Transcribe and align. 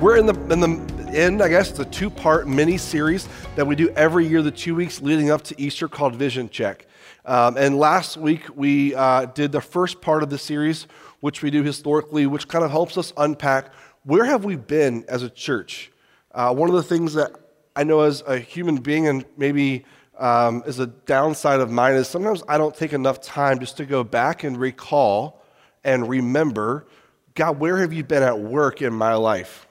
We're 0.00 0.18
in 0.18 0.26
the 0.26 0.34
in 0.52 0.60
the 0.60 1.12
end, 1.14 1.40
I 1.40 1.48
guess, 1.48 1.70
the 1.70 1.84
two-part 1.84 2.46
mini 2.46 2.76
series 2.76 3.28
that 3.56 3.66
we 3.66 3.74
do 3.74 3.88
every 3.90 4.26
year, 4.26 4.42
the 4.42 4.50
two 4.50 4.74
weeks 4.74 5.00
leading 5.00 5.30
up 5.30 5.42
to 5.44 5.60
Easter, 5.60 5.88
called 5.88 6.16
Vision 6.16 6.50
Check. 6.50 6.86
Um, 7.24 7.56
and 7.56 7.78
last 7.78 8.16
week 8.16 8.42
we 8.54 8.94
uh, 8.94 9.26
did 9.26 9.52
the 9.52 9.60
first 9.60 10.02
part 10.02 10.22
of 10.22 10.28
the 10.28 10.36
series, 10.36 10.86
which 11.20 11.42
we 11.42 11.50
do 11.50 11.62
historically, 11.62 12.26
which 12.26 12.48
kind 12.48 12.64
of 12.64 12.70
helps 12.70 12.98
us 12.98 13.12
unpack 13.16 13.72
where 14.02 14.24
have 14.24 14.44
we 14.44 14.56
been 14.56 15.04
as 15.08 15.22
a 15.22 15.30
church. 15.30 15.90
Uh, 16.32 16.52
one 16.52 16.68
of 16.68 16.74
the 16.74 16.82
things 16.82 17.14
that 17.14 17.32
I 17.74 17.84
know 17.84 18.00
as 18.00 18.22
a 18.26 18.38
human 18.38 18.76
being, 18.76 19.08
and 19.08 19.24
maybe 19.36 19.84
um, 20.18 20.62
as 20.66 20.80
a 20.80 20.86
downside 20.86 21.60
of 21.60 21.70
mine, 21.70 21.94
is 21.94 22.08
sometimes 22.08 22.42
I 22.46 22.58
don't 22.58 22.74
take 22.74 22.92
enough 22.92 23.20
time 23.22 23.58
just 23.58 23.78
to 23.78 23.86
go 23.86 24.04
back 24.04 24.44
and 24.44 24.58
recall 24.58 25.42
and 25.82 26.08
remember, 26.08 26.86
God, 27.34 27.58
where 27.58 27.78
have 27.78 27.92
you 27.92 28.04
been 28.04 28.22
at 28.22 28.38
work 28.38 28.82
in 28.82 28.92
my 28.92 29.14
life? 29.14 29.63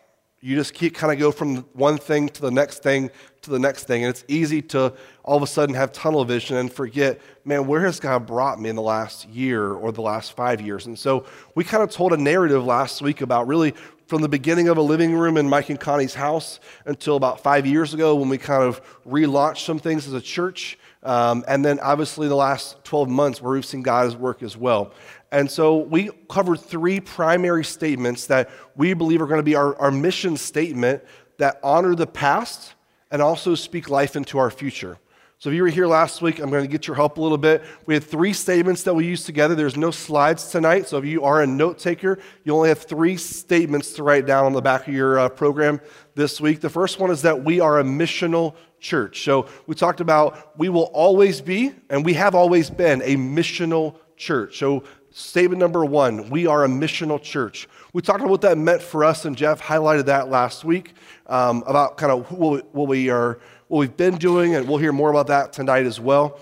You 0.45 0.57
just 0.57 0.73
keep 0.73 0.93
kind 0.93 1.13
of 1.13 1.20
go 1.20 1.31
from 1.31 1.59
one 1.71 1.98
thing 1.98 2.27
to 2.27 2.41
the 2.41 2.51
next 2.51 2.84
thing 2.84 3.09
to 3.43 3.49
the 3.49 3.59
next 3.59 3.85
thing. 3.85 4.04
And 4.04 4.09
it's 4.09 4.26
easy 4.27 4.62
to 4.63 4.93
all 5.23 5.37
of 5.37 5.43
a 5.43 5.48
sudden 5.48 5.73
have 5.73 5.93
tunnel 5.93 6.26
vision 6.26 6.57
and 6.57 6.71
forget, 6.71 7.21
man, 7.45 7.65
where 7.65 7.79
has 7.85 7.98
God 7.98 8.26
brought 8.26 8.59
me 8.59 8.70
in 8.70 8.76
the 8.76 8.81
last 8.81 9.29
year 9.29 9.71
or 9.71 9.93
the 9.93 10.01
last 10.01 10.34
five 10.34 10.59
years? 10.59 10.85
And 10.85 10.99
so 10.99 11.26
we 11.55 11.63
kind 11.63 11.81
of 11.81 11.91
told 11.91 12.12
a 12.12 12.18
narrative 12.18 12.65
last 12.65 13.01
week 13.01 13.21
about 13.21 13.48
really 13.48 13.73
from 14.07 14.21
the 14.21 14.27
beginning 14.27 14.68
of 14.68 14.76
a 14.76 14.81
living 14.81 15.13
room 15.13 15.37
in 15.37 15.48
Mike 15.48 15.70
and 15.70 15.79
Connie's 15.79 16.13
house 16.13 16.59
until 16.85 17.15
about 17.15 17.40
five 17.40 17.65
years 17.65 17.93
ago 17.93 18.13
when 18.13 18.27
we 18.27 18.37
kind 18.37 18.63
of 18.63 18.81
relaunched 19.07 19.65
some 19.65 19.79
things 19.79 20.07
as 20.07 20.13
a 20.13 20.21
church. 20.21 20.77
Um, 21.04 21.43
and 21.48 21.63
then 21.63 21.79
obviously 21.79 22.27
the 22.27 22.35
last 22.35 22.84
12 22.85 23.09
months 23.09 23.41
where 23.41 23.54
we've 23.54 23.65
seen 23.65 23.82
God's 23.82 24.15
work 24.15 24.41
as 24.41 24.55
well. 24.55 24.93
And 25.32 25.49
so 25.49 25.77
we 25.77 26.12
covered 26.29 26.62
three 26.62 26.99
primary 26.99 27.65
statements 27.65 28.27
that 28.27 28.49
we 28.76 28.93
believe 28.93 29.21
are 29.21 29.27
going 29.27 29.40
to 29.40 29.43
be 29.43 29.55
our, 29.55 29.76
our 29.79 29.91
mission 29.91 30.37
statement 30.37 31.04
that 31.37 31.59
honor 31.63 31.96
the 31.96 32.07
past 32.07 32.76
and 33.12 33.21
also 33.21 33.55
speak 33.55 33.90
life 33.90 34.15
into 34.15 34.37
our 34.37 34.49
future. 34.49 34.98
So 35.43 35.49
if 35.49 35.55
you 35.57 35.63
were 35.63 35.70
here 35.70 35.87
last 35.87 36.21
week, 36.21 36.40
I'm 36.40 36.49
going 36.49 36.63
to 36.63 36.70
get 36.70 36.87
your 36.87 36.96
help 36.96 37.18
a 37.18 37.21
little 37.21 37.37
bit. 37.37 37.63
We 37.85 37.96
had 37.96 38.04
three 38.05 38.31
statements 38.31 38.84
that 38.84 38.93
we 38.93 39.05
used 39.05 39.26
together. 39.26 39.55
There's 39.55 39.76
no 39.76 39.91
slides 39.91 40.49
tonight, 40.49 40.87
so 40.87 40.99
if 40.99 41.05
you 41.05 41.26
are 41.26 41.41
a 41.41 41.46
note 41.46 41.79
taker, 41.79 42.18
you 42.46 42.55
only 42.55 42.70
have 42.70 42.84
three 42.84 43.18
statements 43.18 43.91
to 43.96 44.04
write 44.04 44.26
down 44.26 44.46
on 44.46 44.54
the 44.54 44.62
back 44.62 44.87
of 44.87 44.93
your 44.93 45.20
uh, 45.20 45.27
program 45.27 45.81
this 46.15 46.40
week. 46.40 46.62
The 46.62 46.70
first 46.70 46.98
one 46.98 47.12
is 47.12 47.24
that 47.24 47.43
we 47.43 47.59
are 47.59 47.81
a 47.81 47.84
missional 47.84 48.55
church. 48.84 49.23
So 49.23 49.48
we 49.65 49.73
talked 49.73 50.01
about 50.01 50.57
we 50.59 50.70
will 50.70 50.91
always 50.93 51.41
be, 51.41 51.73
and 51.89 52.05
we 52.05 52.13
have 52.13 52.35
always 52.35 52.70
been, 52.70 53.01
a 53.01 53.15
missional 53.15 53.95
church. 54.15 54.59
So 54.59 54.84
Statement 55.15 55.59
number 55.59 55.85
one 55.85 56.27
we 56.31 56.48
are 56.48 56.65
a 56.65 56.67
missional 56.67 57.21
church. 57.21 57.67
We 57.93 58.01
talked 58.01 58.21
about 58.21 58.31
what 58.31 58.41
that 58.41 58.57
meant 58.57 58.81
for 58.81 59.03
us, 59.03 59.25
and 59.25 59.37
Jeff 59.37 59.62
highlighted 59.62 60.05
that 60.05 60.29
last 60.29 60.65
week 60.65 60.95
um, 61.27 61.63
about 61.67 61.98
kind 61.98 62.12
of 62.12 62.31
what 62.31 62.87
we 62.87 63.12
are, 63.12 63.40
what 63.67 63.77
we've 63.77 63.95
been 63.95 64.17
doing, 64.17 64.56
and 64.56 64.67
we'll 64.67 64.79
hear 64.79 64.91
more 64.91 65.12
about 65.12 65.28
that 65.28 65.53
tonight 65.53 65.85
as 65.85 66.00
well. 66.00 66.40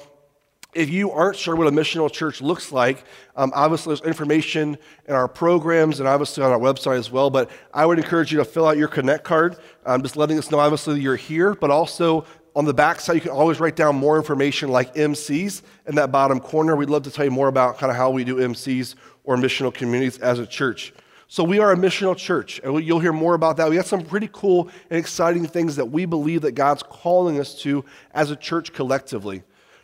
If 0.73 0.89
you 0.89 1.11
aren't 1.11 1.35
sure 1.35 1.55
what 1.55 1.67
a 1.67 1.71
missional 1.71 2.09
church 2.09 2.41
looks 2.41 2.71
like, 2.71 3.03
um, 3.35 3.51
obviously 3.53 3.89
there's 3.89 4.07
information 4.07 4.77
in 5.05 5.13
our 5.13 5.27
programs 5.27 5.99
and 5.99 6.07
obviously 6.07 6.43
on 6.43 6.51
our 6.51 6.59
website 6.59 6.97
as 6.97 7.11
well. 7.11 7.29
But 7.29 7.49
I 7.73 7.85
would 7.85 7.97
encourage 7.97 8.31
you 8.31 8.37
to 8.37 8.45
fill 8.45 8.65
out 8.65 8.77
your 8.77 8.87
Connect 8.87 9.25
card, 9.25 9.57
um, 9.85 10.01
just 10.01 10.15
letting 10.15 10.37
us 10.37 10.49
know 10.49 10.59
obviously 10.59 11.01
you're 11.01 11.17
here, 11.17 11.55
but 11.55 11.71
also 11.71 12.25
on 12.55 12.65
the 12.65 12.73
back 12.73 12.99
side, 12.99 13.13
you 13.15 13.21
can 13.21 13.31
always 13.31 13.59
write 13.59 13.75
down 13.75 13.95
more 13.95 14.17
information 14.17 14.69
like 14.69 14.93
MCs 14.95 15.61
in 15.87 15.95
that 15.95 16.11
bottom 16.11 16.39
corner. 16.39 16.75
We'd 16.75 16.89
love 16.89 17.03
to 17.03 17.11
tell 17.11 17.25
you 17.25 17.31
more 17.31 17.47
about 17.47 17.77
kind 17.77 17.89
of 17.89 17.97
how 17.97 18.09
we 18.09 18.23
do 18.23 18.37
MCs 18.37 18.95
or 19.23 19.37
missional 19.37 19.73
communities 19.73 20.19
as 20.19 20.39
a 20.39 20.45
church. 20.45 20.93
So 21.27 21.45
we 21.45 21.59
are 21.59 21.71
a 21.71 21.77
missional 21.77 22.15
church, 22.15 22.59
and 22.61 22.83
you'll 22.83 22.99
hear 22.99 23.13
more 23.13 23.35
about 23.35 23.55
that. 23.57 23.69
We 23.69 23.77
got 23.77 23.85
some 23.85 24.03
pretty 24.03 24.29
cool 24.33 24.69
and 24.89 24.99
exciting 24.99 25.47
things 25.47 25.77
that 25.77 25.85
we 25.85 26.05
believe 26.05 26.41
that 26.41 26.53
God's 26.53 26.83
calling 26.83 27.39
us 27.39 27.55
to 27.61 27.85
as 28.13 28.31
a 28.31 28.35
church 28.35 28.73
collectively. 28.73 29.43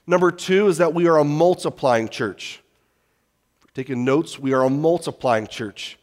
Number 0.10 0.32
two 0.32 0.70
is 0.70 0.78
that 0.78 0.94
we 0.94 1.08
are 1.08 1.18
a 1.18 1.26
multiplying 1.26 2.08
church. 2.08 2.62
taking 3.74 4.06
notes, 4.06 4.40
we 4.40 4.54
are 4.54 4.64
a 4.64 4.70
multiplying 4.70 5.46
church. 5.46 6.00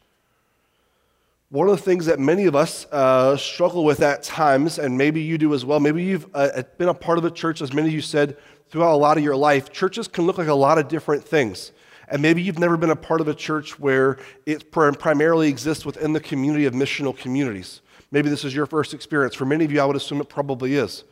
One 1.49 1.67
of 1.67 1.75
the 1.75 1.81
things 1.81 2.05
that 2.05 2.19
many 2.19 2.45
of 2.45 2.55
us 2.55 2.85
uh, 2.91 3.35
struggle 3.35 3.83
with 3.83 4.01
at 4.01 4.23
times, 4.23 4.79
and 4.79 4.97
maybe 4.97 5.21
you 5.21 5.37
do 5.37 5.53
as 5.53 5.65
well, 5.65 5.79
maybe 5.79 6.03
you've 6.03 6.27
uh, 6.33 6.63
been 6.77 6.89
a 6.89 6.93
part 6.93 7.17
of 7.17 7.25
a 7.25 7.31
church, 7.31 7.61
as 7.61 7.73
many 7.73 7.87
of 7.87 7.93
you 7.93 8.01
said, 8.01 8.37
throughout 8.69 8.93
a 8.93 8.97
lot 8.97 9.17
of 9.17 9.23
your 9.23 9.35
life, 9.35 9.71
churches 9.71 10.07
can 10.07 10.25
look 10.25 10.37
like 10.37 10.47
a 10.47 10.53
lot 10.53 10.77
of 10.77 10.87
different 10.87 11.23
things. 11.23 11.71
And 12.07 12.21
maybe 12.21 12.41
you've 12.41 12.59
never 12.59 12.77
been 12.77 12.91
a 12.91 12.95
part 12.95 13.21
of 13.21 13.27
a 13.27 13.33
church 13.33 13.79
where 13.79 14.19
it 14.45 14.71
primarily 14.71 15.49
exists 15.49 15.85
within 15.85 16.13
the 16.13 16.19
community 16.19 16.65
of 16.65 16.73
missional 16.73 17.17
communities. 17.17 17.81
Maybe 18.11 18.29
this 18.29 18.43
is 18.43 18.53
your 18.53 18.67
first 18.67 18.93
experience. 18.93 19.33
For 19.33 19.45
many 19.45 19.65
of 19.65 19.71
you, 19.71 19.81
I 19.81 19.85
would 19.85 19.95
assume 19.95 20.21
it 20.21 20.29
probably 20.29 20.75
is. 20.75 21.03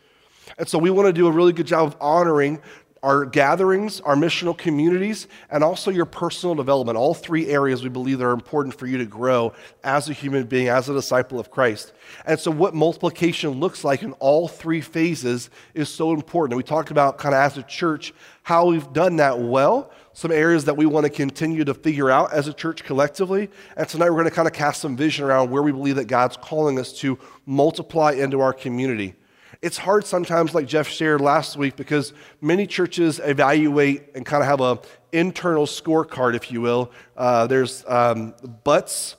And 0.57 0.67
so 0.67 0.77
we 0.77 0.89
want 0.89 1.07
to 1.07 1.13
do 1.13 1.27
a 1.27 1.31
really 1.31 1.53
good 1.53 1.67
job 1.67 1.87
of 1.87 1.97
honoring 1.99 2.61
our 3.03 3.25
gatherings, 3.25 3.99
our 4.01 4.15
missional 4.15 4.57
communities, 4.57 5.27
and 5.51 5.61
also 5.61 5.91
your 5.91 6.05
personal 6.05 6.55
development. 6.55 6.97
All 6.97 7.13
three 7.13 7.49
areas 7.49 7.83
we 7.83 7.89
believe 7.89 8.19
that 8.19 8.25
are 8.25 8.31
important 8.31 8.73
for 8.73 8.87
you 8.87 8.97
to 8.97 9.05
grow 9.05 9.51
as 9.83 10.09
a 10.09 10.13
human 10.13 10.45
being, 10.45 10.69
as 10.69 10.87
a 10.87 10.93
disciple 10.93 11.37
of 11.37 11.51
Christ. 11.51 11.91
And 12.25 12.39
so, 12.39 12.49
what 12.49 12.73
multiplication 12.73 13.59
looks 13.59 13.83
like 13.83 14.03
in 14.03 14.13
all 14.13 14.47
three 14.47 14.79
phases 14.79 15.49
is 15.73 15.89
so 15.89 16.13
important. 16.13 16.53
And 16.53 16.57
we 16.57 16.63
talked 16.63 16.91
about, 16.91 17.17
kind 17.17 17.35
of 17.35 17.39
as 17.39 17.57
a 17.57 17.63
church, 17.63 18.13
how 18.41 18.67
we've 18.67 18.91
done 18.93 19.17
that 19.17 19.37
well, 19.37 19.91
some 20.13 20.31
areas 20.31 20.63
that 20.65 20.77
we 20.77 20.85
want 20.85 21.05
to 21.05 21.09
continue 21.09 21.65
to 21.65 21.73
figure 21.73 22.09
out 22.09 22.31
as 22.31 22.47
a 22.47 22.53
church 22.53 22.85
collectively. 22.85 23.49
And 23.75 23.87
tonight, 23.87 24.11
we're 24.11 24.17
going 24.17 24.29
to 24.29 24.31
kind 24.31 24.47
of 24.47 24.53
cast 24.53 24.79
some 24.79 24.95
vision 24.95 25.25
around 25.25 25.49
where 25.49 25.61
we 25.61 25.73
believe 25.73 25.97
that 25.97 26.05
God's 26.05 26.37
calling 26.37 26.79
us 26.79 26.93
to 26.99 27.19
multiply 27.45 28.13
into 28.13 28.39
our 28.39 28.53
community. 28.53 29.15
It's 29.63 29.77
hard 29.77 30.05
sometimes, 30.05 30.53
like 30.53 30.67
Jeff 30.67 30.89
shared 30.89 31.21
last 31.21 31.55
week, 31.55 31.77
because 31.77 32.11
many 32.41 32.67
churches 32.67 33.21
evaluate 33.23 34.13
and 34.13 34.25
kind 34.25 34.43
of 34.43 34.49
have 34.49 34.59
a 34.59 35.17
internal 35.17 35.65
scorecard, 35.65 36.35
if 36.35 36.51
you 36.51 36.59
will. 36.59 36.91
Uh, 37.15 37.47
there's 37.47 37.85
um, 37.87 38.35
butts, 38.65 39.15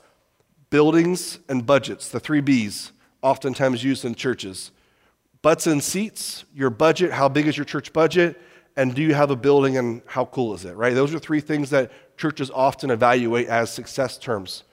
buildings, 0.68 1.38
and 1.48 1.64
budgets, 1.64 2.10
the 2.10 2.20
three 2.20 2.42
B's, 2.42 2.92
oftentimes 3.22 3.82
used 3.82 4.04
in 4.04 4.14
churches. 4.14 4.70
Butts 5.40 5.66
and 5.66 5.82
seats, 5.82 6.44
your 6.54 6.68
budget, 6.68 7.10
how 7.10 7.30
big 7.30 7.46
is 7.46 7.56
your 7.56 7.64
church 7.64 7.94
budget, 7.94 8.38
and 8.76 8.94
do 8.94 9.00
you 9.00 9.14
have 9.14 9.30
a 9.30 9.36
building 9.36 9.78
and 9.78 10.02
how 10.04 10.26
cool 10.26 10.52
is 10.52 10.66
it, 10.66 10.76
right? 10.76 10.92
Those 10.92 11.14
are 11.14 11.18
three 11.18 11.40
things 11.40 11.70
that 11.70 11.90
churches 12.18 12.50
often 12.50 12.90
evaluate 12.90 13.48
as 13.48 13.72
success 13.72 14.18
terms. 14.18 14.64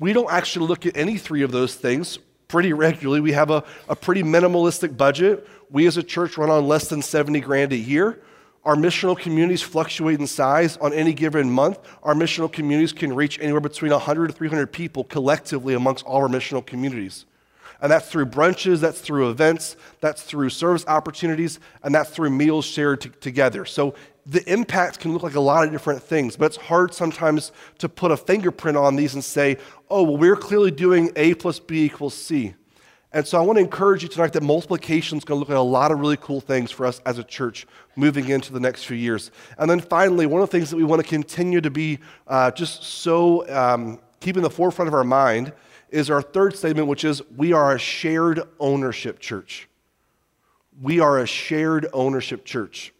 We 0.00 0.12
don't 0.12 0.32
actually 0.32 0.66
look 0.66 0.84
at 0.84 0.96
any 0.96 1.16
three 1.16 1.42
of 1.42 1.52
those 1.52 1.76
things 1.76 2.18
pretty 2.48 2.72
regularly. 2.72 3.20
We 3.20 3.32
have 3.32 3.50
a, 3.50 3.64
a 3.88 3.96
pretty 3.96 4.22
minimalistic 4.22 4.96
budget. 4.96 5.48
We 5.70 5.86
as 5.86 5.96
a 5.96 6.02
church 6.02 6.38
run 6.38 6.50
on 6.50 6.68
less 6.68 6.88
than 6.88 7.02
70 7.02 7.40
grand 7.40 7.72
a 7.72 7.76
year. 7.76 8.22
Our 8.64 8.74
missional 8.74 9.16
communities 9.16 9.62
fluctuate 9.62 10.18
in 10.18 10.26
size 10.26 10.76
on 10.78 10.92
any 10.92 11.12
given 11.12 11.50
month. 11.50 11.78
Our 12.02 12.14
missional 12.14 12.52
communities 12.52 12.92
can 12.92 13.14
reach 13.14 13.38
anywhere 13.38 13.60
between 13.60 13.92
100 13.92 14.28
to 14.28 14.32
300 14.32 14.72
people 14.72 15.04
collectively 15.04 15.74
amongst 15.74 16.04
all 16.04 16.22
our 16.22 16.28
missional 16.28 16.66
communities. 16.66 17.26
And 17.80 17.92
that's 17.92 18.08
through 18.08 18.26
brunches, 18.26 18.80
that's 18.80 19.00
through 19.00 19.30
events, 19.30 19.76
that's 20.00 20.22
through 20.22 20.50
service 20.50 20.84
opportunities, 20.88 21.60
and 21.82 21.94
that's 21.94 22.10
through 22.10 22.30
meals 22.30 22.64
shared 22.64 23.02
t- 23.02 23.10
together. 23.20 23.64
So 23.64 23.94
the 24.26 24.52
impact 24.52 24.98
can 24.98 25.12
look 25.12 25.22
like 25.22 25.36
a 25.36 25.40
lot 25.40 25.64
of 25.64 25.70
different 25.70 26.02
things, 26.02 26.36
but 26.36 26.46
it's 26.46 26.56
hard 26.56 26.92
sometimes 26.92 27.52
to 27.78 27.88
put 27.88 28.10
a 28.10 28.16
fingerprint 28.16 28.76
on 28.76 28.96
these 28.96 29.14
and 29.14 29.22
say, 29.22 29.56
oh, 29.88 30.02
well, 30.02 30.16
we're 30.16 30.36
clearly 30.36 30.72
doing 30.72 31.12
A 31.14 31.34
plus 31.34 31.60
B 31.60 31.84
equals 31.84 32.14
C. 32.14 32.54
And 33.12 33.26
so 33.26 33.38
I 33.38 33.40
want 33.40 33.56
to 33.56 33.62
encourage 33.62 34.02
you 34.02 34.08
tonight 34.08 34.32
that 34.32 34.42
multiplication 34.42 35.16
is 35.16 35.24
going 35.24 35.36
to 35.36 35.40
look 35.40 35.48
at 35.48 35.56
a 35.56 35.60
lot 35.60 35.92
of 35.92 36.00
really 36.00 36.16
cool 36.16 36.40
things 36.40 36.70
for 36.70 36.84
us 36.84 37.00
as 37.06 37.18
a 37.18 37.24
church 37.24 37.66
moving 37.94 38.28
into 38.28 38.52
the 38.52 38.60
next 38.60 38.84
few 38.84 38.96
years. 38.96 39.30
And 39.58 39.70
then 39.70 39.80
finally, 39.80 40.26
one 40.26 40.42
of 40.42 40.50
the 40.50 40.58
things 40.58 40.70
that 40.70 40.76
we 40.76 40.84
want 40.84 41.00
to 41.00 41.08
continue 41.08 41.60
to 41.60 41.70
be 41.70 42.00
uh, 42.26 42.50
just 42.50 42.82
so 42.82 43.48
um, 43.48 44.00
keep 44.20 44.36
in 44.36 44.42
the 44.42 44.50
forefront 44.50 44.88
of 44.88 44.94
our 44.94 45.04
mind 45.04 45.52
is 45.88 46.10
our 46.10 46.20
third 46.20 46.56
statement, 46.56 46.88
which 46.88 47.04
is 47.04 47.22
we 47.36 47.52
are 47.52 47.74
a 47.74 47.78
shared 47.78 48.42
ownership 48.58 49.20
church. 49.20 49.68
We 50.82 50.98
are 50.98 51.20
a 51.20 51.26
shared 51.26 51.86
ownership 51.92 52.44
church. 52.44 52.92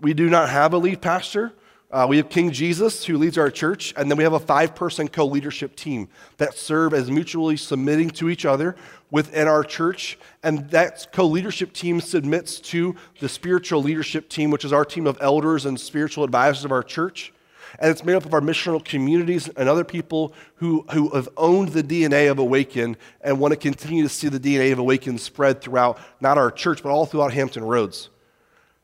We 0.00 0.14
do 0.14 0.30
not 0.30 0.48
have 0.48 0.72
a 0.72 0.78
lead 0.78 1.02
pastor. 1.02 1.52
Uh, 1.90 2.06
we 2.08 2.16
have 2.18 2.28
King 2.28 2.52
Jesus, 2.52 3.04
who 3.04 3.18
leads 3.18 3.36
our 3.36 3.50
church, 3.50 3.92
and 3.96 4.08
then 4.08 4.16
we 4.16 4.22
have 4.22 4.32
a 4.32 4.38
five 4.38 4.76
person 4.76 5.08
co 5.08 5.26
leadership 5.26 5.74
team 5.74 6.08
that 6.36 6.54
serve 6.54 6.94
as 6.94 7.10
mutually 7.10 7.56
submitting 7.56 8.10
to 8.10 8.30
each 8.30 8.46
other 8.46 8.76
within 9.10 9.48
our 9.48 9.64
church. 9.64 10.16
And 10.44 10.70
that 10.70 11.08
co 11.12 11.26
leadership 11.26 11.72
team 11.72 12.00
submits 12.00 12.60
to 12.60 12.94
the 13.18 13.28
spiritual 13.28 13.82
leadership 13.82 14.28
team, 14.28 14.50
which 14.50 14.64
is 14.64 14.72
our 14.72 14.84
team 14.84 15.06
of 15.06 15.18
elders 15.20 15.66
and 15.66 15.78
spiritual 15.78 16.22
advisors 16.22 16.64
of 16.64 16.70
our 16.70 16.84
church. 16.84 17.32
And 17.78 17.90
it's 17.90 18.04
made 18.04 18.14
up 18.14 18.24
of 18.24 18.34
our 18.34 18.40
missional 18.40 18.84
communities 18.84 19.48
and 19.48 19.68
other 19.68 19.84
people 19.84 20.32
who, 20.56 20.84
who 20.92 21.08
have 21.10 21.28
owned 21.36 21.70
the 21.70 21.82
DNA 21.82 22.30
of 22.30 22.38
Awaken 22.38 22.96
and 23.20 23.38
want 23.38 23.52
to 23.52 23.56
continue 23.56 24.02
to 24.04 24.08
see 24.08 24.28
the 24.28 24.40
DNA 24.40 24.72
of 24.72 24.78
Awaken 24.78 25.18
spread 25.18 25.60
throughout 25.60 25.98
not 26.20 26.38
our 26.38 26.50
church, 26.50 26.82
but 26.82 26.90
all 26.90 27.04
throughout 27.04 27.32
Hampton 27.32 27.64
Roads. 27.64 28.10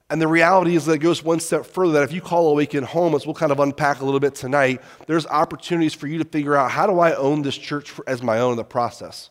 And 0.09 0.23
the 0.23 0.29
reality 0.29 0.77
is 0.77 0.87
that 0.87 0.93
it 0.93 0.99
goes 0.99 1.25
one 1.25 1.41
step 1.41 1.67
further 1.67 1.95
that 1.95 2.05
if 2.05 2.13
you 2.13 2.21
call 2.21 2.51
Awaken 2.51 2.85
home, 2.85 3.15
as 3.15 3.27
we'll 3.27 3.35
kind 3.35 3.51
of 3.51 3.59
unpack 3.59 4.01
a 4.01 4.05
little 4.05 4.21
bit 4.21 4.37
tonight, 4.37 4.81
there's 5.07 5.27
opportunities 5.27 5.95
for 5.95 6.07
you 6.07 6.19
to 6.19 6.25
figure 6.25 6.55
out 6.55 6.71
how 6.71 6.87
do 6.87 7.01
I 7.01 7.15
own 7.17 7.43
this 7.43 7.59
church 7.59 7.93
as 8.07 8.23
my 8.23 8.39
own 8.39 8.53
in 8.53 8.57
the 8.57 8.65
process. 8.65 9.31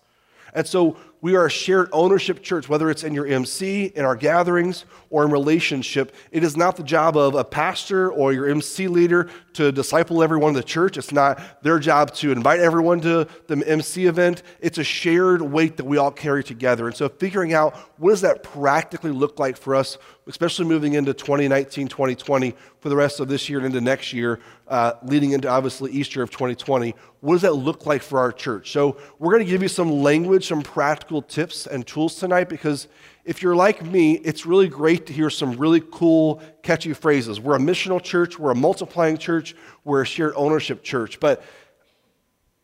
And 0.53 0.67
so 0.67 0.97
we 1.25 1.33
are 1.33 1.47
a 1.47 1.49
shared 1.49 1.89
ownership 1.91 2.43
church, 2.43 2.69
whether 2.69 2.87
it's 2.87 3.03
in 3.03 3.15
your 3.15 3.25
MC, 3.25 3.85
in 3.95 4.05
our 4.05 4.15
gatherings, 4.15 4.85
or 5.09 5.25
in 5.25 5.31
relationship. 5.31 6.13
It 6.31 6.43
is 6.43 6.55
not 6.55 6.75
the 6.75 6.83
job 6.83 7.17
of 7.17 7.33
a 7.33 7.43
pastor 7.43 8.11
or 8.11 8.31
your 8.31 8.47
MC 8.47 8.87
leader 8.87 9.31
to 9.53 9.71
disciple 9.71 10.21
everyone 10.21 10.49
in 10.49 10.55
the 10.55 10.61
church. 10.61 10.97
It's 10.97 11.11
not 11.11 11.63
their 11.63 11.79
job 11.79 12.13
to 12.15 12.31
invite 12.31 12.59
everyone 12.59 13.01
to 13.01 13.27
the 13.47 13.63
MC 13.67 14.05
event. 14.05 14.43
It's 14.59 14.77
a 14.77 14.83
shared 14.83 15.41
weight 15.41 15.77
that 15.77 15.85
we 15.85 15.97
all 15.97 16.11
carry 16.11 16.43
together. 16.43 16.85
And 16.85 16.95
so 16.95 17.09
figuring 17.09 17.53
out 17.53 17.75
what 17.97 18.11
does 18.11 18.21
that 18.21 18.43
practically 18.43 19.11
look 19.11 19.39
like 19.39 19.57
for 19.57 19.73
us, 19.73 19.97
especially 20.27 20.65
moving 20.65 20.93
into 20.93 21.13
2019, 21.13 21.87
2020, 21.87 22.53
for 22.79 22.89
the 22.89 22.95
rest 22.95 23.19
of 23.19 23.27
this 23.27 23.49
year 23.49 23.59
and 23.59 23.67
into 23.67 23.81
next 23.81 24.13
year, 24.13 24.39
uh, 24.67 24.93
leading 25.03 25.31
into 25.31 25.47
obviously 25.47 25.91
Easter 25.91 26.21
of 26.21 26.29
2020. 26.29 26.93
What 27.21 27.33
does 27.33 27.41
that 27.43 27.53
look 27.53 27.85
like 27.85 28.03
for 28.03 28.19
our 28.19 28.31
church? 28.31 28.71
So 28.71 28.97
we're 29.17 29.31
going 29.31 29.45
to 29.45 29.49
give 29.49 29.63
you 29.63 29.67
some 29.67 30.03
language, 30.03 30.47
some 30.47 30.61
practical 30.61 31.14
tips 31.21 31.67
and 31.67 31.85
tools 31.85 32.15
tonight 32.15 32.49
because 32.49 32.87
if 33.25 33.41
you're 33.41 33.55
like 33.55 33.83
me, 33.83 34.13
it's 34.13 34.45
really 34.45 34.67
great 34.67 35.07
to 35.07 35.13
hear 35.13 35.29
some 35.29 35.53
really 35.53 35.81
cool, 35.91 36.41
catchy 36.61 36.93
phrases. 36.93 37.39
We're 37.39 37.55
a 37.55 37.59
missional 37.59 38.01
church, 38.01 38.37
we're 38.37 38.51
a 38.51 38.55
multiplying 38.55 39.17
church, 39.17 39.55
we're 39.83 40.03
a 40.03 40.05
shared 40.05 40.33
ownership 40.35 40.83
church. 40.83 41.19
But 41.19 41.43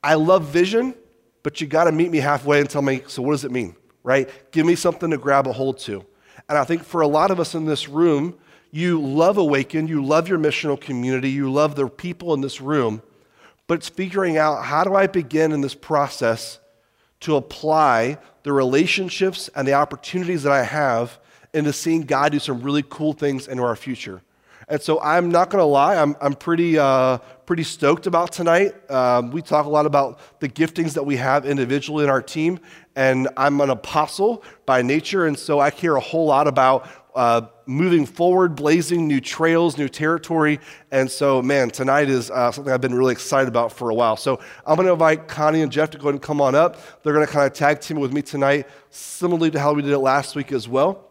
I 0.04 0.16
love 0.16 0.46
vision, 0.46 0.96
but 1.44 1.62
you 1.62 1.68
got 1.68 1.86
to 1.86 1.92
meet 1.92 2.12
me 2.12 2.20
halfway 2.20 2.60
and 2.60 2.70
tell 2.70 2.82
me, 2.82 3.02
so 3.08 3.22
what 3.22 3.32
does 3.32 3.44
it 3.44 3.52
mean, 3.52 3.76
right? 4.04 4.30
Give 4.52 4.66
me 4.66 4.76
something 4.76 5.10
to 5.10 5.18
grab 5.18 5.48
a 5.48 5.54
hold 5.54 5.80
to. 5.80 6.06
And 6.48 6.58
I 6.58 6.64
think 6.64 6.84
for 6.84 7.02
a 7.02 7.08
lot 7.08 7.32
of 7.32 7.40
us 7.40 7.56
in 7.56 7.66
this 7.66 7.88
room, 7.90 8.38
you 8.72 9.02
love 9.02 9.38
Awaken, 9.38 9.88
you 9.88 10.04
love 10.04 10.30
your 10.30 10.40
missional 10.40 10.80
community, 10.80 11.30
you 11.30 11.52
love 11.52 11.76
the 11.76 11.88
people 11.88 12.34
in 12.34 12.42
this 12.42 12.62
room, 12.62 13.02
but 13.68 13.80
it's 13.80 13.90
figuring 13.90 14.38
out 14.38 14.64
how 14.64 14.84
do 14.84 14.96
I 14.96 15.08
begin 15.08 15.52
in 15.52 15.62
this 15.62 15.76
process 15.76 16.60
to 17.22 17.36
apply 17.36 18.18
the 18.44 18.54
relationships 18.54 19.50
and 19.56 19.68
the 19.68 19.74
opportunities 19.74 20.44
that 20.44 20.52
I 20.52 20.64
have 20.64 21.20
into 21.54 21.74
seeing 21.74 22.04
God 22.04 22.32
do 22.32 22.40
some 22.40 22.62
really 22.62 22.84
cool 22.88 23.14
things 23.14 23.48
into 23.48 23.64
our 23.64 23.76
future. 23.76 24.22
And 24.68 24.82
so 24.82 25.02
I'm 25.02 25.30
not 25.30 25.50
going 25.50 25.62
to 25.62 25.66
lie, 25.66 25.98
I'm, 25.98 26.16
I'm 26.22 26.34
pretty, 26.34 26.80
uh, 26.80 27.18
pretty 27.46 27.64
stoked 27.64 28.08
about 28.08 28.32
tonight. 28.32 28.90
Um, 28.90 29.30
we 29.32 29.42
talk 29.42 29.66
a 29.66 29.70
lot 29.70 29.86
about 29.86 30.20
the 30.40 30.48
giftings 30.48 30.94
that 30.94 31.04
we 31.04 31.18
have 31.18 31.46
individually 31.46 32.06
in 32.06 32.10
our 32.10 32.22
team, 32.22 32.58
and 32.96 33.28
I'm 33.36 33.60
an 33.60 33.70
apostle 33.70 34.44
by 34.66 34.82
nature, 34.82 35.26
and 35.26 35.38
so 35.38 35.60
I 35.60 35.72
care 35.72 35.98
a 35.98 36.00
whole 36.00 36.26
lot 36.26 36.48
about 36.48 36.88
uh, 37.16 37.42
moving 37.66 38.06
forward, 38.06 38.56
blazing 38.56 39.08
new 39.08 39.20
trails, 39.20 39.78
new 39.78 39.90
territory. 39.90 40.60
And 40.92 41.10
so, 41.10 41.42
man, 41.42 41.70
tonight 41.70 42.10
is 42.10 42.32
uh, 42.32 42.52
something 42.52 42.74
I've 42.74 42.82
been 42.82 42.96
really 42.96 43.12
excited 43.12 43.48
about 43.48 43.72
for 43.72 43.90
a 43.90 43.94
while. 43.94 44.16
So 44.18 44.40
I'm 44.66 44.76
going 44.76 44.86
to 44.88 44.94
invite 44.94 45.28
Connie 45.28 45.62
and 45.62 45.72
Jeff 45.72 45.90
to 45.92 45.98
go 45.98 46.04
ahead 46.04 46.16
and 46.16 46.22
come 46.22 46.42
on 46.42 46.56
up. 46.56 46.78
They're 47.04 47.14
going 47.14 47.26
to 47.26 47.32
kind 47.32 47.46
of 47.46 47.54
tag 47.54 47.82
team 47.82 48.00
with 48.00 48.14
me 48.14 48.22
tonight, 48.22 48.68
similarly 48.90 49.52
to 49.52 49.60
how 49.60 49.74
we 49.74 49.82
did 49.82 49.92
it 49.92 50.00
last 50.00 50.36
week 50.36 50.52
as 50.52 50.68
well. 50.68 51.10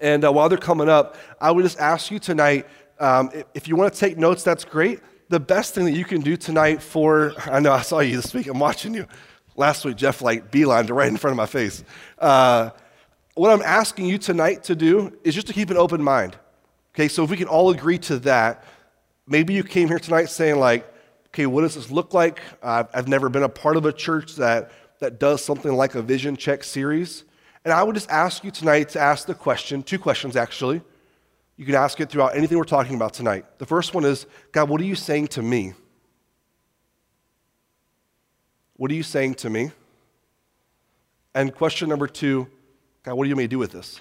And 0.00 0.24
uh, 0.24 0.32
while 0.32 0.48
they're 0.48 0.58
coming 0.58 0.88
up, 0.88 1.16
I 1.40 1.50
would 1.50 1.62
just 1.62 1.78
ask 1.78 2.10
you 2.10 2.18
tonight 2.18 2.66
um, 2.98 3.30
if 3.54 3.66
you 3.66 3.74
want 3.74 3.92
to 3.92 3.98
take 3.98 4.16
notes, 4.16 4.44
that's 4.44 4.64
great. 4.64 5.00
The 5.28 5.40
best 5.40 5.74
thing 5.74 5.86
that 5.86 5.92
you 5.92 6.04
can 6.04 6.20
do 6.20 6.36
tonight 6.36 6.80
for, 6.80 7.32
I 7.46 7.58
know 7.58 7.72
I 7.72 7.82
saw 7.82 7.98
you 7.98 8.16
this 8.16 8.32
week, 8.32 8.46
I'm 8.46 8.58
watching 8.58 8.94
you. 8.94 9.06
Last 9.56 9.84
week, 9.84 9.96
Jeff 9.96 10.22
like 10.22 10.50
beelined 10.50 10.90
right 10.90 11.08
in 11.08 11.16
front 11.16 11.32
of 11.32 11.36
my 11.36 11.46
face. 11.46 11.84
Uh, 12.18 12.70
what 13.34 13.50
I'm 13.50 13.62
asking 13.62 14.06
you 14.06 14.18
tonight 14.18 14.64
to 14.64 14.74
do 14.74 15.16
is 15.24 15.34
just 15.34 15.46
to 15.46 15.52
keep 15.52 15.70
an 15.70 15.76
open 15.76 16.02
mind. 16.02 16.36
Okay, 16.94 17.08
so 17.08 17.24
if 17.24 17.30
we 17.30 17.36
can 17.36 17.48
all 17.48 17.70
agree 17.70 17.98
to 17.98 18.18
that, 18.20 18.64
maybe 19.26 19.54
you 19.54 19.64
came 19.64 19.88
here 19.88 19.98
tonight 19.98 20.26
saying, 20.26 20.58
like, 20.58 20.86
okay, 21.28 21.46
what 21.46 21.62
does 21.62 21.74
this 21.74 21.90
look 21.90 22.12
like? 22.12 22.40
Uh, 22.62 22.84
I've 22.92 23.08
never 23.08 23.30
been 23.30 23.42
a 23.42 23.48
part 23.48 23.76
of 23.76 23.86
a 23.86 23.92
church 23.92 24.36
that, 24.36 24.70
that 25.00 25.18
does 25.18 25.42
something 25.42 25.72
like 25.72 25.94
a 25.94 26.02
vision 26.02 26.36
check 26.36 26.62
series. 26.62 27.24
And 27.64 27.72
I 27.72 27.82
would 27.82 27.94
just 27.94 28.10
ask 28.10 28.44
you 28.44 28.50
tonight 28.50 28.90
to 28.90 29.00
ask 29.00 29.26
the 29.26 29.34
question, 29.34 29.82
two 29.82 29.98
questions 29.98 30.36
actually. 30.36 30.82
You 31.56 31.64
can 31.64 31.74
ask 31.74 32.00
it 32.00 32.10
throughout 32.10 32.36
anything 32.36 32.58
we're 32.58 32.64
talking 32.64 32.96
about 32.96 33.14
tonight. 33.14 33.46
The 33.58 33.66
first 33.66 33.94
one 33.94 34.04
is 34.04 34.26
God, 34.50 34.68
what 34.68 34.80
are 34.80 34.84
you 34.84 34.94
saying 34.94 35.28
to 35.28 35.42
me? 35.42 35.74
What 38.76 38.90
are 38.90 38.94
you 38.94 39.02
saying 39.02 39.34
to 39.36 39.50
me? 39.50 39.70
And 41.34 41.54
question 41.54 41.88
number 41.88 42.06
two, 42.06 42.48
God, 43.02 43.14
what 43.14 43.24
do 43.24 43.28
you 43.28 43.34
want 43.34 43.38
me 43.38 43.44
to 43.44 43.48
do 43.48 43.58
with 43.58 43.72
this? 43.72 44.00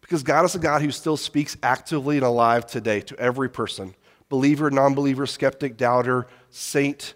Because 0.00 0.22
God 0.22 0.44
is 0.44 0.54
a 0.54 0.58
God 0.58 0.82
who 0.82 0.90
still 0.90 1.16
speaks 1.16 1.56
actively 1.62 2.16
and 2.16 2.26
alive 2.26 2.66
today 2.66 3.00
to 3.00 3.18
every 3.18 3.48
person 3.48 3.94
believer, 4.28 4.70
non 4.70 4.94
believer, 4.94 5.26
skeptic, 5.26 5.76
doubter, 5.76 6.26
saint, 6.50 7.14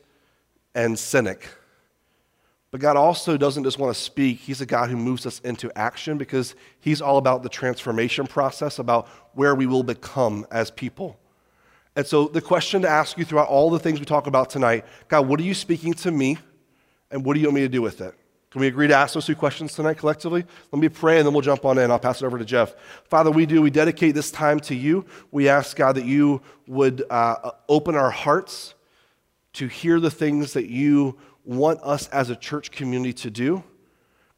and 0.74 0.98
cynic. 0.98 1.48
But 2.70 2.80
God 2.80 2.96
also 2.96 3.36
doesn't 3.36 3.64
just 3.64 3.78
want 3.78 3.94
to 3.96 4.00
speak, 4.00 4.38
He's 4.40 4.60
a 4.60 4.66
God 4.66 4.90
who 4.90 4.96
moves 4.96 5.24
us 5.24 5.40
into 5.40 5.70
action 5.76 6.18
because 6.18 6.54
He's 6.80 7.00
all 7.00 7.16
about 7.16 7.42
the 7.42 7.48
transformation 7.48 8.26
process, 8.26 8.78
about 8.78 9.08
where 9.32 9.54
we 9.54 9.66
will 9.66 9.82
become 9.82 10.46
as 10.50 10.70
people. 10.70 11.18
And 11.96 12.06
so, 12.06 12.28
the 12.28 12.42
question 12.42 12.82
to 12.82 12.88
ask 12.88 13.16
you 13.16 13.24
throughout 13.24 13.48
all 13.48 13.70
the 13.70 13.78
things 13.78 13.98
we 13.98 14.04
talk 14.04 14.26
about 14.26 14.50
tonight 14.50 14.84
God, 15.08 15.26
what 15.26 15.40
are 15.40 15.44
you 15.44 15.54
speaking 15.54 15.94
to 15.94 16.10
me? 16.10 16.38
And 17.10 17.24
what 17.24 17.34
do 17.34 17.40
you 17.40 17.46
want 17.46 17.54
me 17.54 17.60
to 17.62 17.68
do 17.68 17.80
with 17.82 18.00
it? 18.00 18.14
Can 18.56 18.62
we 18.62 18.68
agree 18.68 18.88
to 18.88 18.94
ask 18.94 19.12
those 19.12 19.26
two 19.26 19.36
questions 19.36 19.74
tonight 19.74 19.98
collectively? 19.98 20.42
Let 20.72 20.80
me 20.80 20.88
pray 20.88 21.18
and 21.18 21.26
then 21.26 21.34
we'll 21.34 21.42
jump 21.42 21.66
on 21.66 21.76
in. 21.76 21.90
I'll 21.90 21.98
pass 21.98 22.22
it 22.22 22.24
over 22.24 22.38
to 22.38 22.44
Jeff. 22.46 22.74
Father, 23.04 23.30
we 23.30 23.44
do. 23.44 23.60
We 23.60 23.68
dedicate 23.68 24.14
this 24.14 24.30
time 24.30 24.60
to 24.60 24.74
you. 24.74 25.04
We 25.30 25.50
ask, 25.50 25.76
God, 25.76 25.96
that 25.96 26.06
you 26.06 26.40
would 26.66 27.04
uh, 27.10 27.50
open 27.68 27.96
our 27.96 28.10
hearts 28.10 28.72
to 29.52 29.66
hear 29.66 30.00
the 30.00 30.10
things 30.10 30.54
that 30.54 30.70
you 30.70 31.18
want 31.44 31.80
us 31.82 32.08
as 32.08 32.30
a 32.30 32.34
church 32.34 32.70
community 32.70 33.12
to 33.12 33.30
do. 33.30 33.62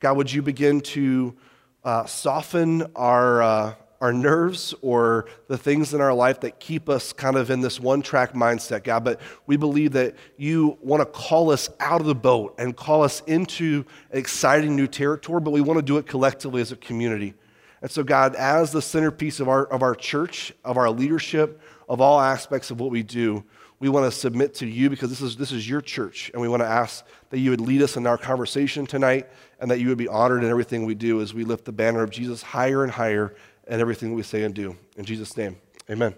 God, 0.00 0.16
would 0.16 0.32
you 0.32 0.42
begin 0.42 0.80
to 0.80 1.37
uh, 1.84 2.04
soften 2.06 2.90
our, 2.96 3.40
uh, 3.40 3.75
our 4.00 4.12
nerves 4.12 4.74
or 4.80 5.26
the 5.48 5.58
things 5.58 5.92
in 5.92 6.00
our 6.00 6.14
life 6.14 6.40
that 6.40 6.60
keep 6.60 6.88
us 6.88 7.12
kind 7.12 7.36
of 7.36 7.50
in 7.50 7.60
this 7.60 7.80
one 7.80 8.00
track 8.00 8.32
mindset, 8.32 8.84
God. 8.84 9.04
But 9.04 9.20
we 9.46 9.56
believe 9.56 9.92
that 9.92 10.14
you 10.36 10.78
want 10.80 11.00
to 11.00 11.06
call 11.06 11.50
us 11.50 11.68
out 11.80 12.00
of 12.00 12.06
the 12.06 12.14
boat 12.14 12.54
and 12.58 12.76
call 12.76 13.02
us 13.02 13.22
into 13.26 13.84
exciting 14.10 14.76
new 14.76 14.86
territory, 14.86 15.40
but 15.40 15.50
we 15.50 15.60
want 15.60 15.78
to 15.78 15.82
do 15.82 15.98
it 15.98 16.06
collectively 16.06 16.60
as 16.60 16.70
a 16.70 16.76
community. 16.76 17.34
And 17.82 17.90
so, 17.90 18.02
God, 18.02 18.34
as 18.34 18.72
the 18.72 18.82
centerpiece 18.82 19.40
of 19.40 19.48
our, 19.48 19.66
of 19.66 19.82
our 19.82 19.94
church, 19.94 20.52
of 20.64 20.76
our 20.76 20.90
leadership, 20.90 21.60
of 21.88 22.00
all 22.00 22.20
aspects 22.20 22.70
of 22.70 22.80
what 22.80 22.90
we 22.90 23.02
do, 23.02 23.44
we 23.80 23.88
want 23.88 24.12
to 24.12 24.16
submit 24.16 24.54
to 24.54 24.66
you 24.66 24.90
because 24.90 25.08
this 25.08 25.20
is, 25.20 25.36
this 25.36 25.52
is 25.52 25.68
your 25.68 25.80
church. 25.80 26.30
And 26.32 26.42
we 26.42 26.48
want 26.48 26.62
to 26.62 26.66
ask 26.66 27.04
that 27.30 27.38
you 27.38 27.50
would 27.50 27.60
lead 27.60 27.82
us 27.82 27.96
in 27.96 28.06
our 28.06 28.18
conversation 28.18 28.86
tonight 28.86 29.28
and 29.60 29.70
that 29.70 29.78
you 29.78 29.88
would 29.88 29.98
be 29.98 30.08
honored 30.08 30.42
in 30.42 30.50
everything 30.50 30.84
we 30.84 30.96
do 30.96 31.20
as 31.20 31.32
we 31.32 31.44
lift 31.44 31.64
the 31.64 31.72
banner 31.72 32.02
of 32.02 32.10
Jesus 32.10 32.42
higher 32.42 32.82
and 32.82 32.90
higher 32.90 33.34
and 33.68 33.80
everything 33.80 34.14
we 34.14 34.22
say 34.22 34.42
and 34.42 34.54
do. 34.54 34.76
In 34.96 35.04
Jesus' 35.04 35.37
name, 35.37 35.56
amen. 35.88 36.14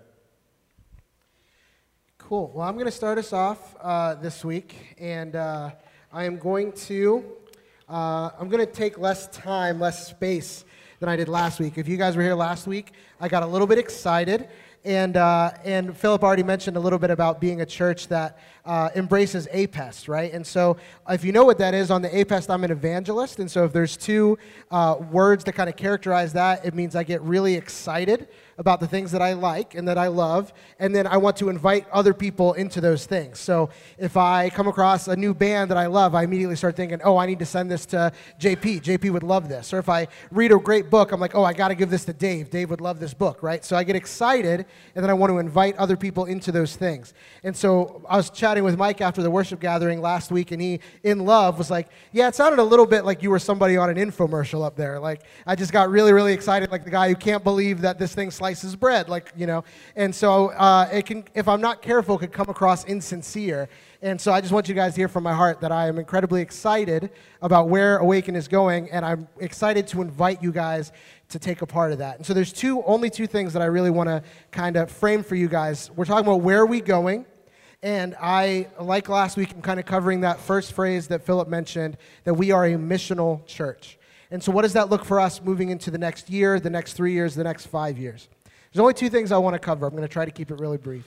Cool. 2.19 2.53
Well, 2.55 2.67
I'm 2.67 2.75
going 2.75 2.87
to 2.87 2.93
start 2.93 3.19
us 3.19 3.33
off 3.33 3.77
uh, 3.81 4.15
this 4.15 4.45
week, 4.45 4.95
and 4.99 5.35
uh, 5.35 5.73
I 6.13 6.25
am 6.25 6.39
going 6.39 6.73
to 6.73 7.25
uh, 7.89 8.31
I'm 8.39 8.49
going 8.49 8.65
to 8.65 8.73
take 8.73 8.99
less 8.99 9.27
time, 9.29 9.81
less 9.81 10.07
space 10.07 10.65
than 11.01 11.09
I 11.09 11.17
did 11.17 11.29
last 11.29 11.59
week. 11.59 11.77
If 11.77 11.89
you 11.89 11.97
guys 11.97 12.15
were 12.15 12.23
here 12.23 12.37
last 12.37 12.69
week, 12.69 12.93
I 13.21 13.27
got 13.27 13.43
a 13.43 13.47
little 13.47 13.67
bit 13.67 13.79
excited 13.79 14.49
and, 14.85 15.17
uh, 15.17 15.51
and 15.65 15.97
Philip 15.97 16.25
already 16.25 16.43
mentioned 16.43 16.77
a 16.77 16.81
little 16.81 16.99
bit 16.99 17.11
about 17.11 17.41
being 17.41 17.61
a 17.61 17.67
church 17.67 18.09
that 18.09 18.39
uh, 18.65 18.89
embraces 18.95 19.47
APEST, 19.53 20.09
right? 20.09 20.33
And 20.33 20.47
so, 20.47 20.77
if 21.09 21.25
you 21.25 21.33
know 21.33 21.45
what 21.45 21.59
that 21.59 21.75
is, 21.75 21.91
on 21.91 22.03
the 22.03 22.09
APEST, 22.09 22.51
I'm 22.51 22.65
an 22.65 22.71
evangelist. 22.71 23.39
And 23.39 23.51
so, 23.51 23.65
if 23.65 23.73
there's 23.73 23.97
two 23.97 24.39
uh, 24.71 24.97
words 25.11 25.45
that 25.45 25.53
kind 25.53 25.69
of 25.69 25.77
characterize 25.77 26.33
that, 26.35 26.65
it 26.65 26.75
means 26.75 26.97
I 26.97 27.03
get 27.03 27.21
really 27.23 27.55
excited 27.55 28.29
about 28.61 28.79
the 28.79 28.87
things 28.87 29.11
that 29.11 29.23
I 29.23 29.33
like 29.33 29.75
and 29.75 29.89
that 29.89 29.97
I 29.97 30.09
love, 30.09 30.53
and 30.79 30.95
then 30.95 31.07
I 31.07 31.17
want 31.17 31.39
to 31.39 31.49
invite 31.49 31.89
other 31.91 32.13
people 32.13 32.53
into 32.53 32.79
those 32.79 33.07
things. 33.07 33.39
So 33.39 33.71
if 33.99 34.19
I 34.19 34.51
come 34.51 34.69
across 34.69 35.09
a 35.09 35.17
new 35.17 35.33
band 35.33 35.71
that 35.71 35.79
I 35.79 35.87
love, 35.87 36.15
I 36.15 36.25
immediately 36.25 36.57
start 36.57 36.77
thinking, 36.77 37.01
oh, 37.03 37.17
I 37.17 37.25
need 37.25 37.39
to 37.39 37.47
send 37.47 37.71
this 37.71 37.87
to 37.87 38.13
JP. 38.39 38.83
JP 38.83 39.13
would 39.13 39.23
love 39.23 39.49
this. 39.49 39.73
Or 39.73 39.79
if 39.79 39.89
I 39.89 40.09
read 40.31 40.53
a 40.53 40.59
great 40.59 40.91
book, 40.91 41.11
I'm 41.11 41.19
like, 41.19 41.35
oh, 41.35 41.43
I 41.43 41.55
got 41.55 41.69
to 41.69 41.75
give 41.75 41.89
this 41.89 42.05
to 42.05 42.13
Dave. 42.13 42.51
Dave 42.51 42.69
would 42.69 42.83
love 42.83 43.01
this 43.01 43.15
book, 43.15 43.43
right? 43.43 43.65
So 43.65 43.77
I 43.77 43.83
get 43.83 43.97
excited, 43.97 44.67
and 44.95 45.03
then 45.03 45.09
I 45.09 45.15
want 45.15 45.31
to 45.31 45.39
invite 45.39 45.75
other 45.79 45.97
people 45.97 46.27
into 46.27 46.53
those 46.53 46.77
things. 46.77 47.15
And 47.43 47.57
so 47.57 48.05
I 48.11 48.19
was 48.19 48.29
chatting 48.29 48.63
with 48.63 48.77
Mike 48.77 49.01
after 49.01 49.23
the 49.23 49.31
worship 49.31 49.61
gathering 49.61 50.03
last 50.03 50.31
week, 50.31 50.51
and 50.51 50.61
he, 50.61 50.81
in 51.03 51.25
love, 51.25 51.57
was 51.57 51.71
like, 51.71 51.89
yeah, 52.13 52.29
it 52.29 52.35
sounded 52.35 52.61
a 52.61 52.63
little 52.63 52.87
bit 52.87 53.07
like 53.07 53.23
you 53.23 53.31
were 53.31 53.39
somebody 53.39 53.79
on 53.79 53.89
an 53.89 53.97
infomercial 53.97 54.67
up 54.67 54.77
there. 54.77 55.01
Like, 55.01 55.23
I 55.47 55.55
just 55.55 55.73
got 55.73 55.89
really, 55.89 56.13
really 56.13 56.35
excited, 56.35 56.71
like 56.71 56.85
the 56.85 56.91
guy 56.91 57.09
who 57.09 57.15
can't 57.15 57.43
believe 57.43 57.81
that 57.81 57.99
this 57.99 58.15
thing 58.15 58.31
slices 58.51 58.75
bread, 58.75 59.09
like, 59.09 59.33
you 59.37 59.47
know. 59.47 59.63
And 59.95 60.13
so 60.13 60.49
uh, 60.51 60.89
it 60.93 61.07
can, 61.07 61.25
if 61.35 61.47
I'm 61.47 61.61
not 61.61 61.83
careful, 61.83 62.19
could 62.19 62.33
come 62.33 62.49
across 62.49 62.85
insincere. 62.85 63.69
And 64.03 64.21
so 64.21 64.33
I 64.33 64.41
just 64.41 64.53
want 64.53 64.69
you 64.69 64.75
guys 64.75 64.95
to 64.95 65.01
hear 65.01 65.09
from 65.09 65.23
my 65.23 65.33
heart 65.33 65.61
that 65.61 65.71
I 65.71 65.87
am 65.87 65.99
incredibly 65.99 66.43
excited 66.43 67.11
about 67.43 67.69
where 67.69 67.99
Awaken 67.99 68.35
is 68.35 68.49
going, 68.49 68.91
and 68.91 69.05
I'm 69.05 69.29
excited 69.39 69.87
to 69.89 70.03
invite 70.03 70.43
you 70.43 70.51
guys 70.51 70.91
to 71.29 71.39
take 71.39 71.63
a 71.63 71.67
part 71.67 71.93
of 71.93 71.99
that. 71.99 72.17
And 72.17 72.27
so 72.27 72.35
there's 72.35 72.53
two, 72.53 72.83
only 72.85 73.09
two 73.09 73.29
things 73.29 73.53
that 73.53 73.63
I 73.63 73.67
really 73.67 73.91
want 73.91 74.09
to 74.09 74.23
kind 74.51 74.77
of 74.77 74.91
frame 74.91 75.23
for 75.23 75.37
you 75.37 75.49
guys. 75.49 75.91
We're 75.95 76.07
talking 76.07 76.27
about 76.27 76.41
where 76.41 76.61
are 76.61 76.67
we 76.67 76.81
going, 76.81 77.27
and 77.83 78.17
I, 78.21 78.69
like 78.81 79.09
last 79.09 79.37
week, 79.37 79.53
I'm 79.55 79.63
kind 79.63 79.79
of 79.79 79.87
covering 79.87 80.23
that 80.23 80.41
first 80.41 80.73
phrase 80.73 81.07
that 81.09 81.25
Philip 81.25 81.49
mentioned 81.49 81.97
that 82.25 82.35
we 82.35 82.51
are 82.51 82.67
a 82.67 82.73
missional 82.73 83.47
church. 83.47 83.99
And 84.31 84.43
so, 84.43 84.53
what 84.53 84.63
does 84.63 84.75
that 84.75 84.91
look 84.91 85.05
for 85.05 85.19
us 85.19 85.43
moving 85.43 85.71
into 85.71 85.91
the 85.91 85.99
next 85.99 86.31
year, 86.31 86.61
the 86.61 86.71
next 86.71 86.93
three 86.95 87.13
years, 87.13 87.35
the 87.35 87.45
next 87.45 87.67
five 87.67 87.99
years? 87.99 88.29
There's 88.73 88.81
only 88.81 88.95
two 88.95 89.11
things 89.11 89.33
I 89.33 89.39
want 89.39 89.55
to 89.55 89.59
cover. 89.59 89.85
I'm 89.85 89.97
going 89.97 90.07
to 90.07 90.09
try 90.09 90.25
to 90.25 90.31
keep 90.31 90.53
it 90.53 90.61
really 90.61 90.79
brief. 90.79 91.05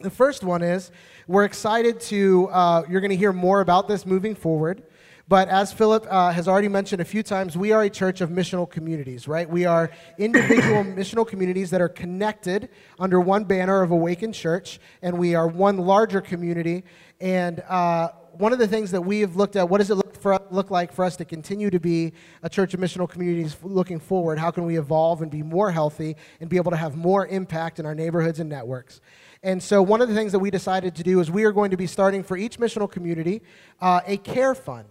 The 0.00 0.10
first 0.10 0.44
one 0.44 0.62
is 0.62 0.90
we're 1.26 1.46
excited 1.46 2.00
to, 2.00 2.48
uh, 2.48 2.82
you're 2.86 3.00
going 3.00 3.12
to 3.12 3.16
hear 3.16 3.32
more 3.32 3.62
about 3.62 3.88
this 3.88 4.04
moving 4.04 4.34
forward. 4.34 4.82
But 5.26 5.48
as 5.48 5.72
Philip 5.72 6.06
uh, 6.10 6.32
has 6.32 6.46
already 6.46 6.68
mentioned 6.68 7.00
a 7.00 7.04
few 7.06 7.22
times, 7.22 7.56
we 7.56 7.72
are 7.72 7.82
a 7.82 7.88
church 7.88 8.20
of 8.20 8.28
missional 8.28 8.68
communities, 8.68 9.26
right? 9.26 9.48
We 9.48 9.64
are 9.64 9.90
individual 10.18 10.84
missional 10.84 11.26
communities 11.26 11.70
that 11.70 11.80
are 11.80 11.88
connected 11.88 12.68
under 12.98 13.20
one 13.20 13.44
banner 13.44 13.80
of 13.80 13.90
Awaken 13.90 14.34
Church, 14.34 14.78
and 15.00 15.16
we 15.18 15.34
are 15.34 15.48
one 15.48 15.78
larger 15.78 16.20
community. 16.20 16.84
And 17.22 17.60
uh, 17.60 18.10
one 18.38 18.52
of 18.52 18.58
the 18.58 18.68
things 18.68 18.90
that 18.90 19.00
we 19.00 19.20
have 19.20 19.36
looked 19.36 19.56
at, 19.56 19.68
what 19.68 19.78
does 19.78 19.90
it 19.90 19.94
look, 19.94 20.16
for, 20.20 20.38
look 20.50 20.70
like 20.70 20.92
for 20.92 21.04
us 21.04 21.16
to 21.16 21.24
continue 21.24 21.70
to 21.70 21.80
be 21.80 22.12
a 22.42 22.48
church 22.48 22.74
of 22.74 22.80
missional 22.80 23.08
communities 23.08 23.56
looking 23.62 23.98
forward? 23.98 24.38
How 24.38 24.50
can 24.50 24.64
we 24.64 24.78
evolve 24.78 25.22
and 25.22 25.30
be 25.30 25.42
more 25.42 25.70
healthy 25.70 26.16
and 26.40 26.50
be 26.50 26.56
able 26.56 26.70
to 26.70 26.76
have 26.76 26.96
more 26.96 27.26
impact 27.26 27.78
in 27.78 27.86
our 27.86 27.94
neighborhoods 27.94 28.40
and 28.40 28.48
networks? 28.48 29.00
And 29.42 29.62
so, 29.62 29.82
one 29.82 30.00
of 30.00 30.08
the 30.08 30.14
things 30.14 30.32
that 30.32 30.38
we 30.38 30.50
decided 30.50 30.94
to 30.96 31.02
do 31.02 31.20
is 31.20 31.30
we 31.30 31.44
are 31.44 31.52
going 31.52 31.70
to 31.70 31.76
be 31.76 31.86
starting 31.86 32.22
for 32.22 32.36
each 32.36 32.58
missional 32.58 32.90
community 32.90 33.42
uh, 33.80 34.00
a 34.06 34.16
care 34.16 34.54
fund. 34.54 34.88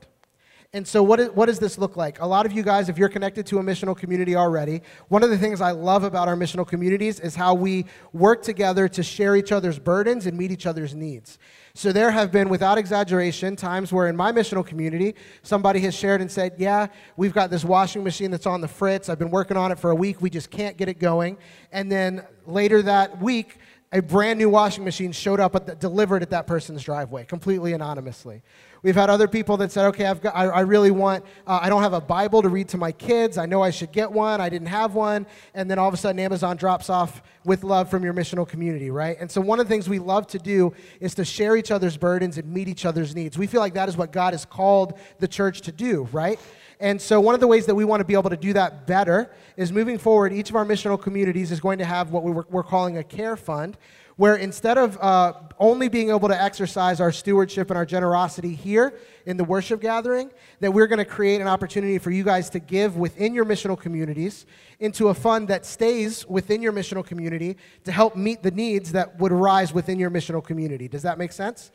And 0.75 0.85
so, 0.85 1.01
what, 1.01 1.21
is, 1.21 1.29
what 1.29 1.45
does 1.45 1.57
this 1.57 1.77
look 1.77 1.95
like? 1.95 2.19
A 2.19 2.25
lot 2.25 2.45
of 2.45 2.51
you 2.51 2.61
guys, 2.61 2.89
if 2.89 2.97
you're 2.97 3.07
connected 3.07 3.45
to 3.45 3.59
a 3.59 3.63
missional 3.63 3.95
community 3.95 4.35
already, 4.35 4.81
one 5.07 5.23
of 5.23 5.29
the 5.29 5.37
things 5.37 5.61
I 5.61 5.71
love 5.71 6.03
about 6.03 6.27
our 6.27 6.35
missional 6.35 6.67
communities 6.67 7.21
is 7.21 7.33
how 7.33 7.53
we 7.53 7.85
work 8.11 8.43
together 8.43 8.89
to 8.89 9.01
share 9.01 9.37
each 9.37 9.53
other's 9.53 9.79
burdens 9.79 10.25
and 10.25 10.37
meet 10.37 10.51
each 10.51 10.65
other's 10.65 10.93
needs. 10.93 11.39
So, 11.75 11.93
there 11.93 12.11
have 12.11 12.29
been, 12.29 12.49
without 12.49 12.77
exaggeration, 12.77 13.55
times 13.55 13.93
where 13.93 14.07
in 14.07 14.17
my 14.17 14.33
missional 14.33 14.67
community, 14.67 15.15
somebody 15.43 15.79
has 15.79 15.95
shared 15.95 16.19
and 16.19 16.29
said, 16.29 16.55
Yeah, 16.57 16.87
we've 17.15 17.33
got 17.33 17.49
this 17.49 17.63
washing 17.63 18.03
machine 18.03 18.29
that's 18.29 18.45
on 18.45 18.59
the 18.59 18.67
fritz. 18.67 19.07
I've 19.07 19.17
been 19.17 19.31
working 19.31 19.55
on 19.55 19.71
it 19.71 19.79
for 19.79 19.91
a 19.91 19.95
week. 19.95 20.21
We 20.21 20.29
just 20.29 20.51
can't 20.51 20.75
get 20.75 20.89
it 20.89 20.99
going. 20.99 21.37
And 21.71 21.89
then 21.89 22.25
later 22.45 22.81
that 22.81 23.21
week, 23.21 23.59
a 23.93 24.01
brand 24.01 24.39
new 24.39 24.49
washing 24.49 24.83
machine 24.83 25.13
showed 25.13 25.39
up 25.39 25.55
at 25.55 25.67
the, 25.67 25.75
delivered 25.75 26.21
at 26.21 26.31
that 26.31 26.47
person's 26.47 26.83
driveway 26.83 27.23
completely 27.23 27.71
anonymously 27.71 28.41
we've 28.83 28.95
had 28.95 29.09
other 29.09 29.27
people 29.27 29.57
that 29.57 29.71
said 29.71 29.85
okay 29.85 30.05
i've 30.05 30.21
got 30.21 30.35
i, 30.35 30.45
I 30.45 30.59
really 30.61 30.91
want 30.91 31.23
uh, 31.47 31.59
i 31.61 31.69
don't 31.69 31.81
have 31.81 31.93
a 31.93 32.01
bible 32.01 32.41
to 32.41 32.49
read 32.49 32.69
to 32.69 32.77
my 32.77 32.91
kids. 32.91 33.37
I 33.37 33.45
know 33.45 33.61
i 33.61 33.69
should 33.69 33.91
get 33.91 34.11
one. 34.11 34.41
I 34.41 34.49
didn't 34.49 34.67
have 34.67 34.95
one. 34.95 35.25
And 35.53 35.69
then 35.69 35.79
all 35.79 35.87
of 35.87 35.93
a 35.93 35.97
sudden 35.97 36.19
amazon 36.19 36.57
drops 36.57 36.89
off 36.89 37.21
with 37.43 37.63
love 37.63 37.89
from 37.89 38.03
your 38.03 38.13
missional 38.13 38.47
community 38.47 38.89
right? 38.89 39.17
And 39.19 39.29
so 39.29 39.41
one 39.41 39.59
of 39.59 39.67
the 39.67 39.73
things 39.73 39.89
we 39.89 39.99
love 39.99 40.27
to 40.27 40.39
do 40.39 40.73
is 40.99 41.15
to 41.15 41.25
share 41.25 41.55
each 41.55 41.71
other's 41.71 41.97
burdens 41.97 42.37
and 42.37 42.51
meet 42.51 42.67
each 42.67 42.85
other's 42.85 43.15
needs. 43.15 43.37
We 43.37 43.47
feel 43.47 43.61
like 43.61 43.73
that 43.75 43.89
is 43.89 43.97
what 43.97 44.11
god 44.11 44.33
has 44.33 44.45
called 44.45 44.97
the 45.19 45.27
church 45.27 45.61
to 45.61 45.71
do 45.71 46.07
right? 46.11 46.39
And 46.79 47.01
so, 47.01 47.21
one 47.21 47.33
of 47.33 47.39
the 47.39 47.47
ways 47.47 47.65
that 47.67 47.75
we 47.75 47.85
want 47.85 48.01
to 48.01 48.05
be 48.05 48.13
able 48.13 48.29
to 48.29 48.37
do 48.37 48.53
that 48.53 48.85
better 48.85 49.31
is 49.55 49.71
moving 49.71 49.97
forward, 49.97 50.33
each 50.33 50.49
of 50.49 50.55
our 50.55 50.65
missional 50.65 51.01
communities 51.01 51.51
is 51.51 51.59
going 51.59 51.79
to 51.79 51.85
have 51.85 52.11
what 52.11 52.23
we're, 52.23 52.63
calling 52.63 52.97
a 52.97 53.03
care 53.03 53.37
fund, 53.37 53.77
where 54.17 54.35
instead 54.35 54.77
of 54.77 54.97
uh, 55.01 55.33
only 55.59 55.89
being 55.89 56.09
able 56.09 56.27
to 56.27 56.41
exercise 56.41 57.01
our 57.01 57.11
stewardship 57.11 57.69
and 57.69 57.77
our 57.77 57.85
generosity 57.85 58.53
here 58.53 58.93
in 59.25 59.37
the 59.37 59.43
worship 59.43 59.81
gathering, 59.81 60.31
that 60.59 60.71
we're 60.71 60.87
going 60.87 60.99
to 60.99 61.05
create 61.05 61.41
an 61.41 61.47
opportunity 61.47 61.97
for 61.97 62.11
you 62.11 62.23
guys 62.23 62.49
to 62.49 62.59
give 62.59 62.95
within 62.95 63.33
your 63.33 63.45
missional 63.45 63.79
communities 63.79 64.45
into 64.79 65.09
a 65.09 65.13
fund 65.13 65.47
that 65.47 65.65
stays 65.65 66.25
within 66.27 66.61
your 66.61 66.71
missional 66.71 67.05
community 67.05 67.57
to 67.83 67.91
help 67.91 68.15
meet 68.15 68.41
the 68.41 68.51
needs 68.51 68.91
that 68.93 69.19
would 69.19 69.31
arise 69.31 69.73
within 69.73 69.99
your 69.99 70.09
missional 70.09 70.43
community. 70.43 70.87
Does 70.87 71.01
that 71.03 71.17
make 71.17 71.31
sense? 71.31 71.71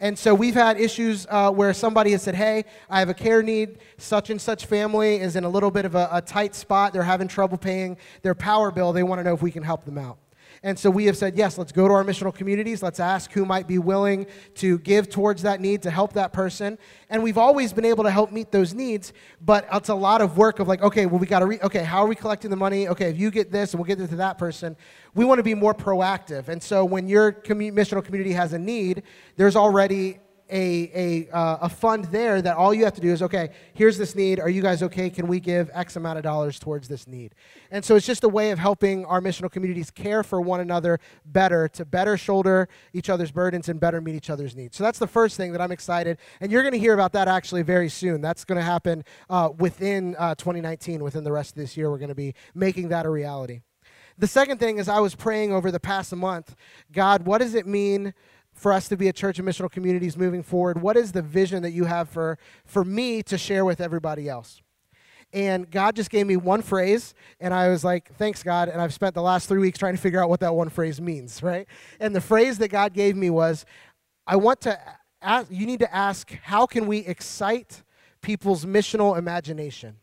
And 0.00 0.18
so 0.18 0.34
we've 0.34 0.54
had 0.54 0.80
issues 0.80 1.24
uh, 1.30 1.52
where 1.52 1.72
somebody 1.72 2.10
has 2.12 2.22
said, 2.22 2.34
Hey, 2.34 2.64
I 2.90 2.98
have 2.98 3.08
a 3.08 3.14
care 3.14 3.42
need. 3.42 3.78
Such 3.96 4.30
and 4.30 4.40
such 4.40 4.66
family 4.66 5.16
is 5.16 5.36
in 5.36 5.44
a 5.44 5.48
little 5.48 5.70
bit 5.70 5.84
of 5.84 5.94
a, 5.94 6.08
a 6.10 6.20
tight 6.20 6.56
spot. 6.56 6.92
They're 6.92 7.04
having 7.04 7.28
trouble 7.28 7.58
paying 7.58 7.96
their 8.22 8.34
power 8.34 8.72
bill. 8.72 8.92
They 8.92 9.04
want 9.04 9.20
to 9.20 9.24
know 9.24 9.34
if 9.34 9.42
we 9.42 9.52
can 9.52 9.62
help 9.62 9.84
them 9.84 9.98
out. 9.98 10.18
And 10.62 10.78
so 10.78 10.90
we 10.90 11.06
have 11.06 11.16
said, 11.16 11.36
yes, 11.36 11.58
let's 11.58 11.72
go 11.72 11.88
to 11.88 11.94
our 11.94 12.04
missional 12.04 12.34
communities. 12.34 12.82
Let's 12.82 13.00
ask 13.00 13.32
who 13.32 13.44
might 13.44 13.66
be 13.66 13.78
willing 13.78 14.26
to 14.56 14.78
give 14.78 15.10
towards 15.10 15.42
that 15.42 15.60
need 15.60 15.82
to 15.82 15.90
help 15.90 16.12
that 16.14 16.32
person. 16.32 16.78
And 17.10 17.22
we've 17.22 17.38
always 17.38 17.72
been 17.72 17.84
able 17.84 18.04
to 18.04 18.10
help 18.10 18.32
meet 18.32 18.50
those 18.50 18.74
needs, 18.74 19.12
but 19.40 19.66
it's 19.72 19.88
a 19.88 19.94
lot 19.94 20.20
of 20.20 20.36
work 20.36 20.58
of 20.58 20.68
like, 20.68 20.82
okay, 20.82 21.06
well, 21.06 21.18
we 21.18 21.26
got 21.26 21.40
to, 21.40 21.46
re- 21.46 21.60
okay, 21.62 21.84
how 21.84 22.02
are 22.02 22.06
we 22.06 22.14
collecting 22.14 22.50
the 22.50 22.56
money? 22.56 22.88
Okay, 22.88 23.10
if 23.10 23.18
you 23.18 23.30
get 23.30 23.50
this 23.50 23.72
and 23.72 23.80
we'll 23.80 23.86
get 23.86 24.00
it 24.00 24.08
to 24.08 24.16
that 24.16 24.38
person. 24.38 24.76
We 25.14 25.24
want 25.24 25.38
to 25.38 25.44
be 25.44 25.54
more 25.54 25.74
proactive. 25.74 26.48
And 26.48 26.62
so 26.62 26.84
when 26.84 27.08
your 27.08 27.32
missional 27.32 28.04
community 28.04 28.32
has 28.32 28.52
a 28.52 28.58
need, 28.58 29.02
there's 29.36 29.56
already 29.56 30.18
a, 30.50 31.26
a, 31.30 31.36
uh, 31.36 31.58
a 31.62 31.68
fund 31.68 32.04
there 32.06 32.42
that 32.42 32.56
all 32.56 32.74
you 32.74 32.84
have 32.84 32.94
to 32.94 33.00
do 33.00 33.10
is, 33.10 33.22
okay, 33.22 33.50
here's 33.72 33.96
this 33.96 34.14
need. 34.14 34.38
Are 34.40 34.48
you 34.48 34.62
guys 34.62 34.82
okay? 34.82 35.08
Can 35.10 35.26
we 35.26 35.40
give 35.40 35.70
X 35.72 35.96
amount 35.96 36.18
of 36.18 36.22
dollars 36.22 36.58
towards 36.58 36.88
this 36.88 37.06
need? 37.06 37.34
And 37.70 37.84
so 37.84 37.96
it's 37.96 38.06
just 38.06 38.24
a 38.24 38.28
way 38.28 38.50
of 38.50 38.58
helping 38.58 39.04
our 39.06 39.20
missional 39.20 39.50
communities 39.50 39.90
care 39.90 40.22
for 40.22 40.40
one 40.40 40.60
another 40.60 41.00
better, 41.24 41.68
to 41.68 41.84
better 41.84 42.16
shoulder 42.16 42.68
each 42.92 43.08
other's 43.08 43.30
burdens 43.30 43.68
and 43.68 43.80
better 43.80 44.00
meet 44.00 44.14
each 44.14 44.30
other's 44.30 44.54
needs. 44.54 44.76
So 44.76 44.84
that's 44.84 44.98
the 44.98 45.06
first 45.06 45.36
thing 45.36 45.52
that 45.52 45.60
I'm 45.60 45.72
excited. 45.72 46.18
And 46.40 46.52
you're 46.52 46.62
going 46.62 46.74
to 46.74 46.78
hear 46.78 46.94
about 46.94 47.12
that 47.12 47.28
actually 47.28 47.62
very 47.62 47.88
soon. 47.88 48.20
That's 48.20 48.44
going 48.44 48.58
to 48.58 48.64
happen 48.64 49.04
uh, 49.30 49.50
within 49.58 50.14
uh, 50.18 50.34
2019, 50.34 51.02
within 51.02 51.24
the 51.24 51.32
rest 51.32 51.52
of 51.52 51.56
this 51.56 51.76
year. 51.76 51.90
We're 51.90 51.98
going 51.98 52.08
to 52.08 52.14
be 52.14 52.34
making 52.54 52.88
that 52.88 53.06
a 53.06 53.10
reality. 53.10 53.62
The 54.16 54.26
second 54.28 54.58
thing 54.58 54.78
is, 54.78 54.88
I 54.88 55.00
was 55.00 55.14
praying 55.16 55.52
over 55.52 55.70
the 55.72 55.80
past 55.80 56.14
month 56.14 56.54
God, 56.92 57.26
what 57.26 57.38
does 57.38 57.54
it 57.54 57.66
mean? 57.66 58.14
For 58.54 58.72
us 58.72 58.88
to 58.88 58.96
be 58.96 59.08
a 59.08 59.12
church 59.12 59.38
of 59.38 59.44
missional 59.44 59.70
communities 59.70 60.16
moving 60.16 60.42
forward? 60.42 60.80
What 60.80 60.96
is 60.96 61.12
the 61.12 61.22
vision 61.22 61.62
that 61.62 61.72
you 61.72 61.84
have 61.84 62.08
for, 62.08 62.38
for 62.64 62.84
me 62.84 63.22
to 63.24 63.36
share 63.36 63.64
with 63.64 63.80
everybody 63.80 64.28
else? 64.28 64.62
And 65.32 65.68
God 65.68 65.96
just 65.96 66.10
gave 66.10 66.28
me 66.28 66.36
one 66.36 66.62
phrase, 66.62 67.12
and 67.40 67.52
I 67.52 67.68
was 67.68 67.82
like, 67.82 68.14
thanks, 68.14 68.44
God. 68.44 68.68
And 68.68 68.80
I've 68.80 68.94
spent 68.94 69.14
the 69.14 69.22
last 69.22 69.48
three 69.48 69.58
weeks 69.58 69.78
trying 69.78 69.96
to 69.96 70.00
figure 70.00 70.22
out 70.22 70.28
what 70.28 70.38
that 70.40 70.54
one 70.54 70.68
phrase 70.68 71.00
means, 71.00 71.42
right? 71.42 71.66
And 71.98 72.14
the 72.14 72.20
phrase 72.20 72.58
that 72.58 72.68
God 72.68 72.94
gave 72.94 73.16
me 73.16 73.30
was, 73.30 73.66
I 74.28 74.36
want 74.36 74.60
to 74.62 74.78
ask, 75.20 75.48
you 75.50 75.66
need 75.66 75.80
to 75.80 75.92
ask, 75.92 76.30
how 76.42 76.66
can 76.66 76.86
we 76.86 76.98
excite 76.98 77.82
people's 78.22 78.64
missional 78.64 79.18
imagination? 79.18 79.96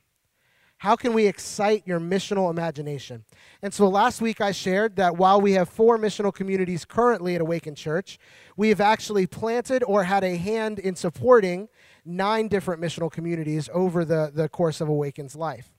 How 0.81 0.95
can 0.95 1.13
we 1.13 1.27
excite 1.27 1.85
your 1.85 2.00
missional 2.00 2.50
imagination? 2.50 3.23
And 3.61 3.71
so 3.71 3.88
last 3.88 4.19
week 4.19 4.41
I 4.41 4.51
shared 4.51 4.95
that 4.95 5.15
while 5.15 5.39
we 5.39 5.51
have 5.51 5.69
four 5.69 6.00
missional 6.00 6.33
communities 6.33 6.85
currently 6.85 7.35
at 7.35 7.41
Awaken 7.41 7.75
Church, 7.75 8.17
we 8.57 8.69
have 8.69 8.81
actually 8.81 9.27
planted 9.27 9.83
or 9.83 10.05
had 10.05 10.23
a 10.23 10.38
hand 10.38 10.79
in 10.79 10.95
supporting 10.95 11.69
nine 12.03 12.47
different 12.47 12.81
missional 12.81 13.11
communities 13.11 13.69
over 13.71 14.03
the, 14.03 14.31
the 14.33 14.50
course 14.50 14.81
of 14.81 14.89
Awaken's 14.89 15.35
life. 15.35 15.69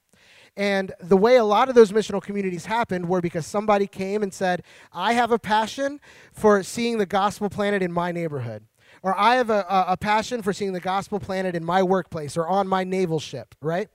And 0.57 0.93
the 1.01 1.17
way 1.17 1.35
a 1.35 1.45
lot 1.45 1.69
of 1.69 1.75
those 1.75 1.91
missional 1.91 2.23
communities 2.23 2.67
happened 2.67 3.09
were 3.09 3.21
because 3.21 3.45
somebody 3.45 3.89
came 3.89 4.23
and 4.23 4.33
said, 4.33 4.63
I 4.93 5.15
have 5.15 5.33
a 5.33 5.39
passion 5.39 5.99
for 6.33 6.63
seeing 6.63 6.99
the 6.99 7.07
gospel 7.07 7.51
planted 7.51 7.83
in 7.83 7.91
my 7.91 8.13
neighborhood. 8.13 8.67
Or 9.03 9.19
I 9.19 9.35
have 9.35 9.51
a, 9.51 9.67
a, 9.69 9.85
a 9.89 9.97
passion 9.97 10.43
for 10.43 10.53
seeing 10.53 10.75
the 10.75 10.79
gospel 10.79 11.19
planted 11.19 11.57
in 11.57 11.65
my 11.65 11.83
workplace 11.83 12.37
or 12.37 12.47
on 12.47 12.69
my 12.69 12.85
naval 12.85 13.19
ship, 13.19 13.57
right? 13.61 13.89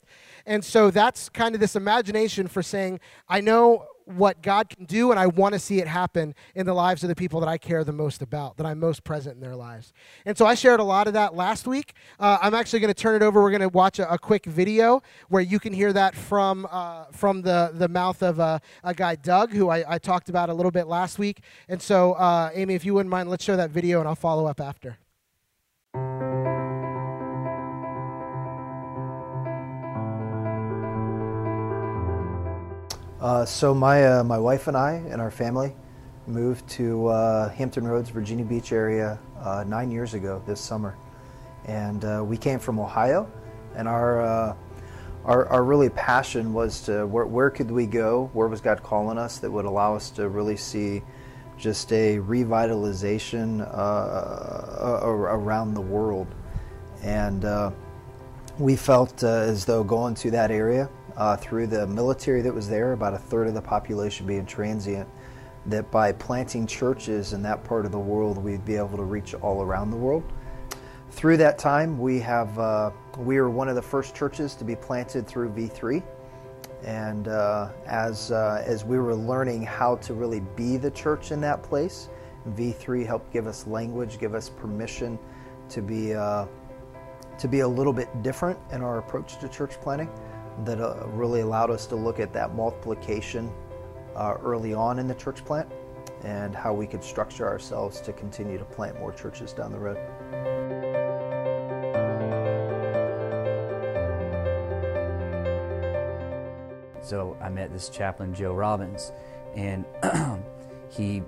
And 0.48 0.64
so 0.64 0.90
that's 0.90 1.28
kind 1.30 1.54
of 1.54 1.62
this 1.62 1.76
imagination 1.76 2.48
for 2.48 2.64
saying, 2.64 3.02
I 3.28 3.42
know 3.42 3.86
what 4.06 4.42
God 4.42 4.70
can 4.70 4.86
do, 4.86 5.12
and 5.12 5.20
I 5.20 5.28
want 5.28 5.54
to 5.54 5.60
see 5.60 5.80
it 5.80 5.88
happen 5.88 6.34
in 6.56 6.66
the 6.66 6.74
lives 6.74 7.04
of 7.04 7.10
the 7.10 7.16
people 7.16 7.42
that 7.42 7.50
I 7.50 7.58
care 7.58 7.84
the 7.84 7.92
most 7.92 8.22
about, 8.22 8.56
that 8.56 8.66
I'm 8.66 8.80
most 8.80 9.04
present 9.04 9.36
in 9.36 9.42
their 9.42 9.58
lives. 9.58 9.92
And 10.26 10.38
so 10.38 10.46
I 10.46 10.56
shared 10.56 10.80
a 10.80 10.84
lot 10.84 11.08
of 11.08 11.14
that 11.14 11.36
last 11.36 11.68
week. 11.68 11.94
Uh, 12.18 12.38
I'm 12.42 12.54
actually 12.54 12.80
going 12.80 12.94
to 12.94 13.00
turn 13.00 13.22
it 13.22 13.26
over. 13.26 13.42
We're 13.42 13.52
going 13.52 13.60
to 13.62 13.68
watch 13.68 14.00
a, 14.00 14.10
a, 14.10 14.18
quick 14.18 14.46
video 14.46 15.04
where 15.28 15.42
you 15.42 15.60
can 15.60 15.74
hear 15.74 15.92
that 15.92 16.16
from 16.16 16.66
uh, 16.72 17.06
from 17.12 17.42
the 17.42 17.72
the 17.74 17.90
mouth 17.90 18.24
of 18.24 18.40
a 18.40 18.62
guy 18.96 19.16
Doug, 19.16 19.52
who 19.52 19.70
I, 19.70 19.96
I, 19.96 19.98
talked 19.98 20.30
about 20.30 20.50
a 20.50 20.54
little 20.54 20.72
bit 20.72 20.88
last 20.88 21.20
week. 21.20 21.42
And 21.68 21.82
so, 21.82 22.14
uh, 22.14 22.50
Amy, 22.54 22.76
if 22.76 22.86
you 22.86 22.94
wouldn't 22.94 23.12
mind, 23.12 23.30
let's 23.30 23.44
show 23.44 23.58
that 23.58 23.72
video, 23.72 24.00
and 24.00 24.08
I'll 24.08 24.16
follow 24.16 24.46
up 24.46 24.62
after. 24.62 24.98
Uh, 33.20 33.44
so 33.44 33.74
my 33.74 34.06
uh, 34.06 34.24
my 34.24 34.38
wife 34.38 34.68
and 34.68 34.78
I 34.78 34.92
and 35.10 35.20
our 35.20 35.32
family 35.32 35.76
moved 36.28 36.68
to 36.70 37.08
uh, 37.08 37.50
Hampton 37.50 37.88
Roads, 37.88 38.12
Virginia 38.12 38.46
Beach 38.46 38.72
area 38.72 39.18
uh, 39.42 39.64
nine 39.66 39.90
years 39.90 40.14
ago 40.14 40.40
this 40.46 40.62
summer, 40.62 40.96
and 41.66 42.06
uh, 42.06 42.24
we 42.24 42.38
came 42.38 42.60
from 42.60 42.80
Ohio, 42.80 43.28
and 43.76 43.88
our, 43.88 44.22
uh, 44.22 44.56
our 45.26 45.48
our 45.48 45.64
really 45.64 45.90
passion 45.90 46.54
was 46.54 46.82
to 46.82 47.08
where, 47.08 47.26
where 47.26 47.50
could 47.50 47.72
we 47.72 47.88
go? 47.88 48.30
Where 48.34 48.48
was 48.48 48.62
God 48.62 48.84
calling 48.84 49.18
us 49.18 49.40
that 49.40 49.50
would 49.50 49.66
allow 49.66 49.96
us 49.96 50.12
to 50.12 50.30
really 50.30 50.58
see 50.58 51.02
just 51.58 51.92
a 51.92 52.18
revitalization 52.20 53.68
around 55.42 55.74
the 55.74 55.82
world, 55.82 56.28
and 57.02 57.74
we 58.60 58.76
felt 58.76 59.24
as 59.24 59.66
though 59.66 59.84
going 59.84 60.14
to 60.14 60.30
that 60.30 60.52
area 60.52 60.88
uh, 61.18 61.36
through 61.36 61.68
the 61.68 61.86
military 61.88 62.42
that 62.42 62.54
was 62.54 62.70
there, 62.70 62.94
about 62.94 63.14
a 63.14 63.18
third 63.18 63.48
of 63.48 63.56
the 63.56 63.62
population 63.62 64.26
being 64.28 64.46
transient, 64.46 65.10
that 65.66 65.90
by 65.92 66.12
planting 66.12 66.66
churches 66.66 67.34
in 67.34 67.42
that 67.42 67.64
part 67.64 67.86
of 67.86 67.92
the 67.92 68.00
world, 68.00 68.38
we'd 68.38 68.64
be 68.64 68.76
able 68.76 68.96
to 68.98 69.04
reach 69.04 69.34
all 69.36 69.64
around 69.64 69.90
the 69.90 69.98
world. 69.98 70.24
Through 71.10 71.38
that 71.38 71.58
time, 71.58 71.98
we 71.98 72.20
have 72.20 72.58
uh, 72.60 72.92
we 73.18 73.42
were 73.42 73.50
one 73.50 73.68
of 73.68 73.76
the 73.76 73.82
first 73.82 74.16
churches 74.16 74.54
to 74.56 74.64
be 74.64 74.76
planted 74.76 75.28
through 75.28 75.50
V3, 75.50 76.04
and 76.84 77.28
uh, 77.28 77.70
as 77.88 78.32
uh, 78.32 78.64
as 78.66 78.86
we 78.86 79.00
were 79.00 79.16
learning 79.16 79.64
how 79.64 79.96
to 79.98 80.14
really 80.14 80.42
be 80.56 80.78
the 80.78 80.92
church 80.92 81.32
in 81.32 81.42
that 81.42 81.64
place, 81.64 82.10
V3 82.50 83.06
helped 83.06 83.34
give 83.34 83.48
us 83.48 83.66
language, 83.66 84.20
give 84.20 84.36
us 84.36 84.50
permission 84.50 85.18
to 85.70 85.82
be 85.82 86.14
uh, 86.14 86.46
to 87.40 87.48
be 87.48 87.62
a 87.62 87.68
little 87.68 87.94
bit 87.94 88.22
different 88.22 88.60
in 88.72 88.84
our 88.84 89.00
approach 89.00 89.40
to 89.40 89.50
church 89.50 89.82
planting 89.82 90.10
that 90.66 90.82
uh, 90.82 91.06
really 91.08 91.42
allowed 91.42 91.70
us 91.70 91.86
to 91.88 91.96
look 91.96 92.20
at 92.20 92.34
that 92.34 92.56
multiplication 92.56 93.52
uh, 94.16 94.36
early 94.42 94.74
on 94.74 95.00
in 95.00 95.08
the 95.08 95.16
church 95.16 95.46
plant 95.46 95.72
and 96.24 96.56
how 96.56 96.74
we 96.74 96.88
could 96.88 97.04
structure 97.04 97.48
ourselves 97.48 98.02
to 98.02 98.12
continue 98.14 98.58
to 98.58 98.66
plant 98.66 98.98
more 99.00 99.12
churches 99.12 99.54
down 99.54 99.72
the 99.72 99.80
road. 99.80 99.98
So 107.02 107.38
I 107.42 107.50
met 107.50 107.72
this 107.72 107.88
chaplain, 107.88 108.34
Joe 108.34 108.54
Robbins, 108.54 109.14
and 109.56 109.86
he 110.90 111.24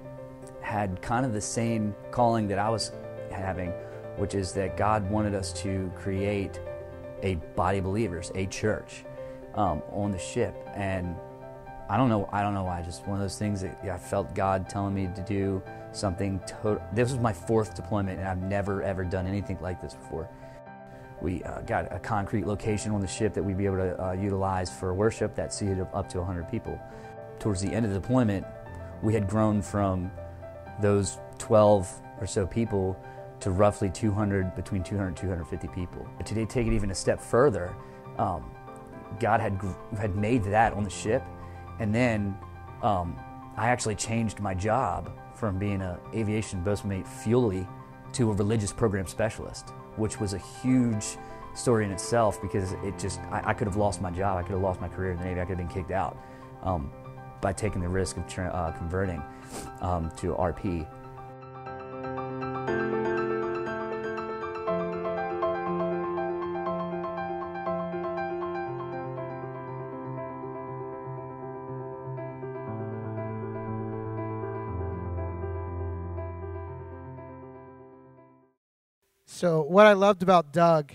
had 0.59 1.01
kind 1.01 1.25
of 1.25 1.31
the 1.31 1.41
same 1.41 1.95
calling 2.11 2.47
that 2.49 2.59
I 2.59 2.69
was 2.69 2.91
having, 3.31 3.69
which 4.17 4.35
is 4.35 4.51
that 4.53 4.75
God 4.75 5.09
wanted 5.09 5.35
us 5.35 5.53
to 5.61 5.89
create 5.95 6.59
a 7.21 7.35
body 7.55 7.77
of 7.77 7.85
believers, 7.85 8.31
a 8.35 8.45
church 8.47 9.05
um, 9.55 9.81
on 9.91 10.11
the 10.11 10.19
ship. 10.19 10.55
And 10.75 11.15
I 11.89 11.97
don't 11.97 12.09
know, 12.09 12.29
I 12.31 12.41
don't 12.41 12.53
know 12.53 12.63
why. 12.63 12.81
Just 12.81 13.07
one 13.07 13.17
of 13.17 13.21
those 13.21 13.37
things 13.37 13.61
that 13.61 13.79
I 13.83 13.97
felt 13.97 14.33
God 14.35 14.69
telling 14.69 14.93
me 14.93 15.09
to 15.15 15.21
do 15.21 15.61
something. 15.91 16.39
total. 16.47 16.83
this 16.93 17.11
was 17.11 17.19
my 17.19 17.33
fourth 17.33 17.75
deployment, 17.75 18.19
and 18.19 18.27
I've 18.27 18.41
never 18.41 18.83
ever 18.83 19.03
done 19.03 19.25
anything 19.25 19.57
like 19.61 19.81
this 19.81 19.95
before. 19.95 20.29
We 21.21 21.43
uh, 21.43 21.61
got 21.61 21.91
a 21.93 21.99
concrete 21.99 22.47
location 22.47 22.91
on 22.91 23.01
the 23.01 23.07
ship 23.07 23.33
that 23.33 23.43
we'd 23.43 23.57
be 23.57 23.65
able 23.65 23.77
to 23.77 24.01
uh, 24.01 24.11
utilize 24.13 24.69
for 24.71 24.93
worship 24.93 25.35
that 25.35 25.53
seated 25.53 25.85
up 25.93 26.07
to 26.09 26.19
100 26.19 26.49
people. 26.49 26.79
Towards 27.39 27.61
the 27.61 27.69
end 27.69 27.85
of 27.85 27.91
the 27.91 27.99
deployment, 27.99 28.45
we 29.01 29.13
had 29.13 29.27
grown 29.27 29.61
from 29.61 30.11
those 30.81 31.17
12 31.37 32.01
or 32.21 32.27
so 32.27 32.45
people 32.45 32.97
to 33.39 33.51
roughly 33.51 33.89
200, 33.89 34.55
between 34.55 34.83
200 34.83 35.07
and 35.07 35.17
250 35.17 35.67
people. 35.69 36.07
Today, 36.25 36.45
take 36.45 36.67
it 36.67 36.73
even 36.73 36.91
a 36.91 36.95
step 36.95 37.21
further. 37.21 37.73
Um, 38.17 38.51
God 39.19 39.39
had 39.39 39.59
had 39.97 40.15
made 40.15 40.43
that 40.45 40.73
on 40.73 40.83
the 40.83 40.89
ship, 40.89 41.23
and 41.79 41.93
then 41.93 42.37
um, 42.81 43.17
I 43.57 43.69
actually 43.69 43.95
changed 43.95 44.39
my 44.39 44.53
job 44.53 45.11
from 45.35 45.57
being 45.57 45.81
an 45.81 45.97
aviation 46.13 46.63
bosunmate 46.63 47.07
fuelie 47.07 47.67
to 48.13 48.31
a 48.31 48.33
religious 48.33 48.73
program 48.73 49.07
specialist, 49.07 49.69
which 49.95 50.19
was 50.19 50.33
a 50.33 50.37
huge 50.37 51.17
story 51.55 51.85
in 51.85 51.91
itself 51.91 52.41
because 52.41 52.73
it 52.83 52.97
just 52.97 53.19
I, 53.31 53.41
I 53.45 53.53
could 53.53 53.67
have 53.67 53.75
lost 53.75 54.01
my 54.01 54.11
job, 54.11 54.37
I 54.37 54.43
could 54.43 54.53
have 54.53 54.61
lost 54.61 54.81
my 54.81 54.87
career 54.87 55.11
in 55.11 55.17
the 55.17 55.25
Navy, 55.25 55.41
I 55.41 55.45
could 55.45 55.57
have 55.57 55.67
been 55.67 55.75
kicked 55.75 55.91
out 55.91 56.17
um, 56.63 56.91
by 57.41 57.53
taking 57.53 57.81
the 57.81 57.89
risk 57.89 58.17
of 58.17 58.23
uh, 58.39 58.71
converting 58.77 59.21
um, 59.81 60.11
to 60.17 60.33
RP. 60.33 60.87
What 79.69 79.85
I 79.85 79.93
loved 79.93 80.23
about 80.23 80.51
Doug, 80.51 80.91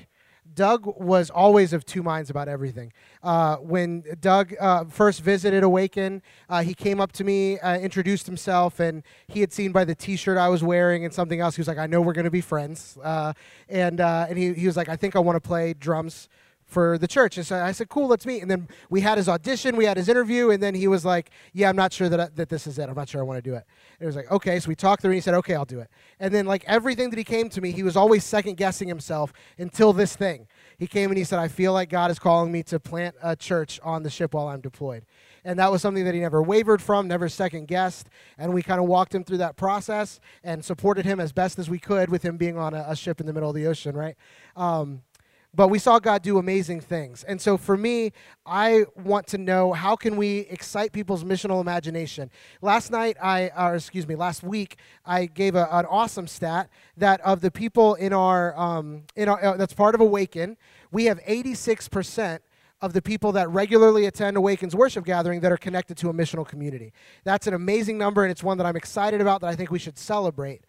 Doug 0.55 0.87
was 0.99 1.31
always 1.31 1.73
of 1.73 1.85
two 1.85 2.03
minds 2.03 2.31
about 2.31 2.49
everything. 2.49 2.93
Uh, 3.23 3.57
when 3.57 4.05
Doug 4.21 4.55
uh, 4.61 4.85
first 4.85 5.21
visited 5.21 5.63
Awaken, 5.63 6.23
uh, 6.49 6.63
he 6.63 6.75
came 6.75 7.01
up 7.01 7.13
to 7.13 7.25
me, 7.25 7.59
uh, 7.61 7.79
introduced 7.79 8.27
himself, 8.27 8.81
and 8.81 9.03
he 9.27 9.41
had 9.41 9.53
seen 9.53 9.73
by 9.73 9.85
the 9.85 9.95
T-shirt 9.95 10.39
I 10.39 10.49
was 10.49 10.63
wearing 10.63 11.05
and 11.05 11.13
something 11.13 11.41
else. 11.41 11.57
He 11.57 11.61
was 11.61 11.69
like, 11.69 11.79
"I 11.79 11.87
know 11.87 12.01
we're 12.01 12.13
going 12.13 12.25
to 12.25 12.31
be 12.31 12.41
friends," 12.41 12.99
uh, 13.03 13.33
and 13.69 14.01
uh, 14.01 14.27
and 14.29 14.39
he, 14.39 14.53
he 14.53 14.67
was 14.67 14.77
like, 14.77 14.89
"I 14.89 14.97
think 14.97 15.17
I 15.17 15.19
want 15.19 15.37
to 15.37 15.41
play 15.41 15.75
drums 15.75 16.29
for 16.75 16.99
the 16.99 17.09
church. 17.09 17.39
And 17.39 17.47
so 17.47 17.57
I 17.57 17.73
said, 17.73 17.89
cool, 17.89 18.09
let's 18.09 18.27
meet. 18.27 18.43
And 18.43 18.51
then 18.51 18.69
we 18.91 19.01
had 19.01 19.17
his 19.17 19.29
audition, 19.29 19.77
we 19.77 19.85
had 19.87 19.97
his 19.97 20.09
interview, 20.09 20.51
and 20.51 20.63
then 20.63 20.75
he 20.75 20.89
was 20.89 21.05
like, 21.05 21.31
yeah, 21.53 21.69
I'm 21.69 21.77
not 21.77 21.93
sure 21.93 22.09
that, 22.09 22.21
I, 22.21 22.29
that 22.35 22.49
this 22.49 22.67
is 22.67 22.79
it. 22.79 22.89
I'm 22.89 22.97
not 22.97 23.09
sure 23.09 23.21
I 23.21 23.25
want 23.25 23.43
to 23.43 23.51
do 23.51 23.55
it. 23.55 23.65
And 23.99 24.03
it 24.03 24.07
was 24.07 24.17
like, 24.17 24.31
okay. 24.31 24.59
So 24.59 24.69
we 24.69 24.75
talked 24.75 25.01
through 25.01 25.13
and 25.13 25.17
he 25.17 25.21
said, 25.21 25.35
okay, 25.35 25.55
I'll 25.55 25.65
do 25.65 25.79
it. 25.79 25.89
And 26.21 26.35
then 26.35 26.47
like 26.47 26.65
everything 26.67 27.11
that 27.11 27.17
he 27.17 27.25
came 27.25 27.49
to 27.51 27.61
me, 27.61 27.71
he 27.71 27.83
was 27.83 27.97
always 27.97 28.25
second 28.25 28.57
guessing 28.57 28.89
himself 28.89 29.33
until 29.57 29.93
this 29.93 30.17
thing. 30.17 30.49
He 30.77 30.87
came 30.89 31.11
and 31.11 31.17
he 31.17 31.25
said, 31.25 31.39
I 31.39 31.49
feel 31.49 31.73
like 31.73 31.89
God 31.89 32.11
is 32.11 32.19
calling 32.19 32.51
me 32.51 32.65
to 32.65 32.81
plant 32.81 33.15
a 33.23 33.37
church 33.37 33.81
on 33.83 34.03
the 34.03 34.11
ship 34.11 34.35
while 34.35 34.49
I'm 34.49 34.61
deployed. 34.61 35.05
And 35.45 35.59
that 35.59 35.71
was 35.71 35.83
something 35.83 36.05
that 36.05 36.15
he 36.15 36.21
never 36.21 36.43
wavered 36.43 36.83
from, 36.83 37.07
never 37.07 37.29
second 37.29 37.69
guessed. 37.69 38.09
And 38.37 38.53
we 38.53 38.63
kind 38.63 38.81
of 38.81 38.87
walked 38.87 39.15
him 39.15 39.23
through 39.23 39.39
that 39.39 39.57
process 39.57 40.19
and 40.43 40.65
supported 40.65 41.05
him 41.05 41.21
as 41.21 41.33
best 41.33 41.59
as 41.59 41.71
we 41.71 41.79
could 41.79 42.11
with 42.11 42.23
him 42.23 42.37
being 42.37 42.59
on 42.59 42.75
a, 42.75 42.85
a 42.89 42.97
ship 42.97 43.21
in 43.21 43.27
the 43.27 43.33
middle 43.33 43.51
of 43.51 43.55
the 43.55 43.67
ocean, 43.67 43.95
right? 43.95 44.17
Um, 44.57 45.03
but 45.55 45.69
we 45.69 45.79
saw 45.79 45.99
God 45.99 46.23
do 46.23 46.39
amazing 46.39 46.81
things. 46.81 47.25
And 47.25 47.41
so 47.41 47.57
for 47.57 47.77
me, 47.77 48.13
I 48.45 48.85
want 48.97 49.27
to 49.29 49.39
know 49.39 49.73
how 49.73 49.97
can 49.97 50.17
we 50.17 50.41
excite 50.51 50.93
people's 50.93 51.25
missional 51.25 51.61
imagination. 51.61 52.31
Last 52.61 52.91
night, 52.91 53.17
I, 53.23 53.51
or 53.57 53.77
excuse 53.77 54.07
me, 54.07 54.17
last 54.17 54.43
week, 54.43 54.77
I 55.05 55.27
gave 55.27 55.55
a, 55.55 55.69
an 55.71 55.87
awesome 55.87 56.27
stat 56.27 56.71
that 56.97 57.21
of 57.21 57.41
the 57.41 57.51
people 57.51 57.95
in 57.95 58.13
our, 58.13 58.59
um, 58.59 59.05
in 59.17 59.29
our 59.29 59.43
uh, 59.45 59.57
that's 59.57 59.75
part 59.75 59.95
of 59.95 60.01
Awaken, 60.01 60.57
we 60.91 61.05
have 61.07 61.21
86% 61.21 62.41
of 62.81 62.93
the 62.93 63.01
people 63.01 63.33
that 63.33 63.49
regularly 63.49 64.07
attend 64.07 64.37
Awaken's 64.37 64.75
worship 64.77 65.05
gathering 65.05 65.41
that 65.41 65.51
are 65.51 65.57
connected 65.57 65.97
to 65.99 66.11
a 66.11 66.13
missional 66.13 66.47
community. 66.47 66.93
That's 67.25 67.47
an 67.47 67.55
amazing 67.55 67.97
number, 67.97 68.25
and 68.25 68.31
it's 68.31 68.43
one 68.43 68.59
that 68.59 68.67
I'm 68.67 68.77
excited 68.77 69.21
about 69.21 69.41
that 69.41 69.47
I 69.47 69.57
think 69.57 69.71
we 69.71 69.79
should 69.79 69.97
celebrate. 69.97 70.65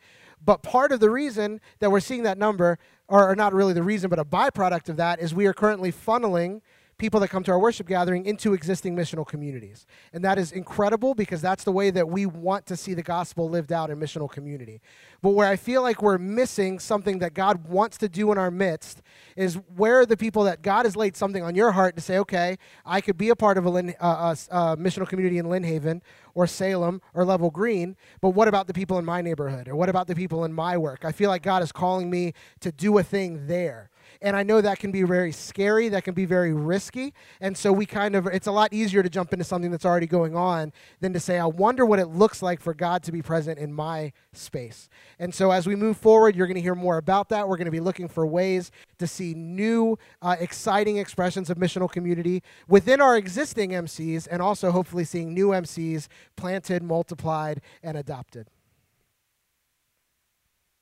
But 0.45 0.62
part 0.62 0.91
of 0.91 0.99
the 0.99 1.10
reason 1.10 1.60
that 1.79 1.91
we're 1.91 1.99
seeing 1.99 2.23
that 2.23 2.38
number, 2.38 2.77
or, 3.08 3.36
not 3.36 3.53
really 3.53 3.73
the 3.73 3.84
reason, 3.84 4.10
but 4.10 4.19
a 4.19 4.25
byproduct 4.25 4.89
of 4.89 4.97
that, 4.97 5.19
is 5.19 5.34
we 5.34 5.47
are 5.47 5.53
currently 5.53 5.91
funneling 5.91 6.62
people 6.97 7.19
that 7.19 7.27
come 7.27 7.43
to 7.43 7.51
our 7.51 7.60
worship 7.60 7.88
gathering 7.88 8.25
into 8.25 8.53
existing 8.53 8.95
missional 8.95 9.27
communities. 9.27 9.86
And 10.13 10.23
that 10.23 10.38
is 10.38 10.51
incredible 10.51 11.13
because 11.13 11.41
that's 11.41 11.63
the 11.63 11.71
way 11.71 11.91
that 11.91 12.08
we 12.08 12.25
want 12.25 12.65
to 12.67 12.77
see 12.77 12.93
the 12.93 13.03
gospel 13.03 13.49
lived 13.49 13.73
out 13.73 13.89
in 13.89 13.99
missional 13.99 14.29
community. 14.29 14.81
But 15.21 15.31
where 15.31 15.47
I 15.47 15.58
feel 15.58 15.81
like 15.81 16.01
we're 16.01 16.17
missing 16.17 16.79
something 16.79 17.19
that 17.19 17.34
God 17.34 17.67
wants 17.67 17.97
to 17.97 18.08
do 18.08 18.31
in 18.31 18.38
our 18.38 18.51
midst 18.51 19.01
is 19.36 19.60
where 19.75 19.99
are 19.99 20.05
the 20.05 20.15
people 20.15 20.43
that 20.45 20.62
God 20.62 20.86
has 20.86 20.95
laid 20.95 21.17
something 21.17 21.43
on 21.43 21.55
your 21.55 21.73
heart 21.73 21.95
to 21.95 22.01
say, 22.01 22.17
okay, 22.19 22.58
I 22.86 23.01
could 23.01 23.17
be 23.17 23.29
a 23.29 23.36
part 23.36 23.58
of 23.58 23.65
a, 23.65 23.69
Lynn, 23.69 23.95
uh, 23.99 24.36
a, 24.49 24.58
a 24.58 24.77
missional 24.77 25.08
community 25.08 25.38
in 25.38 25.47
Lynnhaven 25.47 26.01
or 26.34 26.47
Salem 26.47 27.01
or 27.13 27.25
Level 27.25 27.49
Green, 27.49 27.95
but 28.21 28.29
what 28.29 28.47
about 28.47 28.67
the 28.67 28.73
people 28.73 28.97
in 28.99 29.05
my 29.05 29.21
neighborhood? 29.21 29.67
Or 29.67 29.75
what 29.75 29.89
about 29.89 30.08
the 30.08 30.15
people 30.15 30.45
in 30.45 30.53
my 30.53 30.77
work? 30.77 31.03
I 31.03 31.12
feel 31.12 31.29
like 31.29 31.41
God 31.41 31.63
is 31.63 31.71
calling 31.71 32.10
me 32.10 32.34
to 32.60 32.71
do 32.71 32.97
a 32.97 33.03
thing 33.03 33.47
there. 33.47 33.89
And 34.25 34.35
I 34.35 34.41
know 34.41 34.59
that 34.59 34.79
can 34.79 34.89
be 34.89 35.03
very 35.03 35.31
scary, 35.31 35.88
that 35.89 36.03
can 36.03 36.15
be 36.15 36.25
very 36.25 36.51
risky. 36.51 37.13
And 37.39 37.55
so 37.55 37.71
we 37.71 37.85
kind 37.85 38.15
of, 38.15 38.25
it's 38.25 38.47
a 38.47 38.51
lot 38.51 38.73
easier 38.73 39.03
to 39.03 39.09
jump 39.09 39.31
into 39.33 39.45
something 39.45 39.69
that's 39.69 39.85
already 39.85 40.07
going 40.07 40.35
on 40.35 40.73
than 40.99 41.13
to 41.13 41.19
say, 41.19 41.38
I 41.38 41.45
wonder 41.45 41.85
what 41.85 41.99
it 41.99 42.07
looks 42.07 42.41
like 42.41 42.59
for 42.59 42.73
God 42.73 43.03
to 43.03 43.11
be 43.11 43.21
present 43.21 43.59
in 43.59 43.71
my 43.71 44.13
space. 44.33 44.89
And 45.19 45.31
so 45.31 45.51
as 45.51 45.67
we 45.67 45.75
move 45.75 45.97
forward, 45.97 46.35
you're 46.35 46.47
going 46.47 46.55
to 46.55 46.61
hear 46.61 46.73
more 46.73 46.97
about 46.97 47.29
that. 47.29 47.47
We're 47.47 47.57
going 47.57 47.65
to 47.65 47.71
be 47.71 47.79
looking 47.79 48.07
for 48.07 48.25
ways 48.25 48.71
to 48.97 49.05
see 49.05 49.35
new, 49.35 49.99
uh, 50.23 50.38
exciting 50.39 50.97
expressions 50.97 51.51
of 51.51 51.59
missional 51.59 51.89
community 51.89 52.41
within 52.67 53.01
our 53.01 53.17
existing 53.17 53.69
MCs 53.69 54.27
and 54.31 54.41
also 54.41 54.71
hopefully 54.71 55.03
seeing 55.03 55.35
new 55.35 55.49
MCs 55.49 56.07
planted, 56.35 56.81
multiplied, 56.81 57.61
and 57.83 57.95
adopted. 57.95 58.49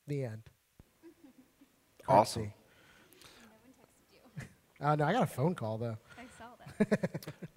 The 0.06 0.24
end. 0.24 0.42
Awesome. 2.08 2.54
Uh, 4.80 4.96
no, 4.96 5.04
I 5.04 5.12
got 5.12 5.22
a 5.22 5.26
phone 5.26 5.54
call 5.54 5.78
though. 5.78 5.96
I 6.18 6.24
saw 6.38 6.44
that. 6.78 7.20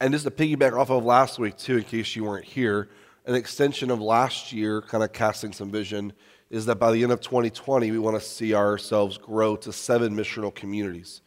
And 0.00 0.12
just 0.12 0.24
to 0.24 0.30
piggyback 0.30 0.78
off 0.78 0.90
of 0.90 1.04
last 1.04 1.38
week, 1.40 1.56
too, 1.56 1.78
in 1.78 1.84
case 1.84 2.14
you 2.14 2.22
weren't 2.22 2.44
here, 2.44 2.88
an 3.26 3.34
extension 3.34 3.90
of 3.90 4.00
last 4.00 4.52
year, 4.52 4.80
kind 4.80 5.02
of 5.02 5.12
casting 5.12 5.52
some 5.52 5.72
vision, 5.72 6.12
is 6.50 6.66
that 6.66 6.76
by 6.76 6.92
the 6.92 7.02
end 7.02 7.10
of 7.10 7.20
2020, 7.20 7.90
we 7.90 7.98
want 7.98 8.16
to 8.16 8.24
see 8.24 8.54
ourselves 8.54 9.18
grow 9.18 9.56
to 9.56 9.72
seven 9.72 10.14
missional 10.14 10.54
communities. 10.54 11.22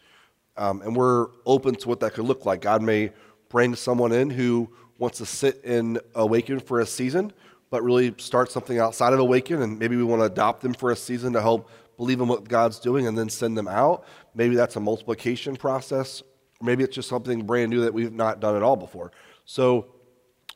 Um, 0.55 0.81
and 0.83 0.95
we're 0.95 1.27
open 1.45 1.75
to 1.75 1.89
what 1.89 1.99
that 1.99 2.13
could 2.13 2.25
look 2.25 2.45
like. 2.45 2.61
God 2.61 2.81
may 2.81 3.11
bring 3.49 3.75
someone 3.75 4.13
in 4.13 4.29
who 4.29 4.69
wants 4.97 5.17
to 5.17 5.25
sit 5.25 5.63
in 5.63 5.99
Awaken 6.15 6.59
for 6.59 6.79
a 6.79 6.85
season, 6.85 7.33
but 7.69 7.83
really 7.83 8.13
start 8.17 8.51
something 8.51 8.79
outside 8.79 9.13
of 9.13 9.19
Awaken, 9.19 9.61
and 9.61 9.77
maybe 9.77 9.97
we 9.97 10.03
want 10.03 10.21
to 10.21 10.25
adopt 10.25 10.61
them 10.61 10.73
for 10.73 10.91
a 10.91 10.95
season 10.95 11.33
to 11.33 11.41
help 11.41 11.69
believe 12.01 12.19
in 12.19 12.27
what 12.27 12.49
God's 12.49 12.79
doing 12.79 13.05
and 13.05 13.15
then 13.15 13.29
send 13.29 13.55
them 13.55 13.67
out. 13.67 14.05
Maybe 14.33 14.55
that's 14.55 14.75
a 14.75 14.79
multiplication 14.79 15.55
process, 15.55 16.23
maybe 16.59 16.83
it's 16.83 16.95
just 16.95 17.07
something 17.07 17.45
brand 17.45 17.69
new 17.69 17.81
that 17.81 17.93
we've 17.93 18.11
not 18.11 18.39
done 18.39 18.55
at 18.55 18.63
all 18.63 18.75
before. 18.75 19.11
So 19.45 19.93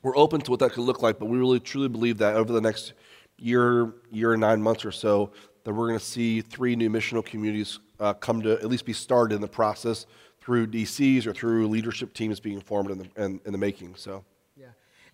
we're 0.01 0.17
open 0.17 0.41
to 0.41 0.49
what 0.49 0.59
that 0.61 0.71
could 0.71 0.85
look 0.85 1.03
like, 1.03 1.19
but 1.19 1.27
we 1.27 1.37
really 1.37 1.59
truly 1.59 1.87
believe 1.87 2.17
that 2.17 2.35
over 2.35 2.51
the 2.51 2.61
next 2.61 2.93
year, 3.37 3.93
year 4.09 4.33
and 4.33 4.41
nine 4.41 4.59
months 4.59 4.85
or 4.85 4.91
so, 4.91 5.33
that 5.65 5.73
we're 5.73 5.87
going 5.87 5.99
to 5.99 6.05
see 6.05 6.41
three 6.41 6.75
new 6.75 6.89
missional 6.89 7.23
communities 7.23 7.77
uh, 7.99 8.15
come 8.15 8.41
to 8.41 8.53
at 8.53 8.65
least 8.65 8.85
be 8.85 8.93
started 8.93 9.35
in 9.35 9.41
the 9.41 9.47
process 9.47 10.07
through 10.41 10.65
DCs 10.65 11.27
or 11.27 11.33
through 11.33 11.67
leadership 11.67 12.15
teams 12.15 12.39
being 12.39 12.59
formed 12.59 12.89
in 12.89 12.97
the, 12.97 13.23
in, 13.23 13.39
in 13.45 13.51
the 13.51 13.59
making. 13.59 13.93
So. 13.95 14.25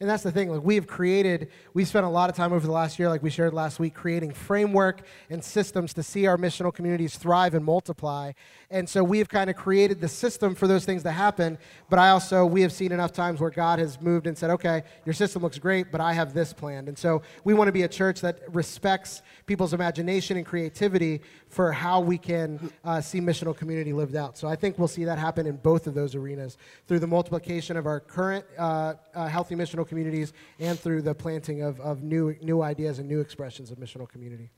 And 0.01 0.09
that's 0.09 0.23
the 0.23 0.31
thing. 0.31 0.49
Like 0.49 0.63
we 0.63 0.73
have 0.75 0.87
created, 0.87 1.49
we 1.75 1.85
spent 1.85 2.07
a 2.07 2.09
lot 2.09 2.27
of 2.31 2.35
time 2.35 2.53
over 2.53 2.65
the 2.65 2.73
last 2.73 2.97
year, 2.97 3.07
like 3.07 3.21
we 3.21 3.29
shared 3.29 3.53
last 3.53 3.79
week, 3.79 3.93
creating 3.93 4.33
framework 4.33 5.03
and 5.29 5.43
systems 5.43 5.93
to 5.93 6.01
see 6.01 6.25
our 6.25 6.37
missional 6.37 6.73
communities 6.73 7.15
thrive 7.17 7.53
and 7.53 7.63
multiply. 7.63 8.31
And 8.71 8.89
so 8.89 9.03
we 9.03 9.19
have 9.19 9.29
kind 9.29 9.47
of 9.47 9.55
created 9.55 10.01
the 10.01 10.07
system 10.07 10.55
for 10.55 10.65
those 10.65 10.85
things 10.85 11.03
to 11.03 11.11
happen. 11.11 11.55
But 11.87 11.99
I 11.99 12.09
also, 12.09 12.47
we 12.47 12.63
have 12.63 12.71
seen 12.71 12.91
enough 12.91 13.13
times 13.13 13.39
where 13.39 13.51
God 13.51 13.77
has 13.77 14.01
moved 14.01 14.25
and 14.25 14.35
said, 14.35 14.49
okay, 14.49 14.81
your 15.05 15.13
system 15.13 15.43
looks 15.43 15.59
great, 15.59 15.91
but 15.91 16.01
I 16.01 16.13
have 16.13 16.33
this 16.33 16.51
planned. 16.51 16.87
And 16.87 16.97
so 16.97 17.21
we 17.43 17.53
want 17.53 17.67
to 17.67 17.71
be 17.71 17.83
a 17.83 17.87
church 17.87 18.21
that 18.21 18.39
respects 18.51 19.21
people's 19.45 19.71
imagination 19.71 20.35
and 20.35 20.47
creativity 20.47 21.21
for 21.51 21.73
how 21.73 21.99
we 21.99 22.17
can 22.17 22.71
uh, 22.85 23.01
see 23.01 23.19
missional 23.19 23.55
community 23.55 23.91
lived 23.91 24.15
out. 24.15 24.37
So 24.37 24.47
I 24.47 24.55
think 24.55 24.79
we'll 24.79 24.87
see 24.87 25.03
that 25.03 25.17
happen 25.17 25.45
in 25.45 25.57
both 25.57 25.85
of 25.85 25.93
those 25.93 26.15
arenas 26.15 26.57
through 26.87 26.99
the 26.99 27.07
multiplication 27.07 27.75
of 27.75 27.85
our 27.85 27.99
current 27.99 28.45
uh, 28.57 28.93
uh, 29.13 29.27
healthy 29.27 29.55
missional 29.55 29.85
communities 29.85 30.31
and 30.59 30.79
through 30.79 31.01
the 31.01 31.13
planting 31.13 31.61
of, 31.61 31.79
of 31.81 32.03
new, 32.03 32.35
new 32.41 32.61
ideas 32.61 32.99
and 32.99 33.09
new 33.09 33.19
expressions 33.19 33.69
of 33.69 33.77
missional 33.77 34.07
community. 34.07 34.49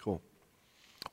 Cool. 0.00 0.22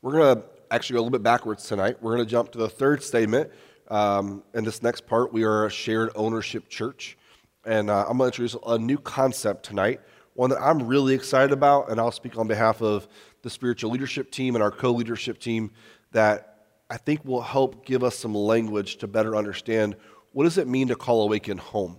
We're 0.02 0.14
going 0.14 0.38
to 0.38 0.44
actually 0.72 0.94
go 0.94 1.00
a 1.00 1.02
little 1.02 1.12
bit 1.12 1.24
backwards 1.24 1.68
tonight. 1.68 1.98
We're 2.02 2.16
going 2.16 2.26
to 2.26 2.32
jump 2.32 2.54
to 2.54 2.58
the 2.58 2.70
third 2.70 3.04
statement. 3.04 3.52
Um, 3.90 4.42
in 4.54 4.64
this 4.64 4.82
next 4.82 5.06
part, 5.06 5.34
we 5.34 5.44
are 5.44 5.66
a 5.66 5.70
shared 5.70 6.12
ownership 6.16 6.70
church. 6.70 7.18
And 7.66 7.90
uh, 7.90 8.06
I'm 8.08 8.18
going 8.18 8.32
to 8.32 8.42
introduce 8.42 8.56
a 8.66 8.78
new 8.78 8.98
concept 8.98 9.66
tonight, 9.66 10.00
one 10.34 10.50
that 10.52 10.62
I'm 10.62 10.88
really 10.88 11.14
excited 11.14 11.52
about. 11.52 11.90
And 11.92 12.00
I'll 12.00 12.12
speak 12.12 12.38
on 12.38 12.48
behalf 12.48 12.82
of 12.82 13.08
the 13.46 13.50
spiritual 13.52 13.92
leadership 13.92 14.32
team 14.32 14.56
and 14.56 14.64
our 14.64 14.72
co 14.72 14.92
leadership 14.92 15.38
team 15.38 15.70
that 16.12 16.66
I 16.90 16.98
think 16.98 17.24
will 17.24 17.44
help 17.44 17.86
give 17.86 18.04
us 18.04 18.18
some 18.18 18.34
language 18.34 18.98
to 18.98 19.08
better 19.08 19.36
understand 19.36 19.96
what 20.34 20.46
does 20.46 20.58
it 20.58 20.68
mean 20.68 20.88
to 20.88 20.96
call 20.96 21.22
Awaken 21.22 21.60
home. 21.60 21.98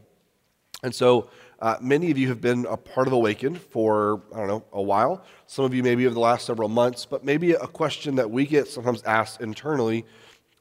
And 0.82 0.92
so 0.92 1.30
uh, 1.61 1.76
many 1.80 2.11
of 2.11 2.18
you 2.18 2.26
have 2.28 2.40
been 2.40 2.66
a 2.66 2.76
part 2.76 3.06
of 3.06 3.12
Awaken 3.12 3.54
for, 3.54 4.22
I 4.35 4.38
don't 4.38 4.48
know, 4.48 4.64
a 4.72 4.82
while. 4.82 5.24
Some 5.46 5.64
of 5.64 5.72
you 5.72 5.85
maybe 5.85 6.04
over 6.04 6.14
the 6.14 6.20
last 6.20 6.46
several 6.46 6.68
months, 6.68 7.06
but 7.06 7.24
maybe 7.24 7.52
a 7.52 7.68
question 7.68 8.16
that 8.16 8.28
we 8.28 8.44
get 8.44 8.66
sometimes 8.66 9.04
asked 9.04 9.40
internally, 9.40 10.04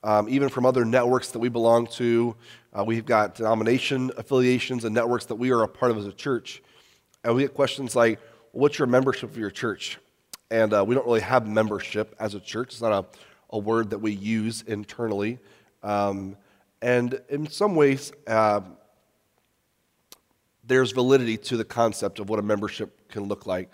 um, 0.03 0.29
even 0.29 0.49
from 0.49 0.67
other 0.67 0.85
networks 0.85 1.31
that 1.31 1.39
we 1.39 1.49
belong 1.49 1.87
to. 1.87 2.35
Uh, 2.73 2.83
we've 2.83 3.07
got 3.07 3.33
denomination 3.33 4.11
affiliations 4.17 4.85
and 4.85 4.93
networks 4.93 5.25
that 5.25 5.35
we 5.35 5.51
are 5.51 5.63
a 5.63 5.67
part 5.67 5.91
of 5.91 5.97
as 5.97 6.05
a 6.05 6.13
church. 6.13 6.61
And 7.23 7.35
we 7.35 7.41
get 7.41 7.55
questions 7.55 7.95
like, 7.95 8.19
what's 8.51 8.77
your 8.77 8.87
membership 8.87 9.31
of 9.31 9.37
your 9.37 9.49
church? 9.49 9.97
And 10.55 10.73
uh, 10.73 10.85
we 10.87 10.95
don't 10.95 11.05
really 11.05 11.19
have 11.19 11.45
membership 11.45 12.15
as 12.17 12.33
a 12.33 12.39
church. 12.39 12.69
It's 12.69 12.81
not 12.81 12.93
a, 12.93 13.05
a 13.49 13.59
word 13.59 13.89
that 13.89 13.99
we 13.99 14.13
use 14.13 14.61
internally. 14.61 15.37
Um, 15.83 16.37
and 16.81 17.19
in 17.27 17.47
some 17.47 17.75
ways, 17.75 18.13
uh, 18.25 18.61
there's 20.63 20.93
validity 20.93 21.35
to 21.35 21.57
the 21.57 21.65
concept 21.65 22.19
of 22.19 22.29
what 22.29 22.39
a 22.39 22.41
membership 22.41 23.09
can 23.09 23.23
look 23.23 23.45
like. 23.45 23.69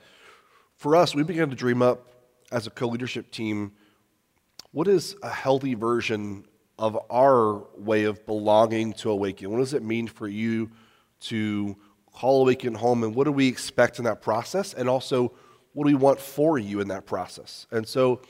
For 0.76 0.96
us, 0.96 1.14
we 1.14 1.22
began 1.22 1.52
to 1.52 1.56
dream 1.56 1.84
up 1.84 2.08
as 2.52 2.66
a 2.66 2.72
co 2.72 2.88
leadership 2.88 3.30
team 3.30 3.74
what 4.72 4.88
is 4.88 5.16
a 5.22 5.30
healthy 5.30 5.76
version 5.76 6.46
of 6.80 6.98
our 7.12 7.64
way 7.78 8.06
of 8.06 8.26
belonging 8.26 8.94
to 8.94 9.12
Awaken? 9.12 9.52
What 9.52 9.60
does 9.60 9.76
it 9.76 9.84
mean 9.84 10.08
for 10.08 10.28
you 10.28 10.72
to 11.22 11.76
call 12.12 12.42
Awaken 12.42 12.74
home, 12.74 13.04
and 13.04 13.14
what 13.14 13.26
do 13.26 13.32
we 13.32 13.48
expect 13.48 14.00
in 14.00 14.06
that 14.06 14.24
process? 14.24 14.74
And 14.74 14.90
also, 14.90 15.34
what 15.74 15.86
do 15.86 15.94
we 15.94 16.00
want 16.00 16.20
for 16.20 16.58
you 16.58 16.82
in 16.82 16.88
that 16.90 17.06
process? 17.06 17.68
And 17.72 17.88
so, 17.88 18.22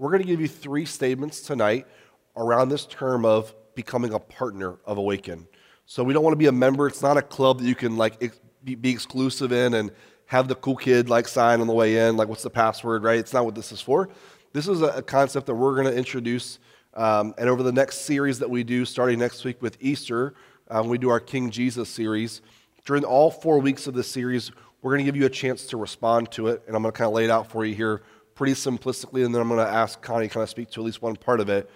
we're 0.00 0.10
going 0.10 0.22
to 0.22 0.26
give 0.28 0.40
you 0.40 0.48
three 0.48 0.86
statements 0.86 1.42
tonight 1.42 1.86
around 2.34 2.70
this 2.70 2.86
term 2.86 3.26
of 3.26 3.54
becoming 3.74 4.14
a 4.14 4.18
partner 4.18 4.78
of 4.86 4.96
Awaken. 4.96 5.46
So 5.84 6.02
we 6.02 6.14
don't 6.14 6.24
want 6.24 6.32
to 6.32 6.38
be 6.38 6.46
a 6.46 6.52
member. 6.52 6.86
It's 6.86 7.02
not 7.02 7.18
a 7.18 7.22
club 7.22 7.58
that 7.58 7.66
you 7.66 7.74
can 7.74 7.98
like 7.98 8.18
be, 8.64 8.90
exclusive 8.90 9.52
in 9.52 9.74
and 9.74 9.90
have 10.24 10.48
the 10.48 10.54
cool 10.54 10.76
kid 10.76 11.10
like 11.10 11.28
sign 11.28 11.60
on 11.60 11.66
the 11.66 11.74
way 11.74 11.98
in, 12.08 12.16
like 12.16 12.28
what's 12.28 12.42
the 12.42 12.50
password, 12.50 13.04
right? 13.04 13.18
It's 13.18 13.34
not 13.34 13.44
what 13.44 13.54
this 13.54 13.72
is 13.72 13.80
for. 13.82 14.08
This 14.54 14.68
is 14.68 14.80
a, 14.80 15.02
concept 15.02 15.46
that 15.46 15.54
we're 15.54 15.74
going 15.74 15.86
to 15.86 15.96
introduce, 15.96 16.58
um, 16.94 17.34
and 17.36 17.48
over 17.48 17.62
the 17.62 17.72
next 17.72 18.02
series 18.02 18.38
that 18.38 18.48
we 18.48 18.64
do, 18.64 18.84
starting 18.84 19.18
next 19.18 19.44
week 19.44 19.60
with 19.60 19.76
Easter, 19.80 20.34
when 20.66 20.88
we 20.88 20.96
do 20.96 21.10
our 21.10 21.20
King 21.20 21.50
Jesus 21.50 21.88
series. 21.88 22.40
During 22.86 23.04
all 23.04 23.30
four 23.30 23.58
weeks 23.58 23.86
of 23.86 23.94
the 23.94 24.02
series, 24.02 24.50
we're 24.82 24.92
going 24.92 25.04
to 25.04 25.04
give 25.04 25.16
you 25.16 25.26
a 25.26 25.30
chance 25.30 25.66
to 25.66 25.76
respond 25.76 26.30
to 26.32 26.48
it, 26.48 26.62
and 26.66 26.74
I'm 26.74 26.82
going 26.82 26.92
to 26.92 26.96
kind 26.96 27.08
of 27.08 27.14
lay 27.14 27.24
it 27.24 27.30
out 27.30 27.50
for 27.50 27.64
you 27.64 27.74
here 27.74 28.02
pretty 28.34 28.54
simplistically, 28.54 29.24
and 29.24 29.34
then 29.34 29.42
I'm 29.42 29.48
going 29.48 29.64
to 29.64 29.70
ask 29.70 30.00
Connie 30.00 30.28
to 30.28 30.32
kind 30.32 30.42
of 30.42 30.48
speak 30.48 30.70
to 30.70 30.80
at 30.80 30.86
least 30.86 31.02
one 31.02 31.16
part 31.16 31.40
of 31.40 31.48
it. 31.48 31.70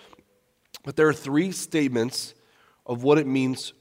But 0.85 0.97
there 0.97 1.09
are 1.09 1.14
three 1.14 1.53
statements 1.53 2.35
of 2.87 3.03
what 3.03 3.19
it 3.19 3.27
means 3.27 3.75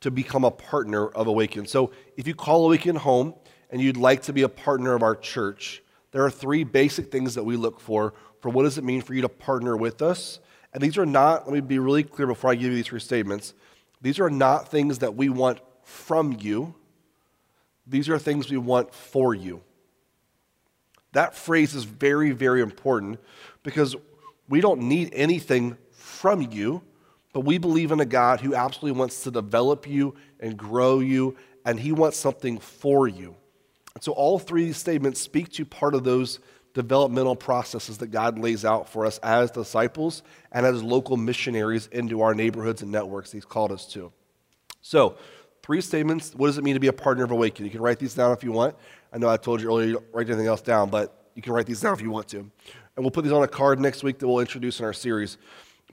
to 0.00 0.10
become 0.10 0.44
a 0.44 0.50
partner 0.50 1.08
of 1.08 1.26
Awaken. 1.26 1.66
So 1.66 1.92
if 2.16 2.26
you 2.26 2.34
call 2.34 2.64
Awaken 2.66 2.96
home 2.96 3.34
and 3.70 3.80
you'd 3.80 3.96
like 3.98 4.22
to 4.22 4.32
be 4.32 4.42
a 4.42 4.48
partner 4.48 4.94
of 4.94 5.02
our 5.02 5.14
church, 5.14 5.82
there 6.12 6.24
are 6.24 6.30
three 6.30 6.64
basic 6.64 7.12
things 7.12 7.34
that 7.34 7.44
we 7.44 7.56
look 7.56 7.80
for 7.80 8.14
for 8.40 8.48
what 8.48 8.62
does 8.62 8.78
it 8.78 8.84
mean 8.84 9.02
for 9.02 9.14
you 9.14 9.22
to 9.22 9.28
partner 9.28 9.76
with 9.76 10.00
us. 10.00 10.40
And 10.72 10.82
these 10.82 10.96
are 10.96 11.06
not, 11.06 11.46
let 11.46 11.54
me 11.54 11.60
be 11.60 11.78
really 11.78 12.02
clear 12.02 12.26
before 12.26 12.50
I 12.50 12.54
give 12.54 12.70
you 12.70 12.74
these 12.74 12.86
three 12.86 13.00
statements. 13.00 13.54
These 14.00 14.18
are 14.18 14.30
not 14.30 14.68
things 14.68 15.00
that 15.00 15.14
we 15.14 15.28
want 15.28 15.60
from 15.82 16.36
you. 16.40 16.74
These 17.90 18.08
are 18.08 18.18
things 18.18 18.48
we 18.48 18.56
want 18.56 18.94
for 18.94 19.34
you. 19.34 19.62
That 21.12 21.34
phrase 21.34 21.74
is 21.74 21.84
very, 21.84 22.30
very 22.30 22.62
important 22.62 23.18
because 23.64 23.96
we 24.48 24.60
don't 24.60 24.82
need 24.82 25.10
anything 25.12 25.76
from 25.90 26.42
you, 26.52 26.82
but 27.32 27.40
we 27.40 27.58
believe 27.58 27.90
in 27.90 27.98
a 27.98 28.06
God 28.06 28.40
who 28.40 28.54
absolutely 28.54 28.98
wants 28.98 29.24
to 29.24 29.30
develop 29.32 29.88
you 29.88 30.14
and 30.38 30.56
grow 30.56 31.00
you, 31.00 31.36
and 31.64 31.80
He 31.80 31.90
wants 31.90 32.16
something 32.16 32.58
for 32.58 33.08
you. 33.08 33.34
And 33.94 34.04
so, 34.04 34.12
all 34.12 34.38
three 34.38 34.72
statements 34.72 35.20
speak 35.20 35.50
to 35.52 35.64
part 35.64 35.94
of 35.94 36.04
those 36.04 36.38
developmental 36.74 37.34
processes 37.34 37.98
that 37.98 38.12
God 38.12 38.38
lays 38.38 38.64
out 38.64 38.88
for 38.88 39.04
us 39.04 39.18
as 39.18 39.50
disciples 39.50 40.22
and 40.52 40.64
as 40.64 40.80
local 40.80 41.16
missionaries 41.16 41.88
into 41.88 42.22
our 42.22 42.34
neighborhoods 42.34 42.82
and 42.82 42.92
networks 42.92 43.32
He's 43.32 43.44
called 43.44 43.72
us 43.72 43.86
to. 43.94 44.12
So, 44.80 45.16
three 45.62 45.80
statements. 45.80 46.34
What 46.34 46.48
does 46.48 46.58
it 46.58 46.64
mean 46.64 46.74
to 46.74 46.80
be 46.80 46.88
a 46.88 46.92
partner 46.92 47.24
of 47.24 47.30
Awaken? 47.30 47.64
You 47.64 47.70
can 47.70 47.80
write 47.80 47.98
these 47.98 48.14
down 48.14 48.32
if 48.32 48.42
you 48.42 48.52
want. 48.52 48.76
I 49.12 49.18
know 49.18 49.28
I 49.28 49.36
told 49.36 49.60
you 49.60 49.68
earlier 49.68 49.86
you 49.86 49.92
don't 49.94 50.06
write 50.12 50.28
anything 50.28 50.46
else 50.46 50.62
down, 50.62 50.90
but 50.90 51.30
you 51.34 51.42
can 51.42 51.52
write 51.52 51.66
these 51.66 51.80
down 51.80 51.94
if 51.94 52.00
you 52.00 52.10
want 52.10 52.28
to. 52.28 52.38
And 52.38 52.50
we'll 52.96 53.10
put 53.10 53.24
these 53.24 53.32
on 53.32 53.42
a 53.42 53.48
card 53.48 53.80
next 53.80 54.02
week 54.02 54.18
that 54.18 54.28
we'll 54.28 54.40
introduce 54.40 54.78
in 54.80 54.84
our 54.84 54.92
series. 54.92 55.38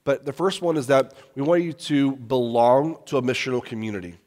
But 0.03 0.25
the 0.25 0.33
first 0.33 0.61
one 0.61 0.77
is 0.77 0.87
that 0.87 1.13
we 1.35 1.41
want 1.41 1.63
you 1.63 1.73
to 1.73 2.15
belong 2.15 2.97
to 3.07 3.17
a 3.17 3.21
missional 3.21 3.63
community. 3.63 4.17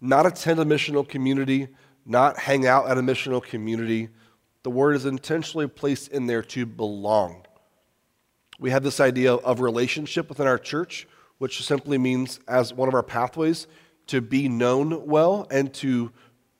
Not 0.00 0.26
attend 0.26 0.60
a 0.60 0.64
missional 0.64 1.06
community, 1.06 1.68
not 2.06 2.38
hang 2.38 2.66
out 2.66 2.88
at 2.88 2.98
a 2.98 3.02
missional 3.02 3.42
community. 3.42 4.08
The 4.62 4.70
word 4.70 4.96
is 4.96 5.06
intentionally 5.06 5.66
placed 5.66 6.08
in 6.08 6.26
there 6.26 6.42
to 6.42 6.66
belong. 6.66 7.44
We 8.58 8.70
have 8.70 8.82
this 8.82 9.00
idea 9.00 9.34
of 9.34 9.60
relationship 9.60 10.28
within 10.28 10.46
our 10.46 10.58
church, 10.58 11.08
which 11.40 11.64
simply 11.64 11.96
means, 11.96 12.38
as 12.46 12.74
one 12.74 12.86
of 12.86 12.92
our 12.92 13.02
pathways, 13.02 13.66
to 14.08 14.20
be 14.20 14.46
known 14.46 15.06
well 15.06 15.46
and 15.50 15.72
to 15.72 16.12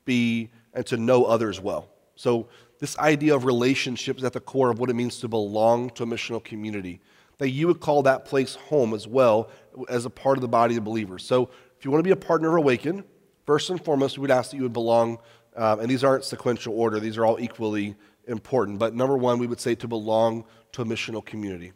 be 0.06 0.48
and 0.72 0.86
to 0.86 0.96
know 0.96 1.26
others 1.26 1.60
well. 1.60 1.86
So 2.14 2.48
this 2.78 2.96
idea 2.98 3.36
of 3.36 3.44
relationship 3.44 4.16
is 4.16 4.24
at 4.24 4.32
the 4.32 4.40
core 4.40 4.70
of 4.70 4.78
what 4.78 4.88
it 4.88 4.94
means 4.94 5.20
to 5.20 5.28
belong 5.28 5.90
to 5.90 6.04
a 6.04 6.06
missional 6.06 6.42
community. 6.42 6.98
That 7.36 7.50
you 7.50 7.66
would 7.66 7.80
call 7.80 8.04
that 8.04 8.24
place 8.24 8.54
home 8.54 8.94
as 8.94 9.06
well 9.06 9.50
as 9.90 10.06
a 10.06 10.10
part 10.10 10.38
of 10.38 10.42
the 10.42 10.48
body 10.48 10.78
of 10.78 10.84
believers. 10.84 11.26
So 11.26 11.50
if 11.76 11.84
you 11.84 11.90
want 11.90 12.00
to 12.00 12.08
be 12.08 12.12
a 12.12 12.16
partner 12.16 12.48
of 12.48 12.62
Awaken, 12.62 13.04
first 13.44 13.68
and 13.68 13.84
foremost, 13.84 14.16
we 14.16 14.22
would 14.22 14.30
ask 14.30 14.50
that 14.50 14.56
you 14.56 14.62
would 14.62 14.72
belong, 14.72 15.18
um, 15.56 15.80
and 15.80 15.90
these 15.90 16.04
aren't 16.04 16.24
sequential 16.24 16.72
order, 16.72 17.00
these 17.00 17.18
are 17.18 17.26
all 17.26 17.38
equally 17.38 17.96
important. 18.26 18.78
But 18.78 18.94
number 18.94 19.18
one, 19.18 19.38
we 19.38 19.46
would 19.46 19.60
say 19.60 19.74
to 19.74 19.88
belong 19.88 20.46
to 20.72 20.80
a 20.80 20.86
missional 20.86 21.22
community. 21.22 21.72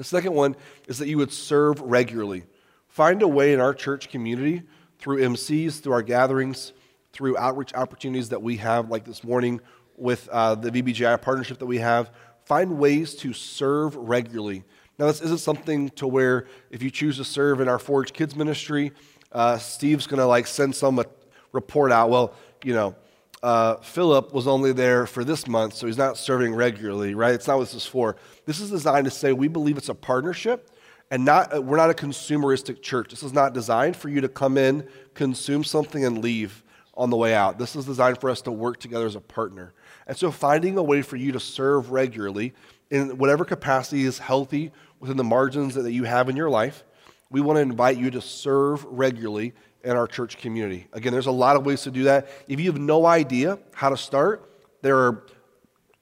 The 0.00 0.04
second 0.04 0.32
one 0.32 0.56
is 0.88 0.96
that 0.96 1.08
you 1.08 1.18
would 1.18 1.30
serve 1.30 1.78
regularly. 1.78 2.44
Find 2.88 3.20
a 3.20 3.28
way 3.28 3.52
in 3.52 3.60
our 3.60 3.74
church 3.74 4.08
community 4.08 4.62
through 4.98 5.18
MCs, 5.18 5.82
through 5.82 5.92
our 5.92 6.00
gatherings, 6.00 6.72
through 7.12 7.36
outreach 7.36 7.74
opportunities 7.74 8.30
that 8.30 8.40
we 8.40 8.56
have, 8.56 8.88
like 8.88 9.04
this 9.04 9.22
morning 9.22 9.60
with 9.98 10.26
uh, 10.32 10.54
the 10.54 10.70
VBGI 10.70 11.20
partnership 11.20 11.58
that 11.58 11.66
we 11.66 11.76
have. 11.80 12.10
Find 12.46 12.78
ways 12.78 13.14
to 13.16 13.34
serve 13.34 13.94
regularly. 13.94 14.64
Now, 14.98 15.04
this 15.04 15.20
isn't 15.20 15.40
something 15.40 15.90
to 15.90 16.06
where 16.06 16.46
if 16.70 16.82
you 16.82 16.90
choose 16.90 17.18
to 17.18 17.24
serve 17.24 17.60
in 17.60 17.68
our 17.68 17.78
Forge 17.78 18.14
Kids 18.14 18.34
ministry, 18.34 18.92
uh, 19.32 19.58
Steve's 19.58 20.06
going 20.06 20.20
to 20.20 20.24
like 20.24 20.46
send 20.46 20.74
some 20.74 21.04
report 21.52 21.92
out. 21.92 22.08
Well, 22.08 22.32
you 22.64 22.72
know, 22.72 22.96
uh, 23.42 23.76
Philip 23.76 24.34
was 24.34 24.46
only 24.46 24.72
there 24.72 25.06
for 25.06 25.24
this 25.24 25.46
month, 25.46 25.74
so 25.74 25.86
he's 25.86 25.96
not 25.96 26.18
serving 26.18 26.54
regularly, 26.54 27.14
right? 27.14 27.34
It's 27.34 27.46
not 27.46 27.58
what 27.58 27.64
this 27.64 27.74
is 27.74 27.86
for. 27.86 28.16
This 28.44 28.60
is 28.60 28.70
designed 28.70 29.06
to 29.06 29.10
say 29.10 29.32
we 29.32 29.48
believe 29.48 29.78
it's 29.78 29.88
a 29.88 29.94
partnership 29.94 30.70
and 31.10 31.24
not, 31.24 31.56
uh, 31.56 31.62
we're 31.62 31.76
not 31.76 31.90
a 31.90 31.94
consumeristic 31.94 32.82
church. 32.82 33.10
This 33.10 33.22
is 33.22 33.32
not 33.32 33.54
designed 33.54 33.96
for 33.96 34.08
you 34.08 34.20
to 34.20 34.28
come 34.28 34.58
in, 34.58 34.86
consume 35.14 35.64
something, 35.64 36.04
and 36.04 36.18
leave 36.18 36.62
on 36.94 37.08
the 37.08 37.16
way 37.16 37.34
out. 37.34 37.58
This 37.58 37.74
is 37.74 37.86
designed 37.86 38.20
for 38.20 38.28
us 38.28 38.42
to 38.42 38.52
work 38.52 38.78
together 38.78 39.06
as 39.06 39.14
a 39.14 39.20
partner. 39.20 39.72
And 40.06 40.16
so 40.16 40.30
finding 40.30 40.76
a 40.76 40.82
way 40.82 41.02
for 41.02 41.16
you 41.16 41.32
to 41.32 41.40
serve 41.40 41.90
regularly 41.90 42.52
in 42.90 43.16
whatever 43.16 43.44
capacity 43.44 44.04
is 44.04 44.18
healthy 44.18 44.70
within 44.98 45.16
the 45.16 45.24
margins 45.24 45.74
that 45.74 45.90
you 45.90 46.04
have 46.04 46.28
in 46.28 46.36
your 46.36 46.50
life, 46.50 46.84
we 47.30 47.40
want 47.40 47.56
to 47.56 47.60
invite 47.60 47.96
you 47.96 48.10
to 48.10 48.20
serve 48.20 48.84
regularly 48.84 49.54
in 49.84 49.96
our 49.96 50.06
church 50.06 50.38
community. 50.38 50.86
Again, 50.92 51.12
there's 51.12 51.26
a 51.26 51.32
lot 51.32 51.56
of 51.56 51.64
ways 51.64 51.82
to 51.82 51.90
do 51.90 52.04
that. 52.04 52.28
If 52.48 52.60
you 52.60 52.70
have 52.70 52.80
no 52.80 53.06
idea 53.06 53.58
how 53.74 53.88
to 53.90 53.96
start, 53.96 54.50
there 54.82 54.98
are 54.98 55.24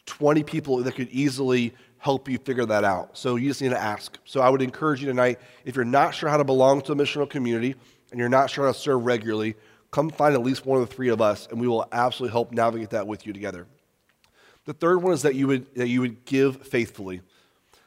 20 0.07 0.43
people 0.43 0.83
that 0.83 0.95
could 0.95 1.09
easily 1.11 1.75
help 1.99 2.29
you 2.29 2.39
figure 2.39 2.65
that 2.67 2.85
out. 2.85 3.19
So 3.19 3.37
you 3.37 3.49
just 3.49 3.61
need 3.61 3.71
to 3.71 3.81
ask. 3.81 4.19
So 4.25 4.41
I 4.41 4.49
would 4.49 4.63
encourage 4.63 5.01
you 5.01 5.09
tonight, 5.09 5.41
if 5.65 5.77
you're 5.77 5.85
not 5.85 6.15
sure 6.15 6.29
how 6.29 6.37
to 6.37 6.45
belong 6.45 6.81
to 6.83 6.93
a 6.93 6.97
missional 6.97 7.29
community 7.29 7.75
and 8.11 8.19
you're 8.19 8.29
not 8.29 8.51
sure 8.51 8.67
how 8.67 8.73
to 8.73 8.79
serve 8.79 9.05
regularly, 9.05 9.57
come 9.91 10.11
find 10.11 10.35
at 10.35 10.43
least 10.43 10.65
one 10.65 10.81
of 10.81 10.89
the 10.89 10.95
three 10.95 11.09
of 11.09 11.21
us, 11.21 11.49
and 11.51 11.61
we 11.61 11.67
will 11.67 11.87
absolutely 11.93 12.33
help 12.33 12.53
navigate 12.53 12.91
that 12.91 13.07
with 13.07 13.27
you 13.27 13.33
together. 13.33 13.67
The 14.65 14.73
third 14.75 15.03
one 15.03 15.13
is 15.13 15.23
that 15.23 15.35
you 15.35 15.47
would, 15.47 15.75
that 15.75 15.89
you 15.89 16.01
would 16.01 16.25
give 16.25 16.67
faithfully, 16.67 17.23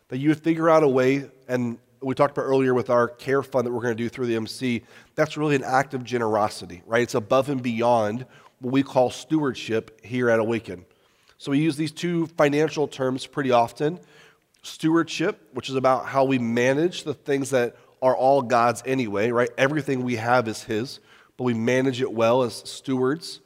that 0.10 0.18
you 0.18 0.30
would 0.30 0.44
figure 0.44 0.70
out 0.70 0.84
a 0.84 0.88
way, 0.88 1.30
and 1.48 1.78
we 2.02 2.16
talked 2.16 2.38
about 2.38 2.48
earlier 2.48 2.74
with 2.74 2.90
our 2.90 3.08
care 3.08 3.44
fund 3.44 3.68
that 3.68 3.72
we're 3.72 3.82
going 3.82 3.96
to 3.96 4.04
do 4.04 4.10
through 4.10 4.26
the 4.26 4.36
MC, 4.36 4.84
that's 5.16 5.38
really 5.38 5.56
an 5.56 5.64
act 5.64 5.94
of 5.94 6.04
generosity, 6.04 6.82
right? 6.86 7.04
It's 7.04 7.16
above 7.16 7.50
and 7.50 7.62
beyond 7.62 8.26
what 8.60 8.72
we 8.72 8.84
call 8.84 9.10
stewardship 9.12 10.04
here 10.04 10.30
at 10.30 10.40
Awaken. 10.40 10.86
So 11.38 11.52
we 11.52 11.60
use 11.60 11.76
these 11.76 11.92
two 11.92 12.28
financial 12.28 12.88
terms 12.88 13.26
pretty 13.26 13.52
often 13.52 14.00
stewardship, 14.64 15.42
which 15.54 15.70
is 15.70 15.76
about 15.76 16.06
how 16.06 16.24
we 16.24 16.38
manage 16.38 17.04
the 17.04 17.14
things 17.14 17.50
that 17.50 17.76
are 18.02 18.16
all 18.16 18.42
God's 18.42 18.84
anyway, 18.86 19.32
right? 19.32 19.50
Everything 19.58 20.04
we 20.04 20.16
have 20.18 20.48
is 20.48 20.64
His, 20.64 21.00
but 21.38 21.44
we 21.44 21.54
manage 21.54 22.02
it 22.02 22.12
well 22.12 22.44
as 22.44 22.56
stewards. 22.56 23.40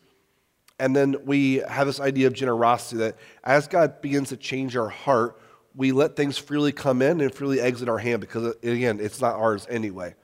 And 0.77 0.93
then 0.95 1.15
we 1.23 1.61
have 1.69 1.87
this 1.87 2.01
idea 2.01 2.27
of 2.27 2.33
generosity 2.33 2.97
that 2.97 3.15
as 3.43 3.67
God 3.67 4.01
begins 4.01 4.29
to 4.29 4.37
change 4.37 4.75
our 4.75 4.89
heart, 4.89 5.39
we 5.75 5.91
let 5.91 6.15
things 6.15 6.38
freely 6.38 6.71
come 6.71 7.01
in 7.01 7.21
and 7.21 7.33
freely 7.33 7.59
exit 7.59 7.89
our 7.89 7.97
hand 7.97 8.21
because, 8.21 8.55
again, 8.63 8.99
it's 8.99 9.21
not 9.21 9.35
ours 9.35 9.67
anyway. 9.69 10.15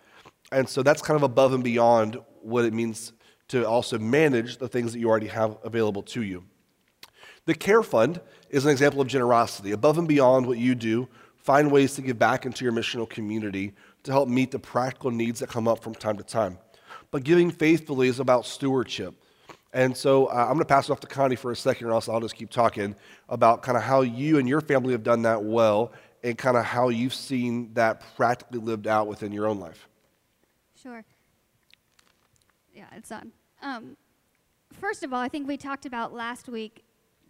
And 0.52 0.68
so 0.68 0.84
that's 0.84 1.02
kind 1.02 1.16
of 1.16 1.24
above 1.24 1.54
and 1.54 1.64
beyond 1.64 2.20
what 2.42 2.66
it 2.66 2.74
means 2.74 3.14
to 3.50 3.68
also 3.68 4.00
manage 4.00 4.58
the 4.58 4.68
things 4.68 4.94
that 4.94 5.00
you 5.00 5.10
already 5.10 5.28
have 5.28 5.58
available 5.64 6.04
to 6.04 6.22
you. 6.24 6.46
The 7.46 7.54
Care 7.54 7.84
Fund 7.84 8.22
is 8.50 8.66
an 8.66 8.72
example 8.72 9.02
of 9.02 9.08
generosity. 9.08 9.72
Above 9.72 9.98
and 9.98 10.08
beyond 10.08 10.46
what 10.46 10.58
you 10.58 10.76
do, 10.76 11.10
find 11.38 11.72
ways 11.72 11.96
to 11.96 12.02
give 12.02 12.18
back 12.18 12.46
into 12.46 12.64
your 12.64 12.74
missional 12.74 13.10
community 13.10 13.74
to 14.04 14.12
help 14.12 14.30
meet 14.30 14.52
the 14.52 14.60
practical 14.60 15.12
needs 15.12 15.40
that 15.40 15.50
come 15.50 15.68
up 15.68 15.84
from 15.84 15.96
time 15.96 16.18
to 16.18 16.24
time. 16.24 16.58
But 17.10 17.24
giving 17.24 17.52
faithfully 17.52 18.08
is 18.08 18.20
about 18.20 18.46
stewardship. 18.46 19.21
And 19.74 19.96
so 19.96 20.26
uh, 20.26 20.34
I'm 20.34 20.54
going 20.54 20.60
to 20.60 20.66
pass 20.66 20.90
it 20.90 20.92
off 20.92 21.00
to 21.02 21.08
Connie 21.08 21.36
for 21.36 21.52
a 21.52 21.56
second, 21.56 21.88
or 21.88 21.92
else 21.92 22.10
I'll 22.10 22.20
just 22.20 22.36
keep 22.36 22.50
talking 22.50 22.96
about 23.30 23.62
kind 23.62 23.78
of 23.78 23.84
how 23.84 24.02
you 24.02 24.38
and 24.38 24.48
your 24.48 24.62
family 24.62 24.92
have 24.92 25.04
done 25.04 25.22
that 25.22 25.44
well 25.44 25.94
and 26.24 26.38
kind 26.38 26.58
of 26.58 26.66
how 26.66 26.90
you've 26.90 27.14
seen 27.14 27.74
that 27.74 28.04
practically 28.16 28.60
lived 28.60 28.86
out 28.86 29.08
within 29.08 29.32
your 29.32 29.48
own 29.48 29.60
life. 29.60 29.88
Sure. 30.82 31.04
Yeah, 32.74 32.86
it's 32.96 33.12
on. 33.12 33.32
Um, 33.62 33.98
first 34.74 35.04
of 35.04 35.14
all, 35.14 35.20
I 35.20 35.30
think 35.30 35.48
we 35.48 35.58
talked 35.58 35.86
about 35.86 36.14
last 36.14 36.50
week 36.50 36.84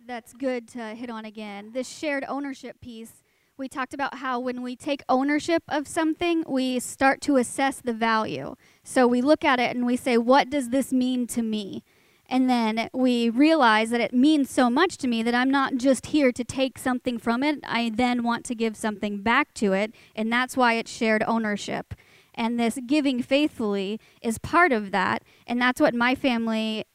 that's 0.07 0.33
good 0.33 0.67
to 0.69 0.95
hit 0.95 1.09
on 1.09 1.25
again 1.25 1.71
this 1.73 1.87
shared 1.87 2.25
ownership 2.27 2.81
piece. 2.81 3.23
We 3.57 3.67
talked 3.67 3.93
about 3.93 4.15
how 4.15 4.39
when 4.39 4.63
we 4.63 4.75
take 4.75 5.03
ownership 5.07 5.61
of 5.67 5.87
something, 5.87 6.43
we 6.47 6.79
start 6.79 7.21
to 7.21 7.37
assess 7.37 7.79
the 7.79 7.93
value. 7.93 8.55
So 8.83 9.07
we 9.07 9.21
look 9.21 9.45
at 9.45 9.59
it 9.59 9.75
and 9.75 9.85
we 9.85 9.95
say, 9.95 10.17
what 10.17 10.49
does 10.49 10.69
this 10.69 10.91
mean 10.91 11.27
to 11.27 11.43
me? 11.43 11.83
And 12.31 12.49
then 12.49 12.89
we 12.93 13.29
realize 13.29 13.89
that 13.89 13.99
it 13.99 14.13
means 14.13 14.49
so 14.49 14.69
much 14.69 14.95
to 14.99 15.07
me 15.09 15.21
that 15.21 15.35
I'm 15.35 15.51
not 15.51 15.75
just 15.75 16.07
here 16.07 16.31
to 16.31 16.45
take 16.45 16.79
something 16.79 17.19
from 17.19 17.43
it. 17.43 17.59
I 17.65 17.91
then 17.93 18.23
want 18.23 18.45
to 18.45 18.55
give 18.55 18.77
something 18.77 19.21
back 19.21 19.53
to 19.55 19.73
it. 19.73 19.93
And 20.15 20.31
that's 20.31 20.55
why 20.55 20.75
it's 20.75 20.89
shared 20.89 21.25
ownership. 21.27 21.93
And 22.33 22.57
this 22.57 22.79
giving 22.87 23.21
faithfully 23.21 23.99
is 24.21 24.37
part 24.37 24.71
of 24.71 24.91
that. 24.91 25.23
And 25.45 25.61
that's 25.61 25.81
what 25.81 25.93
my 25.93 26.15
family 26.15 26.85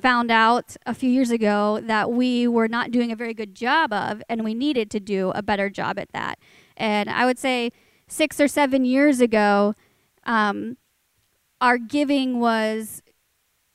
found 0.00 0.30
out 0.30 0.76
a 0.86 0.94
few 0.94 1.10
years 1.10 1.30
ago 1.30 1.78
that 1.82 2.10
we 2.10 2.48
were 2.48 2.68
not 2.68 2.90
doing 2.90 3.12
a 3.12 3.16
very 3.16 3.34
good 3.34 3.54
job 3.54 3.92
of, 3.92 4.22
and 4.30 4.44
we 4.44 4.54
needed 4.54 4.90
to 4.92 5.00
do 5.00 5.30
a 5.34 5.42
better 5.42 5.68
job 5.68 5.98
at 5.98 6.10
that. 6.12 6.38
And 6.74 7.10
I 7.10 7.26
would 7.26 7.38
say 7.38 7.70
six 8.08 8.40
or 8.40 8.48
seven 8.48 8.86
years 8.86 9.20
ago, 9.20 9.74
um, 10.24 10.78
our 11.60 11.76
giving 11.76 12.40
was 12.40 13.02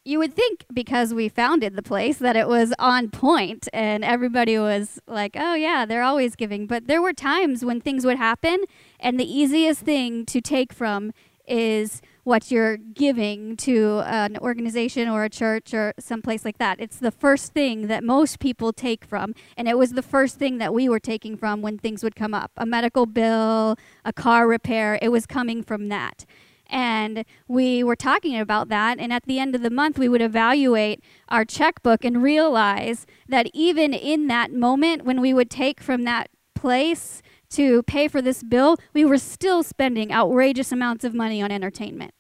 you 0.04 0.18
would 0.18 0.34
think 0.34 0.66
because 0.74 1.14
we 1.14 1.30
founded 1.30 1.76
the 1.76 1.84
place 1.84 2.18
that 2.18 2.36
it 2.36 2.48
was 2.48 2.74
on 2.80 3.10
point 3.10 3.68
and 3.72 4.04
everybody 4.04 4.58
was 4.58 5.00
like, 5.08 5.36
oh, 5.40 5.54
yeah, 5.54 5.86
they're 5.86 6.02
always 6.02 6.36
giving. 6.36 6.66
But 6.66 6.88
there 6.88 7.02
were 7.02 7.14
times 7.14 7.64
when 7.64 7.82
things 7.82 8.06
would 8.06 8.18
happen, 8.18 8.64
and 9.00 9.20
the 9.20 9.32
easiest 9.32 9.82
thing 9.82 10.26
to 10.26 10.42
take 10.42 10.74
from 10.74 11.12
is 11.48 12.02
what 12.24 12.52
you're 12.52 12.78
giving 12.78 13.58
to 13.58 14.02
an 14.06 14.38
organization 14.38 15.10
or 15.10 15.24
a 15.24 15.30
church 15.30 15.74
or 15.74 15.94
someplace 16.00 16.46
like 16.46 16.60
that. 16.60 16.80
It's 16.80 16.98
the 16.98 17.12
first 17.12 17.52
thing 17.52 17.88
that 17.88 18.04
most 18.04 18.40
people 18.40 18.72
take 18.72 19.04
from, 19.04 19.34
and 19.58 19.68
it 19.68 19.78
was 19.78 19.92
the 19.92 20.04
first 20.04 20.38
thing 20.38 20.58
that 20.60 20.74
we 20.74 20.88
were 20.88 21.00
taking 21.00 21.36
from 21.36 21.62
when 21.62 21.78
things 21.78 22.04
would 22.04 22.16
come 22.16 22.34
up 22.34 22.52
a 22.58 22.66
medical 22.66 23.06
bill, 23.06 23.76
a 24.06 24.14
car 24.14 24.48
repair, 24.48 24.98
it 25.02 25.10
was 25.10 25.26
coming 25.26 25.62
from 25.64 25.90
that. 25.90 26.26
And 26.72 27.26
we 27.50 27.84
were 27.84 27.98
talking 27.98 28.40
about 28.40 28.70
that. 28.70 28.98
And 28.98 29.12
at 29.12 29.26
the 29.26 29.40
end 29.40 29.54
of 29.54 29.62
the 29.62 29.70
month, 29.70 30.00
we 30.00 30.08
would 30.08 30.22
evaluate 30.22 31.04
our 31.28 31.44
checkbook 31.44 32.06
and 32.06 32.24
realize 32.24 33.06
that 33.28 33.48
even 33.54 33.94
in 33.94 34.28
that 34.28 34.54
moment, 34.54 35.04
when 35.04 35.20
we 35.20 35.34
would 35.34 35.50
take 35.50 35.82
from 35.82 36.06
that 36.06 36.30
place 36.56 37.22
to 37.52 37.84
pay 37.84 38.08
for 38.08 38.22
this 38.22 38.42
bill, 38.42 38.78
we 38.94 39.04
were 39.04 39.18
still 39.18 39.62
spending 39.62 40.14
outrageous 40.14 40.72
amounts 40.72 41.04
of 41.04 41.14
money 41.14 41.42
on 41.42 41.52
entertainment. 41.52 42.14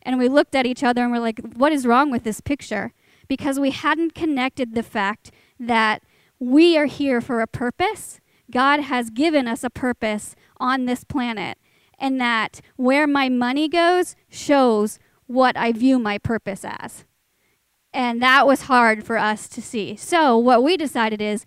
And 0.00 0.18
we 0.18 0.28
looked 0.28 0.54
at 0.54 0.66
each 0.66 0.82
other 0.82 1.02
and 1.02 1.12
we're 1.12 1.18
like, 1.18 1.40
what 1.54 1.72
is 1.72 1.86
wrong 1.86 2.10
with 2.10 2.24
this 2.24 2.40
picture? 2.40 2.94
Because 3.28 3.60
we 3.60 3.70
hadn't 3.70 4.14
connected 4.14 4.74
the 4.74 4.82
fact 4.82 5.30
that 5.60 6.02
we 6.38 6.78
are 6.78 6.86
here 6.86 7.20
for 7.20 7.40
a 7.40 7.46
purpose. 7.46 8.20
God 8.50 8.80
has 8.80 9.10
given 9.10 9.46
us 9.46 9.62
a 9.64 9.70
purpose 9.70 10.34
on 10.58 10.86
this 10.86 11.04
planet 11.04 11.58
and 11.98 12.20
that 12.20 12.60
where 12.76 13.06
my 13.06 13.28
money 13.28 13.68
goes 13.68 14.16
shows 14.28 14.98
what 15.26 15.56
I 15.56 15.72
view 15.72 15.98
my 15.98 16.18
purpose 16.18 16.64
as. 16.64 17.04
And 17.92 18.20
that 18.22 18.46
was 18.46 18.62
hard 18.62 19.04
for 19.04 19.16
us 19.16 19.48
to 19.50 19.62
see. 19.62 19.96
So, 19.96 20.36
what 20.36 20.62
we 20.62 20.76
decided 20.76 21.22
is 21.22 21.44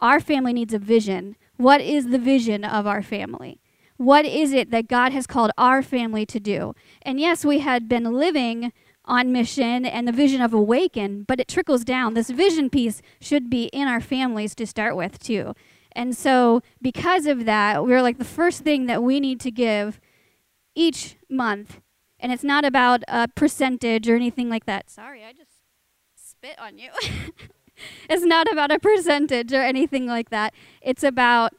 our 0.00 0.18
family 0.18 0.52
needs 0.52 0.72
a 0.72 0.78
vision. 0.78 1.36
What 1.56 1.80
is 1.80 2.08
the 2.08 2.18
vision 2.18 2.64
of 2.64 2.86
our 2.86 3.02
family? 3.02 3.60
What 3.98 4.24
is 4.24 4.54
it 4.54 4.70
that 4.70 4.88
God 4.88 5.12
has 5.12 5.26
called 5.26 5.50
our 5.58 5.82
family 5.82 6.24
to 6.24 6.40
do? 6.40 6.74
And 7.02 7.20
yes, 7.20 7.44
we 7.44 7.58
had 7.58 7.86
been 7.86 8.14
living 8.14 8.72
on 9.04 9.30
mission 9.30 9.84
and 9.84 10.08
the 10.08 10.12
vision 10.12 10.40
of 10.40 10.54
awaken, 10.54 11.24
but 11.24 11.38
it 11.38 11.48
trickles 11.48 11.84
down. 11.84 12.14
This 12.14 12.30
vision 12.30 12.70
piece 12.70 13.02
should 13.20 13.50
be 13.50 13.64
in 13.64 13.88
our 13.88 14.00
families 14.00 14.54
to 14.54 14.66
start 14.66 14.96
with, 14.96 15.18
too. 15.18 15.54
And 16.00 16.16
so, 16.16 16.62
because 16.80 17.26
of 17.26 17.44
that, 17.44 17.84
we 17.84 17.92
were 17.92 18.00
like, 18.00 18.16
the 18.16 18.24
first 18.24 18.62
thing 18.62 18.86
that 18.86 19.02
we 19.02 19.20
need 19.20 19.38
to 19.40 19.50
give 19.50 20.00
each 20.74 21.18
month, 21.28 21.82
and 22.18 22.32
it's 22.32 22.42
not 22.42 22.64
about 22.64 23.02
a 23.06 23.28
percentage 23.28 24.08
or 24.08 24.16
anything 24.16 24.48
like 24.48 24.64
that. 24.64 24.88
Sorry, 24.88 25.22
I 25.22 25.34
just 25.34 25.50
spit 26.16 26.58
on 26.58 26.78
you. 26.78 26.88
it's 28.08 28.24
not 28.24 28.50
about 28.50 28.70
a 28.70 28.78
percentage 28.78 29.52
or 29.52 29.60
anything 29.60 30.06
like 30.06 30.30
that. 30.30 30.54
It's 30.80 31.02
about 31.02 31.52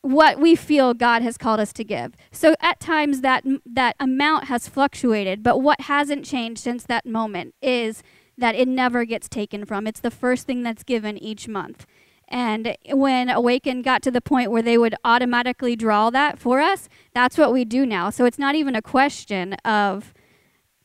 what 0.00 0.40
we 0.40 0.56
feel 0.56 0.94
God 0.94 1.20
has 1.20 1.36
called 1.36 1.60
us 1.60 1.74
to 1.74 1.84
give. 1.84 2.14
So 2.32 2.54
at 2.62 2.80
times 2.80 3.20
that 3.20 3.44
that 3.66 3.96
amount 4.00 4.44
has 4.44 4.66
fluctuated, 4.66 5.42
but 5.42 5.60
what 5.60 5.82
hasn't 5.82 6.24
changed 6.24 6.62
since 6.62 6.84
that 6.84 7.04
moment 7.04 7.54
is 7.60 8.02
that 8.38 8.54
it 8.54 8.66
never 8.66 9.04
gets 9.04 9.28
taken 9.28 9.66
from. 9.66 9.86
It's 9.86 10.00
the 10.00 10.10
first 10.10 10.46
thing 10.46 10.62
that's 10.62 10.84
given 10.84 11.18
each 11.18 11.48
month. 11.48 11.84
And 12.28 12.76
when 12.90 13.30
Awaken 13.30 13.80
got 13.80 14.02
to 14.02 14.10
the 14.10 14.20
point 14.20 14.50
where 14.50 14.62
they 14.62 14.76
would 14.76 14.94
automatically 15.02 15.74
draw 15.76 16.10
that 16.10 16.38
for 16.38 16.60
us, 16.60 16.88
that's 17.14 17.38
what 17.38 17.52
we 17.52 17.64
do 17.64 17.86
now. 17.86 18.10
So 18.10 18.26
it's 18.26 18.38
not 18.38 18.54
even 18.54 18.74
a 18.74 18.82
question 18.82 19.54
of, 19.64 20.12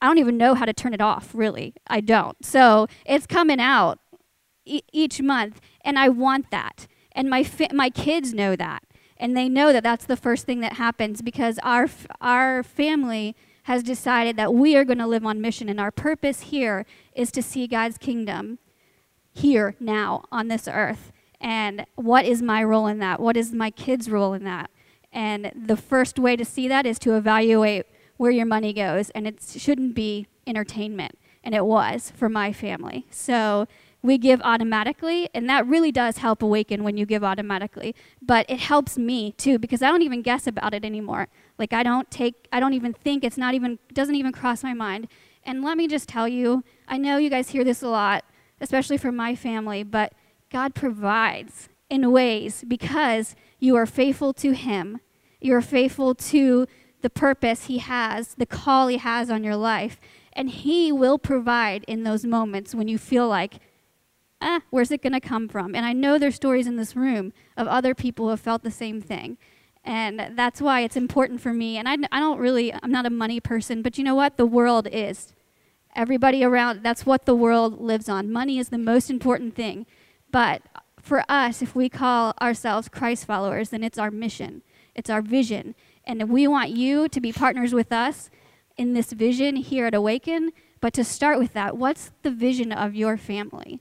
I 0.01 0.07
don't 0.07 0.19
even 0.19 0.37
know 0.37 0.53
how 0.53 0.65
to 0.65 0.73
turn 0.73 0.93
it 0.93 1.01
off, 1.01 1.31
really. 1.33 1.73
I 1.87 1.99
don't. 1.99 2.43
So 2.45 2.87
it's 3.05 3.27
coming 3.27 3.59
out 3.59 3.99
e- 4.65 4.81
each 4.93 5.21
month, 5.21 5.59
and 5.81 5.99
I 5.99 6.09
want 6.09 6.49
that. 6.51 6.87
And 7.11 7.29
my, 7.29 7.45
my 7.73 7.89
kids 7.89 8.33
know 8.33 8.55
that. 8.55 8.83
And 9.17 9.37
they 9.37 9.47
know 9.47 9.71
that 9.71 9.83
that's 9.83 10.05
the 10.05 10.17
first 10.17 10.45
thing 10.45 10.61
that 10.61 10.73
happens 10.73 11.21
because 11.21 11.59
our, 11.61 11.87
our 12.19 12.63
family 12.63 13.35
has 13.63 13.83
decided 13.83 14.35
that 14.35 14.53
we 14.53 14.75
are 14.75 14.83
going 14.83 14.97
to 14.97 15.07
live 15.07 15.25
on 15.25 15.39
mission, 15.39 15.69
and 15.69 15.79
our 15.79 15.91
purpose 15.91 16.41
here 16.41 16.85
is 17.13 17.31
to 17.31 17.41
see 17.41 17.67
God's 17.67 17.97
kingdom 17.97 18.59
here, 19.31 19.75
now, 19.79 20.25
on 20.31 20.47
this 20.47 20.67
earth. 20.67 21.12
And 21.43 21.85
what 21.95 22.25
is 22.25 22.41
my 22.41 22.63
role 22.63 22.87
in 22.87 22.99
that? 22.99 23.19
What 23.19 23.35
is 23.35 23.53
my 23.53 23.69
kids' 23.69 24.09
role 24.09 24.33
in 24.33 24.45
that? 24.45 24.71
And 25.11 25.51
the 25.53 25.77
first 25.77 26.17
way 26.17 26.35
to 26.37 26.45
see 26.45 26.67
that 26.69 26.85
is 26.85 26.97
to 26.99 27.15
evaluate 27.15 27.85
where 28.17 28.31
your 28.31 28.45
money 28.45 28.73
goes, 28.73 29.09
and 29.11 29.27
it 29.27 29.43
shouldn't 29.43 29.93
be 29.93 30.27
entertainment. 30.47 31.19
And 31.43 31.53
it 31.53 31.65
was 31.65 32.11
for 32.15 32.29
my 32.29 32.53
family. 32.53 33.05
So 33.11 33.67
we 34.01 34.17
give 34.17 34.41
automatically, 34.41 35.29
and 35.33 35.49
that 35.49 35.67
really 35.67 35.91
does 35.91 36.17
help 36.17 36.41
awaken 36.41 36.83
when 36.83 36.95
you 36.95 37.05
give 37.05 37.23
automatically. 37.23 37.93
But 38.21 38.45
it 38.49 38.59
helps 38.59 38.97
me 38.97 39.33
too 39.33 39.59
because 39.59 39.81
I 39.81 39.89
don't 39.89 40.01
even 40.01 40.21
guess 40.21 40.47
about 40.47 40.73
it 40.73 40.85
anymore. 40.85 41.27
Like 41.57 41.73
I 41.73 41.83
don't 41.83 42.09
take, 42.09 42.47
I 42.51 42.61
don't 42.61 42.73
even 42.73 42.93
think. 42.93 43.23
It's 43.23 43.37
not 43.37 43.53
even, 43.53 43.79
doesn't 43.91 44.15
even 44.15 44.31
cross 44.31 44.63
my 44.63 44.73
mind. 44.73 45.09
And 45.45 45.61
let 45.61 45.77
me 45.77 45.87
just 45.87 46.07
tell 46.07 46.27
you, 46.27 46.63
I 46.87 46.97
know 46.97 47.17
you 47.17 47.29
guys 47.29 47.49
hear 47.49 47.65
this 47.65 47.81
a 47.81 47.89
lot, 47.89 48.23
especially 48.61 48.97
from 48.97 49.17
my 49.17 49.35
family, 49.35 49.83
but 49.83 50.13
God 50.53 50.75
provides 50.75 51.67
in 51.89 52.11
ways 52.11 52.63
because 52.67 53.35
you 53.59 53.75
are 53.75 53.87
faithful 53.87 54.33
to 54.33 54.53
Him. 54.53 55.01
You 55.41 55.55
are 55.55 55.61
faithful 55.61 56.13
to 56.15 56.67
the 57.01 57.09
purpose 57.09 57.65
He 57.65 57.79
has, 57.79 58.35
the 58.35 58.45
call 58.45 58.87
He 58.87 58.97
has 58.97 59.31
on 59.31 59.43
your 59.43 59.55
life. 59.55 59.99
And 60.31 60.49
He 60.49 60.91
will 60.91 61.17
provide 61.17 61.83
in 61.85 62.03
those 62.03 62.23
moments 62.23 62.75
when 62.75 62.87
you 62.87 62.99
feel 62.99 63.27
like, 63.27 63.55
ah, 64.41 64.61
where's 64.69 64.91
it 64.91 65.01
going 65.01 65.13
to 65.13 65.19
come 65.19 65.49
from? 65.49 65.73
And 65.73 65.85
I 65.85 65.93
know 65.93 66.17
there's 66.17 66.35
stories 66.35 66.67
in 66.67 66.75
this 66.75 66.95
room 66.95 67.33
of 67.57 67.67
other 67.67 67.95
people 67.95 68.25
who 68.25 68.29
have 68.29 68.39
felt 68.39 68.63
the 68.63 68.71
same 68.71 69.01
thing. 69.01 69.37
And 69.83 70.31
that's 70.35 70.61
why 70.61 70.81
it's 70.81 70.95
important 70.95 71.41
for 71.41 71.53
me. 71.53 71.77
And 71.77 71.89
I, 71.89 71.97
I 72.11 72.19
don't 72.19 72.39
really, 72.39 72.71
I'm 72.73 72.91
not 72.91 73.07
a 73.07 73.09
money 73.09 73.39
person, 73.39 73.81
but 73.81 73.97
you 73.97 74.03
know 74.03 74.15
what? 74.15 74.37
The 74.37 74.45
world 74.45 74.87
is. 74.91 75.33
Everybody 75.95 76.43
around, 76.43 76.83
that's 76.83 77.05
what 77.05 77.25
the 77.25 77.35
world 77.35 77.81
lives 77.81 78.07
on. 78.07 78.31
Money 78.31 78.59
is 78.59 78.69
the 78.69 78.77
most 78.77 79.09
important 79.09 79.55
thing. 79.55 79.85
But 80.33 80.63
for 80.99 81.23
us, 81.29 81.61
if 81.61 81.75
we 81.75 81.89
call 81.89 82.33
ourselves 82.41 82.89
Christ 82.89 83.25
followers, 83.25 83.69
then 83.69 83.83
it's 83.83 83.99
our 83.99 84.09
mission, 84.09 84.63
it's 84.95 85.09
our 85.09 85.21
vision. 85.21 85.75
And 86.05 86.27
we 86.27 86.47
want 86.47 86.71
you 86.71 87.07
to 87.07 87.21
be 87.21 87.31
partners 87.31 87.71
with 87.71 87.91
us 87.91 88.31
in 88.75 88.93
this 88.93 89.13
vision 89.13 89.55
here 89.55 89.85
at 89.85 89.93
Awaken. 89.93 90.49
But 90.81 90.91
to 90.95 91.03
start 91.03 91.37
with 91.37 91.53
that, 91.53 91.77
what's 91.77 92.11
the 92.23 92.31
vision 92.31 92.71
of 92.71 92.95
your 92.95 93.15
family? 93.15 93.79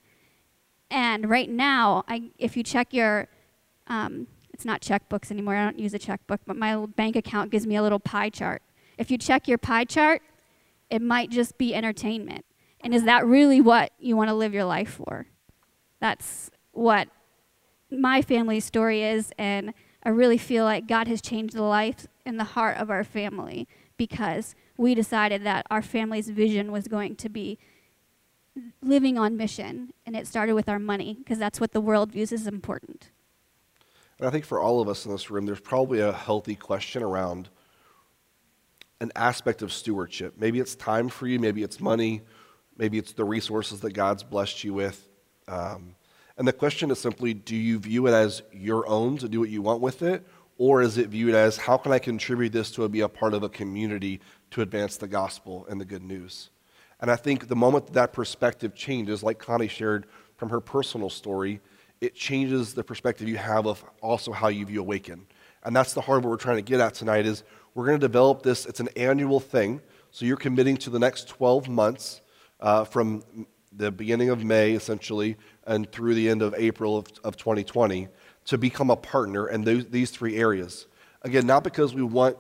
And 0.91 1.31
right 1.31 1.49
now, 1.49 2.05
I, 2.07 2.31
if 2.39 2.55
you 2.55 2.63
check 2.63 2.93
your, 2.93 3.29
um, 3.87 4.27
it's 4.53 4.67
not 4.67 4.83
checkbooks 4.83 5.31
anymore, 5.31 5.57
I 5.57 5.65
don't 5.65 5.79
use 5.79 5.95
a 5.95 5.99
checkbook, 5.99 6.43
but 6.47 6.57
my 6.57 6.85
bank 6.85 7.17
account 7.17 7.51
gives 7.51 7.67
me 7.67 7.77
a 7.77 7.83
little 7.83 7.99
pie 7.99 8.29
chart. 8.29 8.61
If 8.99 9.11
you 9.11 9.17
check 9.17 9.49
your 9.49 9.59
pie 9.59 9.85
chart, 9.85 10.21
it 10.91 11.01
might 11.01 11.31
just 11.31 11.57
be 11.57 11.75
entertainment. 11.75 12.45
And 12.83 12.95
is 12.95 13.05
that 13.05 13.25
really 13.25 13.63
what 13.63 13.93
you 13.99 14.19
want 14.19 14.29
to 14.29 14.35
live 14.35 14.53
your 14.53 14.67
life 14.67 14.91
for? 14.91 15.29
That's 16.03 16.51
what 16.73 17.07
my 17.89 18.23
family's 18.23 18.65
story 18.65 19.05
is, 19.05 19.33
and 19.39 19.73
I 20.03 20.09
really 20.09 20.37
feel 20.37 20.65
like 20.65 20.89
God 20.89 21.07
has 21.07 21.23
changed 21.23 21.55
the 21.55 21.63
life 21.63 22.09
and 22.27 22.41
the 22.41 22.45
heart 22.59 22.79
of 22.79 22.91
our 22.91 23.05
family 23.05 23.69
because 23.97 24.57
we 24.77 24.97
decided 24.97 25.45
that 25.45 25.65
our 25.71 25.81
family's 25.81 26.29
vision 26.29 26.73
was 26.73 26.89
going 26.89 27.15
to 27.15 27.29
be 27.29 27.57
living 28.83 29.17
on 29.17 29.37
mission, 29.37 29.93
and 30.05 30.17
it 30.17 30.27
started 30.27 30.55
with 30.55 30.69
our 30.69 30.81
money 30.81 31.15
because 31.21 31.39
that's 31.39 31.61
what 31.61 31.71
the 31.71 31.81
world 31.81 32.11
views 32.11 32.33
as 32.33 32.49
important. 32.49 33.13
And 34.19 34.27
I 34.27 34.33
think 34.33 34.45
for 34.45 34.59
all 34.59 34.81
of 34.81 34.89
us 34.89 35.07
in 35.07 35.13
this 35.13 35.31
room, 35.31 35.47
there's 35.47 35.61
probably 35.61 36.01
a 36.01 36.11
healthy 36.11 36.57
question 36.57 37.05
around 37.05 37.49
an 39.01 39.13
aspect 39.15 39.63
of 39.63 39.73
stewardship. 39.73 40.35
Maybe 40.37 40.59
it's 40.59 40.75
time 40.75 41.09
for 41.09 41.29
you, 41.29 41.39
maybe 41.39 41.63
it's 41.63 41.79
money, 41.79 42.23
maybe 42.77 42.99
it's 42.99 43.13
the 43.13 43.25
resources 43.25 43.79
that 43.83 43.93
God's 43.93 44.25
blessed 44.25 44.65
you 44.65 44.75
with. 44.75 45.09
Um, 45.49 45.95
and 46.37 46.49
the 46.49 46.53
question 46.53 46.91
is 46.91 46.99
simply 46.99 47.35
do 47.35 47.57
you 47.57 47.79
view 47.79 48.07
it 48.07 48.13
as 48.13 48.43
your 48.53 48.87
own 48.89 49.19
to 49.19 49.29
do 49.29 49.41
what 49.41 49.51
you 49.51 49.63
want 49.63 49.81
with 49.81 50.03
it? 50.03 50.27
Or 50.59 50.83
is 50.83 50.99
it 50.99 51.09
viewed 51.09 51.35
as 51.35 51.57
how 51.57 51.77
can 51.77 51.93
I 51.93 51.99
contribute 51.99 52.53
this 52.53 52.71
to 52.73 52.89
be 52.89 53.01
a 53.01 53.09
part 53.09 53.35
of 53.35 53.43
a 53.43 53.49
community 53.49 54.21
to 54.53 54.63
advance 54.63 54.97
the 54.97 55.09
gospel 55.09 55.67
and 55.69 55.81
the 55.81 55.85
good 55.85 56.03
news? 56.03 56.51
And 57.01 57.11
I 57.11 57.17
think 57.17 57.49
the 57.49 57.57
moment 57.57 57.87
that, 57.87 57.93
that 57.95 58.13
perspective 58.13 58.75
changes, 58.75 59.23
like 59.23 59.39
Connie 59.39 59.69
shared 59.69 60.07
from 60.37 60.51
her 60.51 60.61
personal 60.61 61.11
story, 61.11 61.61
it 62.01 62.15
changes 62.15 62.75
the 62.75 62.85
perspective 62.85 63.29
you 63.29 63.37
have 63.37 63.67
of 63.67 63.85
also 64.01 64.33
how 64.33 64.49
you 64.49 64.65
view 64.67 64.81
Awaken. 64.81 65.27
And 65.65 65.75
that's 65.75 65.95
the 65.95 66.01
heart 66.01 66.19
of 66.19 66.25
what 66.25 66.31
we're 66.31 66.37
trying 66.37 66.57
to 66.57 66.63
get 66.63 66.81
at 66.81 66.95
tonight 66.95 67.27
is 67.27 67.45
we're 67.75 67.87
going 67.87 67.99
to 67.99 68.07
develop 68.07 68.43
this. 68.43 68.67
It's 68.67 68.81
an 68.81 68.89
annual 68.97 69.41
thing. 69.41 69.81
So 70.11 70.27
you're 70.27 70.37
committing 70.37 70.77
to 70.79 70.91
the 70.91 70.99
next 70.99 71.29
12 71.29 71.69
months 71.69 72.21
uh, 72.61 72.85
from 72.85 73.23
the 73.77 73.91
beginning 73.91 74.31
of 74.31 74.45
May, 74.45 74.73
essentially, 74.73 75.37
and 75.67 75.91
through 75.91 76.15
the 76.15 76.29
end 76.29 76.43
of 76.43 76.55
April 76.57 76.97
of, 76.97 77.07
of 77.25 77.37
2020 77.37 78.09
to 78.47 78.59
become 78.59 78.91
a 78.91 78.97
partner 78.97 79.49
in 79.49 79.65
those, 79.65 79.87
these 79.87 80.11
three 80.11 80.37
areas. 80.37 80.87
Again, 81.23 81.47
not 81.47 81.65
because 81.65 81.95
we 81.95 82.03
want 82.03 82.37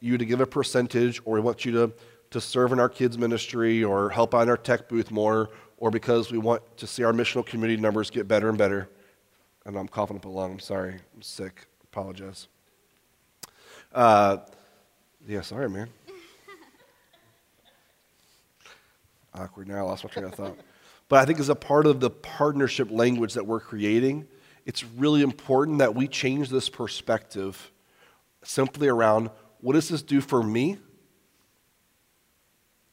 you 0.00 0.18
to 0.18 0.24
give 0.24 0.40
a 0.40 0.46
percentage 0.46 1.20
or 1.24 1.34
we 1.34 1.40
want 1.40 1.64
you 1.64 1.72
to 1.72 1.92
to 2.30 2.40
serve 2.40 2.72
in 2.72 2.80
our 2.80 2.88
kids' 2.88 3.16
ministry 3.16 3.84
or 3.84 4.10
help 4.10 4.34
out 4.34 4.42
in 4.42 4.48
our 4.48 4.56
tech 4.56 4.88
booth 4.88 5.10
more, 5.10 5.50
or 5.78 5.90
because 5.90 6.30
we 6.30 6.38
want 6.38 6.62
to 6.76 6.86
see 6.86 7.04
our 7.04 7.12
missional 7.12 7.44
community 7.44 7.80
numbers 7.80 8.10
get 8.10 8.26
better 8.26 8.48
and 8.48 8.58
better. 8.58 8.88
And 9.64 9.76
I'm 9.76 9.88
coughing 9.88 10.16
up 10.16 10.24
a 10.24 10.28
lung. 10.28 10.52
I'm 10.52 10.60
sorry. 10.60 10.96
I'm 11.14 11.22
sick. 11.22 11.66
Apologize. 11.84 12.48
Uh, 13.92 14.38
yeah, 15.26 15.40
sorry, 15.40 15.68
man. 15.68 15.88
Awkward 19.34 19.68
now. 19.68 19.78
I 19.78 19.82
lost 19.82 20.04
my 20.04 20.10
train 20.10 20.26
of 20.26 20.34
thought. 20.34 20.56
But 21.08 21.20
I 21.20 21.24
think 21.24 21.38
as 21.38 21.48
a 21.48 21.54
part 21.54 21.86
of 21.86 22.00
the 22.00 22.10
partnership 22.10 22.90
language 22.90 23.34
that 23.34 23.46
we're 23.46 23.60
creating, 23.60 24.26
it's 24.64 24.84
really 24.84 25.22
important 25.22 25.78
that 25.78 25.94
we 25.94 26.08
change 26.08 26.48
this 26.48 26.68
perspective 26.68 27.70
simply 28.42 28.88
around 28.88 29.30
what 29.60 29.74
does 29.74 29.88
this 29.88 30.02
do 30.02 30.20
for 30.20 30.42
me 30.42 30.78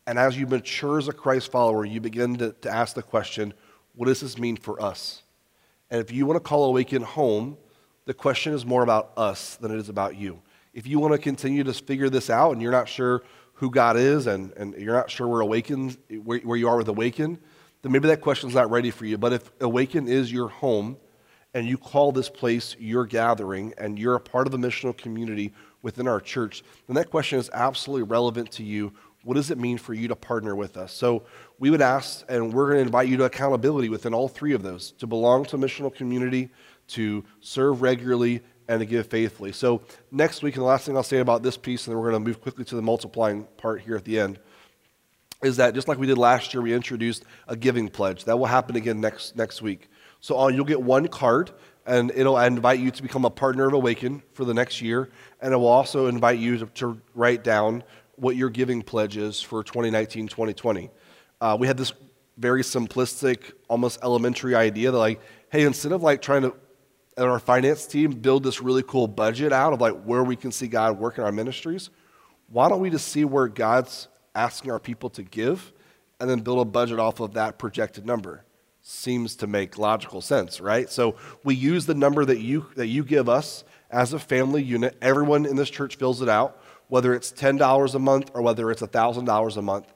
and 0.06 0.20
as 0.20 0.38
you 0.38 0.46
mature 0.48 0.98
as 0.98 1.08
a 1.08 1.14
Christ 1.14 1.52
follower, 1.52 1.86
you 1.86 2.02
begin 2.02 2.36
to, 2.38 2.52
to 2.62 2.70
ask 2.70 2.96
the 2.96 3.04
question, 3.04 3.54
what 3.96 4.08
does 4.08 4.20
this 4.20 4.38
mean 4.38 4.58
for 4.58 4.82
us? 4.82 5.24
And 5.90 6.02
if 6.02 6.12
you 6.12 6.26
want 6.26 6.36
to 6.38 6.42
call 6.42 6.66
Awaken 6.66 7.04
home, 7.04 7.58
the 8.06 8.14
question 8.14 8.54
is 8.54 8.66
more 8.66 8.84
about 8.84 9.12
us 9.16 9.56
than 9.56 9.72
it 9.72 9.78
is 9.78 9.90
about 9.90 10.18
you. 10.18 10.42
If 10.74 10.88
you 10.88 11.00
want 11.00 11.14
to 11.14 11.20
continue 11.20 11.64
to 11.64 11.74
figure 11.74 12.10
this 12.10 12.30
out 12.30 12.52
and 12.52 12.62
you're 12.62 12.72
not 12.72 12.90
sure 12.90 13.24
who 13.54 13.70
God 13.70 13.96
is 13.96 14.28
and, 14.28 14.52
and 14.58 14.74
you're 14.74 14.96
not 14.96 15.10
sure 15.10 15.28
where 15.28 15.42
Awaken, 15.42 15.96
where, 16.24 16.40
where 16.40 16.58
you 16.58 16.68
are 16.68 16.78
with 16.78 16.88
Awaken, 16.90 17.40
then 17.84 17.92
maybe 17.92 18.08
that 18.08 18.22
question's 18.22 18.56
not 18.56 18.72
ready 18.72 18.90
for 18.90 19.06
you. 19.06 19.18
But 19.18 19.34
if 19.34 19.52
Awaken 19.62 20.08
is 20.08 20.32
your 20.32 20.48
home 20.48 20.98
and 21.54 21.68
you 21.68 21.78
call 21.78 22.12
this 22.12 22.30
place 22.30 22.76
your 22.80 23.06
gathering 23.06 23.74
and 23.78 24.00
you're 24.00 24.16
a 24.16 24.20
part 24.20 24.48
of 24.48 24.52
the 24.52 24.58
missional 24.58 24.98
community 24.98 25.54
within 25.84 26.08
our 26.08 26.20
church, 26.20 26.64
then 26.88 26.96
that 26.96 27.12
question 27.12 27.38
is 27.38 27.52
absolutely 27.54 28.04
relevant 28.04 28.52
to 28.54 28.64
you 28.64 28.94
what 29.24 29.36
does 29.36 29.52
it 29.52 29.58
mean 29.58 29.78
for 29.78 29.94
you 29.94 30.10
to 30.10 30.16
partner 30.16 30.56
with 30.56 30.76
us? 30.78 30.92
So 30.92 31.24
we 31.58 31.70
would 31.70 31.82
ask, 31.82 32.26
and 32.28 32.54
we're 32.54 32.66
going 32.66 32.80
to 32.80 32.84
invite 32.84 33.08
you 33.08 33.18
to 33.18 33.24
accountability 33.24 33.90
within 33.90 34.14
all 34.14 34.28
three 34.28 34.54
of 34.54 34.64
those 34.64 34.92
to 34.94 35.08
belong 35.08 35.46
to 35.46 35.56
a 35.56 35.60
missional 35.60 35.94
community, 35.94 36.50
to 36.90 37.24
serve 37.40 37.82
regularly, 37.82 38.42
and 38.68 38.80
to 38.80 38.86
give 38.86 39.08
faithfully. 39.08 39.52
So 39.52 39.82
next 40.12 40.44
week, 40.44 40.56
and 40.56 40.62
the 40.62 40.68
last 40.68 40.86
thing 40.86 40.96
I'll 40.96 41.04
say 41.04 41.20
about 41.20 41.42
this 41.42 41.58
piece, 41.58 41.88
and 41.88 41.94
then 41.94 42.02
we're 42.02 42.12
going 42.12 42.24
to 42.24 42.28
move 42.28 42.42
quickly 42.42 42.66
to 42.66 42.76
the 42.76 42.82
multiplying 42.82 43.46
part 43.58 43.82
here 43.82 43.96
at 43.96 44.04
the 44.04 44.20
end, 44.20 44.40
is 45.44 45.58
that 45.58 45.74
just 45.74 45.88
like 45.88 45.98
we 45.98 46.08
did 46.08 46.18
last 46.18 46.54
year, 46.54 46.62
we 46.62 46.74
introduced 46.74 47.26
a 47.48 47.56
giving 47.56 47.90
pledge. 47.90 48.26
That 48.26 48.38
will 48.38 48.46
happen 48.46 48.76
again 48.76 49.02
next, 49.02 49.36
next 49.36 49.62
week. 49.62 49.90
So 50.20 50.40
uh, 50.40 50.48
you'll 50.48 50.66
get 50.66 50.82
one 50.82 51.08
card 51.08 51.52
and 51.86 52.12
it'll 52.16 52.38
invite 52.38 52.80
you 52.80 52.92
to 52.92 53.02
become 53.02 53.26
a 53.26 53.30
partner 53.30 53.68
of 53.68 53.74
Awaken 53.74 54.24
for 54.34 54.46
the 54.46 54.54
next 54.54 54.82
year, 54.82 55.10
and 55.42 55.54
it 55.54 55.58
will 55.58 55.68
also 55.68 56.08
invite 56.08 56.40
you 56.40 56.58
to, 56.60 56.66
to 56.68 57.02
write 57.14 57.44
down 57.44 57.84
what 58.16 58.36
your 58.36 58.50
giving 58.50 58.82
pledge 58.82 59.18
is 59.18 59.42
for 59.42 59.64
2019 59.64 60.28
2020. 60.28 60.90
Uh, 61.42 61.58
we 61.60 61.68
had 61.68 61.78
this 61.78 61.92
very 62.38 62.62
simplistic, 62.62 63.52
almost 63.68 64.00
elementary 64.02 64.56
idea 64.56 64.92
that, 64.92 64.98
like, 64.98 65.20
hey, 65.50 65.64
instead 65.64 65.92
of 65.92 66.02
like 66.02 66.22
trying 66.22 66.44
to, 66.44 66.56
and 67.18 67.28
our 67.28 67.40
finance 67.40 67.86
team, 67.86 68.12
build 68.12 68.44
this 68.44 68.62
really 68.62 68.84
cool 68.84 69.08
budget 69.08 69.52
out 69.52 69.74
of 69.74 69.82
like 69.82 70.02
where 70.04 70.24
we 70.24 70.36
can 70.36 70.52
see 70.52 70.68
God 70.68 70.98
work 70.98 71.18
in 71.18 71.24
our 71.24 71.32
ministries, 71.32 71.90
why 72.48 72.70
don't 72.70 72.80
we 72.80 72.90
just 72.90 73.10
see 73.10 73.26
where 73.26 73.48
God's 73.48 74.08
asking 74.36 74.72
our 74.72 74.80
people 74.80 75.10
to 75.12 75.24
give 75.24 75.72
and 76.20 76.30
then 76.30 76.40
build 76.40 76.60
a 76.60 76.66
budget 76.66 77.00
off 77.00 77.20
of 77.20 77.34
that 77.34 77.58
projected 77.58 78.06
number? 78.06 78.44
Seems 78.82 79.36
to 79.38 79.48
make 79.48 79.78
logical 79.78 80.22
sense, 80.22 80.60
right? 80.60 80.90
So 80.90 81.16
we 81.44 81.56
use 81.56 81.86
the 81.86 81.94
number 81.94 82.26
that 82.26 82.40
you, 82.40 82.66
that 82.76 82.88
you 82.88 83.04
give 83.04 83.30
us 83.30 83.64
as 83.90 84.14
a 84.14 84.20
family 84.20 84.62
unit. 84.62 84.98
Everyone 85.02 85.46
in 85.46 85.56
this 85.56 85.70
church 85.70 85.96
fills 85.96 86.22
it 86.22 86.30
out 86.30 86.60
whether 86.94 87.14
it's 87.14 87.32
$10 87.32 87.96
a 87.96 88.00
month 88.00 88.30
or 88.36 88.42
whether 88.44 88.70
it's 88.70 88.82
$1,000 88.82 89.58
a 89.58 89.62
month 89.62 89.92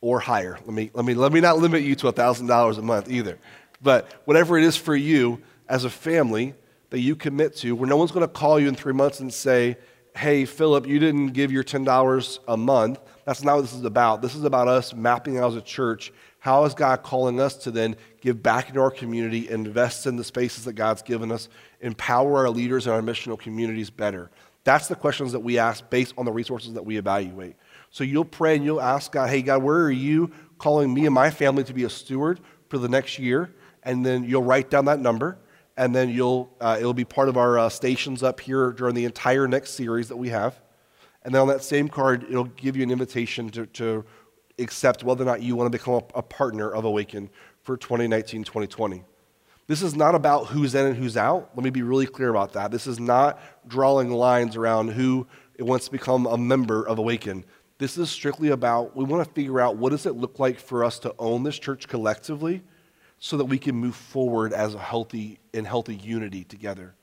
or 0.00 0.20
higher. 0.20 0.58
Let 0.64 0.74
me, 0.74 0.90
let, 0.92 1.04
me, 1.04 1.14
let 1.14 1.32
me 1.32 1.40
not 1.40 1.58
limit 1.58 1.82
you 1.82 1.94
to 1.94 2.12
$1,000 2.12 2.78
a 2.78 2.82
month 2.82 3.08
either. 3.08 3.38
But 3.80 4.10
whatever 4.24 4.58
it 4.58 4.64
is 4.64 4.76
for 4.76 4.96
you 4.96 5.40
as 5.68 5.84
a 5.84 5.90
family 5.90 6.54
that 6.90 7.00
you 7.00 7.14
commit 7.14 7.54
to, 7.58 7.76
where 7.76 7.88
no 7.88 7.96
one's 7.96 8.10
going 8.10 8.26
to 8.26 8.32
call 8.32 8.58
you 8.58 8.68
in 8.68 8.74
three 8.74 8.92
months 8.92 9.20
and 9.20 9.32
say, 9.32 9.76
hey, 10.16 10.44
Philip, 10.44 10.86
you 10.86 10.98
didn't 10.98 11.28
give 11.28 11.50
your 11.50 11.64
$10 11.64 12.38
a 12.46 12.56
month. 12.56 13.00
That's 13.24 13.42
not 13.42 13.56
what 13.56 13.62
this 13.62 13.74
is 13.74 13.84
about. 13.84 14.22
This 14.22 14.34
is 14.34 14.44
about 14.44 14.68
us 14.68 14.94
mapping 14.94 15.38
out 15.38 15.48
as 15.48 15.56
a 15.56 15.62
church. 15.62 16.12
How 16.38 16.64
is 16.64 16.74
God 16.74 17.02
calling 17.02 17.40
us 17.40 17.56
to 17.64 17.70
then 17.70 17.96
give 18.20 18.42
back 18.42 18.68
into 18.68 18.80
our 18.80 18.90
community, 18.90 19.48
invest 19.48 20.06
in 20.06 20.16
the 20.16 20.24
spaces 20.24 20.64
that 20.66 20.74
God's 20.74 21.02
given 21.02 21.32
us, 21.32 21.48
empower 21.80 22.38
our 22.38 22.50
leaders 22.50 22.86
and 22.86 22.94
our 22.94 23.02
missional 23.02 23.38
communities 23.38 23.90
better? 23.90 24.30
That's 24.62 24.88
the 24.88 24.94
questions 24.94 25.32
that 25.32 25.40
we 25.40 25.58
ask 25.58 25.88
based 25.90 26.14
on 26.16 26.24
the 26.24 26.32
resources 26.32 26.74
that 26.74 26.84
we 26.84 26.96
evaluate. 26.96 27.56
So 27.90 28.04
you'll 28.04 28.24
pray 28.24 28.56
and 28.56 28.64
you'll 28.64 28.80
ask 28.80 29.12
God, 29.12 29.28
hey, 29.30 29.42
God, 29.42 29.62
where 29.62 29.82
are 29.82 29.90
you 29.90 30.30
calling 30.58 30.92
me 30.92 31.06
and 31.06 31.14
my 31.14 31.30
family 31.30 31.64
to 31.64 31.74
be 31.74 31.84
a 31.84 31.90
steward 31.90 32.40
for 32.68 32.78
the 32.78 32.88
next 32.88 33.18
year? 33.18 33.54
And 33.82 34.04
then 34.04 34.24
you'll 34.24 34.42
write 34.42 34.70
down 34.70 34.86
that 34.86 35.00
number, 35.00 35.38
and 35.76 35.94
then 35.94 36.08
you'll, 36.08 36.54
uh, 36.60 36.76
it'll 36.78 36.94
be 36.94 37.04
part 37.04 37.28
of 37.28 37.36
our 37.36 37.58
uh, 37.58 37.68
stations 37.68 38.22
up 38.22 38.40
here 38.40 38.70
during 38.72 38.94
the 38.94 39.04
entire 39.04 39.48
next 39.48 39.70
series 39.72 40.08
that 40.08 40.16
we 40.16 40.28
have. 40.28 40.60
And 41.22 41.34
then 41.34 41.42
on 41.42 41.48
that 41.48 41.64
same 41.64 41.88
card, 41.88 42.24
it'll 42.28 42.44
give 42.44 42.76
you 42.76 42.82
an 42.82 42.90
invitation 42.90 43.48
to, 43.50 43.66
to 43.66 44.04
accept 44.58 45.02
whether 45.02 45.22
or 45.22 45.26
not 45.26 45.42
you 45.42 45.56
want 45.56 45.72
to 45.72 45.76
become 45.76 45.94
a, 45.94 46.18
a 46.18 46.22
partner 46.22 46.70
of 46.70 46.84
Awaken 46.84 47.30
for 47.62 47.76
2019 47.76 48.44
2020. 48.44 49.04
This 49.66 49.82
is 49.82 49.96
not 49.96 50.14
about 50.14 50.48
who's 50.48 50.74
in 50.74 50.86
and 50.86 50.96
who's 50.96 51.16
out. 51.16 51.50
Let 51.54 51.64
me 51.64 51.70
be 51.70 51.82
really 51.82 52.06
clear 52.06 52.28
about 52.28 52.52
that. 52.52 52.70
This 52.70 52.86
is 52.86 53.00
not 53.00 53.40
drawing 53.66 54.10
lines 54.10 54.56
around 54.56 54.88
who 54.88 55.26
wants 55.58 55.86
to 55.86 55.90
become 55.90 56.26
a 56.26 56.36
member 56.36 56.86
of 56.86 56.98
Awaken. 56.98 57.46
This 57.78 57.96
is 57.96 58.10
strictly 58.10 58.50
about 58.50 58.94
we 58.94 59.04
want 59.04 59.26
to 59.26 59.34
figure 59.34 59.60
out 59.60 59.76
what 59.76 59.90
does 59.90 60.04
it 60.04 60.14
look 60.14 60.38
like 60.38 60.60
for 60.60 60.84
us 60.84 60.98
to 61.00 61.14
own 61.18 61.42
this 61.42 61.58
church 61.58 61.88
collectively 61.88 62.62
so 63.24 63.38
that 63.38 63.46
we 63.46 63.58
can 63.58 63.74
move 63.74 63.96
forward 63.96 64.52
as 64.52 64.74
a 64.74 64.78
healthy 64.78 65.38
and 65.54 65.66
healthy 65.66 65.94
unity 65.94 66.44
together. 66.44 66.94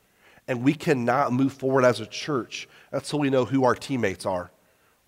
And 0.48 0.64
we 0.64 0.76
cannot 0.76 1.34
move 1.34 1.52
forward 1.52 1.84
as 1.84 2.00
a 2.00 2.06
church 2.06 2.70
until 2.92 3.18
we 3.18 3.32
know 3.32 3.44
who 3.44 3.64
our 3.64 3.74
teammates 3.74 4.24
are 4.24 4.52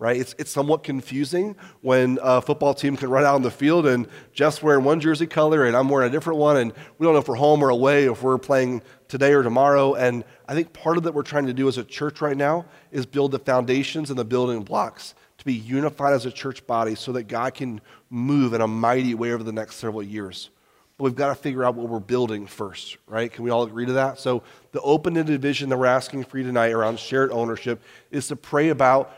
right? 0.00 0.16
It's, 0.16 0.34
it's 0.38 0.50
somewhat 0.50 0.82
confusing 0.82 1.54
when 1.80 2.18
a 2.20 2.42
football 2.42 2.74
team 2.74 2.96
can 2.96 3.08
run 3.08 3.24
out 3.24 3.36
on 3.36 3.42
the 3.42 3.50
field 3.50 3.86
and 3.86 4.08
Jeff's 4.32 4.60
wearing 4.60 4.84
one 4.84 4.98
jersey 4.98 5.28
color 5.28 5.64
and 5.64 5.76
I'm 5.76 5.88
wearing 5.88 6.08
a 6.08 6.12
different 6.12 6.40
one, 6.40 6.56
and 6.56 6.72
we 6.98 7.04
don't 7.04 7.14
know 7.14 7.20
if 7.20 7.28
we're 7.28 7.36
home 7.36 7.62
or 7.62 7.68
away, 7.68 8.06
if 8.06 8.20
we're 8.20 8.36
playing 8.36 8.82
today 9.06 9.32
or 9.32 9.44
tomorrow. 9.44 9.94
And 9.94 10.24
I 10.48 10.54
think 10.54 10.72
part 10.72 10.98
of 10.98 11.04
that 11.04 11.14
we're 11.14 11.22
trying 11.22 11.46
to 11.46 11.54
do 11.54 11.68
as 11.68 11.78
a 11.78 11.84
church 11.84 12.20
right 12.20 12.36
now 12.36 12.66
is 12.90 13.06
build 13.06 13.30
the 13.30 13.38
foundations 13.38 14.10
and 14.10 14.18
the 14.18 14.24
building 14.24 14.64
blocks 14.64 15.14
to 15.38 15.44
be 15.44 15.54
unified 15.54 16.12
as 16.12 16.26
a 16.26 16.32
church 16.32 16.66
body 16.66 16.96
so 16.96 17.12
that 17.12 17.22
God 17.22 17.54
can 17.54 17.80
move 18.10 18.52
in 18.52 18.60
a 18.60 18.68
mighty 18.68 19.14
way 19.14 19.32
over 19.32 19.44
the 19.44 19.52
next 19.52 19.76
several 19.76 20.02
years. 20.02 20.50
But 20.96 21.04
we've 21.04 21.14
got 21.16 21.28
to 21.28 21.34
figure 21.34 21.64
out 21.64 21.74
what 21.74 21.88
we're 21.88 21.98
building 21.98 22.46
first, 22.46 22.98
right? 23.06 23.32
Can 23.32 23.42
we 23.44 23.50
all 23.50 23.64
agree 23.64 23.86
to 23.86 23.94
that? 23.94 24.20
So, 24.20 24.44
the 24.70 24.80
open 24.80 25.16
ended 25.16 25.42
vision 25.42 25.68
that 25.70 25.76
we're 25.76 25.86
asking 25.86 26.24
for 26.24 26.38
you 26.38 26.44
tonight 26.44 26.70
around 26.70 27.00
shared 27.00 27.32
ownership 27.32 27.82
is 28.10 28.28
to 28.28 28.36
pray 28.36 28.68
about 28.68 29.12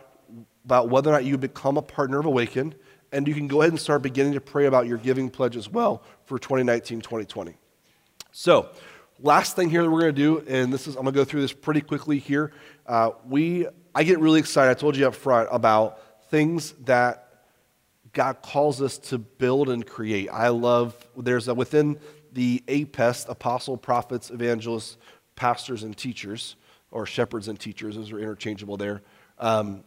about 0.64 0.89
whether 0.89 1.11
or 1.11 1.12
not 1.12 1.24
you 1.24 1.39
become 1.39 1.77
a 1.77 1.83
partner 1.83 2.18
of 2.18 2.27
Awaken, 2.27 2.74
and 3.12 3.29
you 3.29 3.35
can 3.35 3.47
go 3.47 3.61
ahead 3.61 3.72
and 3.72 3.81
start 3.81 4.03
beginning 4.03 4.33
to 4.33 4.41
pray 4.41 4.66
about 4.66 4.87
your 4.87 4.99
giving 4.99 5.31
pledge 5.31 5.57
as 5.57 5.68
well 5.68 6.03
for 6.24 6.39
2019 6.39 7.01
2020. 7.01 7.57
So, 8.33 8.70
last 9.20 9.55
thing 9.55 9.68
here 9.68 9.83
that 9.83 9.91
we're 9.91 10.01
going 10.01 10.14
to 10.14 10.20
do, 10.20 10.45
and 10.49 10.72
this 10.72 10.87
is 10.87 10.97
I'm 10.97 11.03
going 11.03 11.14
to 11.14 11.20
go 11.20 11.24
through 11.24 11.43
this 11.43 11.53
pretty 11.53 11.83
quickly 11.83 12.18
here. 12.18 12.53
Uh, 12.87 13.11
we 13.29 13.66
I 13.95 14.03
get 14.03 14.18
really 14.18 14.41
excited. 14.41 14.70
I 14.70 14.74
told 14.74 14.97
you 14.97 15.07
up 15.07 15.14
front 15.14 15.49
about 15.53 16.01
things 16.31 16.72
that 16.85 17.26
God 18.17 18.41
calls 18.41 18.81
us 18.81 18.97
to 18.97 19.19
build 19.19 19.69
and 19.69 19.87
create. 19.87 20.31
I 20.31 20.49
love 20.49 20.97
there's 21.19 21.49
a, 21.49 21.55
within 21.55 21.99
the 22.33 22.64
APEST, 22.67 23.29
apostle, 23.29 23.77
prophets, 23.77 24.31
evangelists, 24.31 24.97
pastors, 25.35 25.83
and 25.83 25.95
teachers, 25.95 26.57
or 26.91 27.05
shepherds 27.05 27.49
and 27.49 27.61
teachers, 27.61 27.95
those 27.95 28.11
are 28.11 28.19
interchangeable 28.19 28.79
there. 28.79 29.03
Um, 29.39 29.85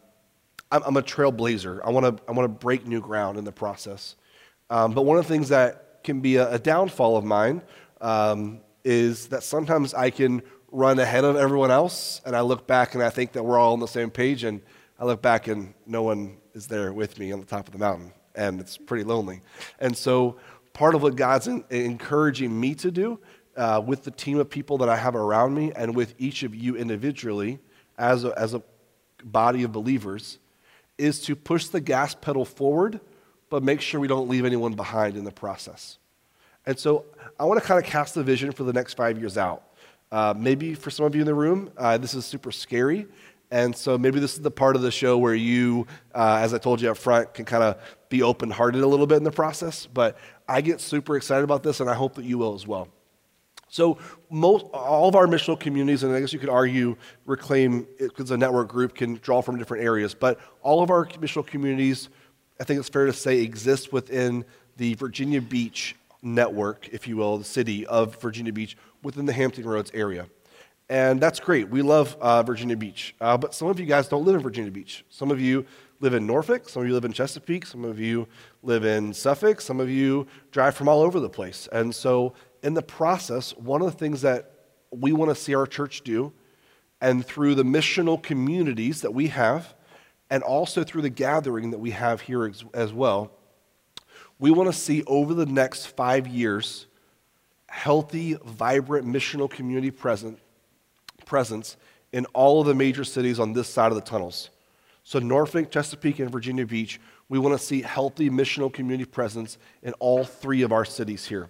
I'm, 0.70 0.82
I'm 0.84 0.96
a 0.96 1.02
trailblazer. 1.02 1.80
I 1.84 1.90
want 1.90 2.18
to 2.18 2.22
I 2.28 2.30
want 2.30 2.44
to 2.44 2.48
break 2.66 2.86
new 2.86 3.00
ground 3.00 3.36
in 3.36 3.42
the 3.42 3.50
process. 3.50 4.14
Um, 4.70 4.92
but 4.92 5.02
one 5.02 5.18
of 5.18 5.26
the 5.26 5.32
things 5.32 5.48
that 5.48 6.04
can 6.04 6.20
be 6.20 6.36
a, 6.36 6.52
a 6.52 6.58
downfall 6.60 7.16
of 7.16 7.24
mine 7.24 7.62
um, 8.00 8.60
is 8.84 9.26
that 9.28 9.42
sometimes 9.42 9.92
I 9.92 10.10
can 10.10 10.42
run 10.70 11.00
ahead 11.00 11.24
of 11.24 11.34
everyone 11.34 11.72
else, 11.72 12.20
and 12.24 12.36
I 12.36 12.42
look 12.42 12.68
back 12.68 12.94
and 12.94 13.02
I 13.02 13.10
think 13.10 13.32
that 13.32 13.42
we're 13.42 13.58
all 13.58 13.72
on 13.72 13.80
the 13.80 13.88
same 13.88 14.08
page, 14.08 14.44
and 14.44 14.62
I 15.00 15.04
look 15.04 15.20
back 15.20 15.48
and 15.48 15.74
no 15.84 16.04
one 16.04 16.36
is 16.54 16.68
there 16.68 16.92
with 16.92 17.18
me 17.18 17.32
on 17.32 17.40
the 17.40 17.46
top 17.46 17.66
of 17.66 17.72
the 17.72 17.78
mountain, 17.78 18.12
and 18.34 18.60
it's 18.60 18.76
pretty 18.76 19.04
lonely. 19.04 19.42
And 19.78 19.96
so, 19.96 20.36
part 20.72 20.94
of 20.94 21.02
what 21.02 21.16
God's 21.16 21.46
in, 21.46 21.64
encouraging 21.70 22.58
me 22.58 22.74
to 22.76 22.90
do 22.90 23.18
uh, 23.56 23.82
with 23.84 24.04
the 24.04 24.10
team 24.10 24.38
of 24.38 24.48
people 24.48 24.78
that 24.78 24.88
I 24.88 24.96
have 24.96 25.14
around 25.14 25.54
me, 25.54 25.72
and 25.74 25.94
with 25.94 26.14
each 26.18 26.42
of 26.42 26.54
you 26.54 26.76
individually, 26.76 27.58
as 27.98 28.24
a, 28.24 28.38
as 28.38 28.54
a 28.54 28.62
body 29.24 29.62
of 29.64 29.72
believers, 29.72 30.38
is 30.98 31.20
to 31.22 31.34
push 31.36 31.66
the 31.66 31.80
gas 31.80 32.14
pedal 32.14 32.44
forward, 32.44 33.00
but 33.48 33.62
make 33.62 33.80
sure 33.80 34.00
we 34.00 34.08
don't 34.08 34.28
leave 34.28 34.44
anyone 34.44 34.74
behind 34.74 35.16
in 35.16 35.24
the 35.24 35.32
process. 35.32 35.98
And 36.66 36.78
so 36.78 37.06
I 37.38 37.44
want 37.44 37.60
to 37.60 37.66
kind 37.66 37.82
of 37.82 37.90
cast 37.90 38.14
the 38.14 38.22
vision 38.22 38.52
for 38.52 38.64
the 38.64 38.72
next 38.72 38.94
five 38.94 39.18
years 39.18 39.36
out. 39.38 39.64
Uh, 40.12 40.34
maybe 40.36 40.74
for 40.74 40.90
some 40.90 41.06
of 41.06 41.14
you 41.14 41.20
in 41.20 41.26
the 41.26 41.34
room, 41.34 41.70
uh, 41.76 41.96
this 41.96 42.14
is 42.14 42.24
super 42.24 42.50
scary. 42.50 43.06
And 43.50 43.76
so 43.76 43.98
maybe 43.98 44.20
this 44.20 44.34
is 44.34 44.40
the 44.40 44.50
part 44.50 44.76
of 44.76 44.82
the 44.82 44.90
show 44.90 45.18
where 45.18 45.34
you, 45.34 45.86
uh, 46.14 46.38
as 46.40 46.54
I 46.54 46.58
told 46.58 46.80
you 46.80 46.90
up 46.90 46.96
front, 46.96 47.34
can 47.34 47.44
kind 47.44 47.64
of 47.64 47.76
be 48.08 48.22
open 48.22 48.50
hearted 48.50 48.82
a 48.82 48.86
little 48.86 49.06
bit 49.06 49.16
in 49.16 49.24
the 49.24 49.32
process. 49.32 49.86
But 49.86 50.18
I 50.48 50.60
get 50.60 50.80
super 50.80 51.16
excited 51.16 51.42
about 51.42 51.62
this, 51.62 51.80
and 51.80 51.90
I 51.90 51.94
hope 51.94 52.14
that 52.14 52.24
you 52.24 52.38
will 52.38 52.54
as 52.54 52.66
well. 52.66 52.88
So 53.68 53.98
most, 54.30 54.66
all 54.72 55.08
of 55.08 55.14
our 55.14 55.26
missional 55.26 55.58
communities, 55.58 56.02
and 56.02 56.14
I 56.14 56.20
guess 56.20 56.32
you 56.32 56.40
could 56.40 56.48
argue 56.48 56.96
Reclaim, 57.24 57.86
because 57.98 58.32
a 58.32 58.36
network 58.36 58.68
group 58.68 58.94
can 58.94 59.14
draw 59.14 59.42
from 59.42 59.58
different 59.58 59.84
areas, 59.84 60.12
but 60.12 60.40
all 60.62 60.82
of 60.82 60.90
our 60.90 61.06
missional 61.06 61.46
communities, 61.46 62.08
I 62.60 62.64
think 62.64 62.80
it's 62.80 62.88
fair 62.88 63.06
to 63.06 63.12
say, 63.12 63.40
exist 63.40 63.92
within 63.92 64.44
the 64.76 64.94
Virginia 64.94 65.40
Beach 65.40 65.94
network, 66.20 66.88
if 66.92 67.06
you 67.06 67.16
will, 67.16 67.38
the 67.38 67.44
city 67.44 67.86
of 67.86 68.20
Virginia 68.20 68.52
Beach, 68.52 68.76
within 69.02 69.24
the 69.24 69.32
Hampton 69.32 69.64
Roads 69.64 69.92
area. 69.94 70.26
And 70.90 71.20
that's 71.20 71.38
great. 71.38 71.68
We 71.68 71.82
love 71.82 72.16
uh, 72.20 72.42
Virginia 72.42 72.76
Beach. 72.76 73.14
Uh, 73.20 73.38
but 73.38 73.54
some 73.54 73.68
of 73.68 73.78
you 73.78 73.86
guys 73.86 74.08
don't 74.08 74.24
live 74.24 74.34
in 74.34 74.40
Virginia 74.40 74.72
Beach. 74.72 75.04
Some 75.08 75.30
of 75.30 75.40
you 75.40 75.64
live 76.00 76.14
in 76.14 76.26
Norfolk. 76.26 76.68
Some 76.68 76.82
of 76.82 76.88
you 76.88 76.94
live 76.94 77.04
in 77.04 77.12
Chesapeake. 77.12 77.64
Some 77.64 77.84
of 77.84 78.00
you 78.00 78.26
live 78.64 78.84
in 78.84 79.14
Suffolk. 79.14 79.60
Some 79.60 79.78
of 79.78 79.88
you 79.88 80.26
drive 80.50 80.74
from 80.74 80.88
all 80.88 81.02
over 81.02 81.20
the 81.20 81.28
place. 81.28 81.68
And 81.70 81.94
so 81.94 82.34
in 82.64 82.74
the 82.74 82.82
process, 82.82 83.56
one 83.56 83.82
of 83.82 83.86
the 83.86 83.96
things 83.96 84.22
that 84.22 84.50
we 84.90 85.12
want 85.12 85.30
to 85.30 85.40
see 85.40 85.54
our 85.54 85.64
church 85.64 86.02
do, 86.02 86.32
and 87.00 87.24
through 87.24 87.54
the 87.54 87.62
missional 87.62 88.20
communities 88.20 89.02
that 89.02 89.14
we 89.14 89.28
have, 89.28 89.74
and 90.28 90.42
also 90.42 90.82
through 90.82 91.02
the 91.02 91.08
gathering 91.08 91.70
that 91.70 91.78
we 91.78 91.92
have 91.92 92.20
here 92.20 92.46
as, 92.46 92.64
as 92.74 92.92
well, 92.92 93.30
we 94.40 94.50
want 94.50 94.68
to 94.68 94.76
see 94.76 95.04
over 95.06 95.34
the 95.34 95.46
next 95.46 95.86
five 95.86 96.26
years 96.26 96.88
healthy, 97.68 98.36
vibrant 98.44 99.06
missional 99.06 99.48
community 99.48 99.92
present, 99.92 100.40
presence 101.30 101.76
in 102.12 102.26
all 102.34 102.60
of 102.60 102.66
the 102.66 102.74
major 102.74 103.04
cities 103.04 103.40
on 103.40 103.54
this 103.54 103.68
side 103.68 103.92
of 103.92 103.94
the 103.94 104.02
tunnels. 104.02 104.50
So, 105.04 105.18
Norfolk, 105.18 105.70
Chesapeake, 105.70 106.18
and 106.18 106.30
Virginia 106.30 106.66
Beach, 106.66 107.00
we 107.28 107.38
want 107.38 107.58
to 107.58 107.64
see 107.64 107.80
healthy 107.80 108.28
missional 108.28 108.70
community 108.70 109.06
presence 109.06 109.56
in 109.82 109.94
all 109.94 110.24
three 110.24 110.62
of 110.62 110.72
our 110.72 110.84
cities 110.84 111.26
here. 111.26 111.48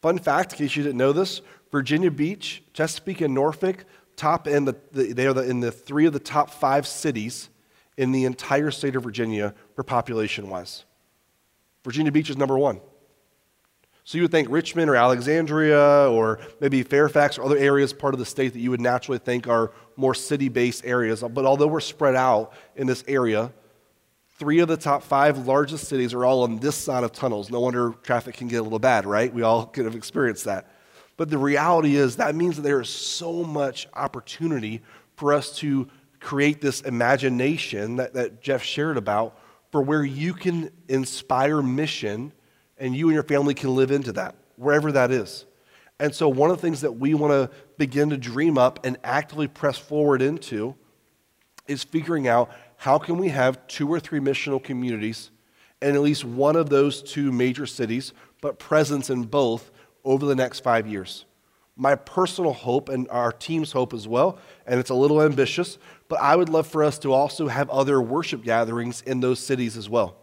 Fun 0.00 0.18
fact, 0.18 0.52
in 0.52 0.58
case 0.58 0.76
you 0.76 0.84
didn't 0.84 0.98
know 0.98 1.12
this, 1.12 1.42
Virginia 1.72 2.10
Beach, 2.10 2.62
Chesapeake, 2.72 3.20
and 3.20 3.34
Norfolk 3.34 3.84
top 4.14 4.46
in 4.46 4.64
the, 4.64 4.76
the 4.92 5.12
they 5.12 5.26
are 5.26 5.34
the, 5.34 5.42
in 5.42 5.60
the 5.60 5.72
three 5.72 6.06
of 6.06 6.12
the 6.12 6.18
top 6.18 6.48
five 6.48 6.86
cities 6.86 7.50
in 7.98 8.12
the 8.12 8.24
entire 8.24 8.70
state 8.70 8.96
of 8.96 9.02
Virginia 9.02 9.52
for 9.74 9.82
population 9.82 10.48
wise. 10.48 10.84
Virginia 11.84 12.12
Beach 12.12 12.30
is 12.30 12.36
number 12.36 12.56
one. 12.56 12.80
So 14.06 14.18
you 14.18 14.22
would 14.22 14.30
think 14.30 14.48
Richmond 14.48 14.88
or 14.88 14.94
Alexandria 14.94 16.08
or 16.08 16.38
maybe 16.60 16.84
Fairfax 16.84 17.38
or 17.38 17.42
other 17.42 17.56
areas, 17.56 17.92
part 17.92 18.14
of 18.14 18.20
the 18.20 18.24
state 18.24 18.52
that 18.52 18.60
you 18.60 18.70
would 18.70 18.80
naturally 18.80 19.18
think 19.18 19.48
are 19.48 19.72
more 19.96 20.14
city 20.14 20.48
based 20.48 20.86
areas. 20.86 21.24
But 21.24 21.44
although 21.44 21.66
we're 21.66 21.80
spread 21.80 22.14
out 22.14 22.52
in 22.76 22.86
this 22.86 23.02
area, 23.08 23.52
three 24.38 24.60
of 24.60 24.68
the 24.68 24.76
top 24.76 25.02
five 25.02 25.48
largest 25.48 25.88
cities 25.88 26.14
are 26.14 26.24
all 26.24 26.44
on 26.44 26.58
this 26.58 26.76
side 26.76 27.02
of 27.02 27.10
tunnels. 27.10 27.50
No 27.50 27.58
wonder 27.58 27.94
traffic 28.04 28.36
can 28.36 28.46
get 28.46 28.58
a 28.58 28.62
little 28.62 28.78
bad, 28.78 29.06
right? 29.06 29.34
We 29.34 29.42
all 29.42 29.66
could 29.66 29.86
have 29.86 29.96
experienced 29.96 30.44
that. 30.44 30.70
But 31.16 31.28
the 31.28 31.38
reality 31.38 31.96
is 31.96 32.14
that 32.16 32.36
means 32.36 32.54
that 32.54 32.62
there 32.62 32.80
is 32.80 32.88
so 32.88 33.42
much 33.42 33.88
opportunity 33.92 34.82
for 35.16 35.32
us 35.32 35.58
to 35.58 35.88
create 36.20 36.60
this 36.60 36.80
imagination 36.82 37.96
that, 37.96 38.14
that 38.14 38.40
Jeff 38.40 38.62
shared 38.62 38.98
about 38.98 39.36
for 39.72 39.82
where 39.82 40.04
you 40.04 40.32
can 40.32 40.70
inspire 40.86 41.60
mission 41.60 42.32
and 42.78 42.94
you 42.94 43.08
and 43.08 43.14
your 43.14 43.22
family 43.22 43.54
can 43.54 43.74
live 43.74 43.90
into 43.90 44.12
that, 44.12 44.34
wherever 44.56 44.92
that 44.92 45.10
is. 45.10 45.44
And 45.98 46.14
so, 46.14 46.28
one 46.28 46.50
of 46.50 46.56
the 46.56 46.62
things 46.62 46.82
that 46.82 46.92
we 46.92 47.14
want 47.14 47.32
to 47.32 47.56
begin 47.78 48.10
to 48.10 48.16
dream 48.16 48.58
up 48.58 48.84
and 48.84 48.98
actively 49.02 49.48
press 49.48 49.78
forward 49.78 50.20
into 50.20 50.74
is 51.66 51.82
figuring 51.82 52.28
out 52.28 52.50
how 52.76 52.98
can 52.98 53.18
we 53.18 53.28
have 53.28 53.66
two 53.66 53.88
or 53.88 53.98
three 53.98 54.20
missional 54.20 54.62
communities 54.62 55.30
in 55.80 55.94
at 55.94 56.02
least 56.02 56.24
one 56.24 56.56
of 56.56 56.68
those 56.68 57.02
two 57.02 57.32
major 57.32 57.66
cities, 57.66 58.12
but 58.40 58.58
presence 58.58 59.10
in 59.10 59.24
both 59.24 59.70
over 60.04 60.26
the 60.26 60.34
next 60.34 60.60
five 60.60 60.86
years. 60.86 61.24
My 61.76 61.94
personal 61.94 62.54
hope 62.54 62.88
and 62.88 63.08
our 63.10 63.32
team's 63.32 63.72
hope 63.72 63.92
as 63.92 64.08
well, 64.08 64.38
and 64.66 64.80
it's 64.80 64.88
a 64.90 64.94
little 64.94 65.20
ambitious, 65.20 65.76
but 66.08 66.20
I 66.20 66.34
would 66.36 66.48
love 66.48 66.66
for 66.66 66.82
us 66.82 66.98
to 67.00 67.12
also 67.12 67.48
have 67.48 67.68
other 67.68 68.00
worship 68.00 68.42
gatherings 68.42 69.02
in 69.02 69.20
those 69.20 69.40
cities 69.40 69.76
as 69.76 69.88
well. 69.88 70.16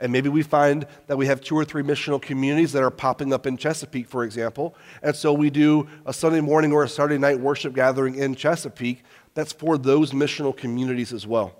And 0.00 0.10
maybe 0.10 0.30
we 0.30 0.42
find 0.42 0.86
that 1.06 1.18
we 1.18 1.26
have 1.26 1.42
two 1.42 1.54
or 1.54 1.64
three 1.64 1.82
missional 1.82 2.20
communities 2.20 2.72
that 2.72 2.82
are 2.82 2.90
popping 2.90 3.32
up 3.32 3.46
in 3.46 3.58
Chesapeake, 3.58 4.08
for 4.08 4.24
example. 4.24 4.74
And 5.02 5.14
so 5.14 5.32
we 5.32 5.50
do 5.50 5.86
a 6.06 6.12
Sunday 6.12 6.40
morning 6.40 6.72
or 6.72 6.82
a 6.82 6.88
Saturday 6.88 7.18
night 7.18 7.38
worship 7.38 7.74
gathering 7.74 8.14
in 8.14 8.34
Chesapeake 8.34 9.02
that's 9.34 9.52
for 9.52 9.78
those 9.78 10.12
missional 10.12 10.56
communities 10.56 11.12
as 11.12 11.26
well. 11.26 11.54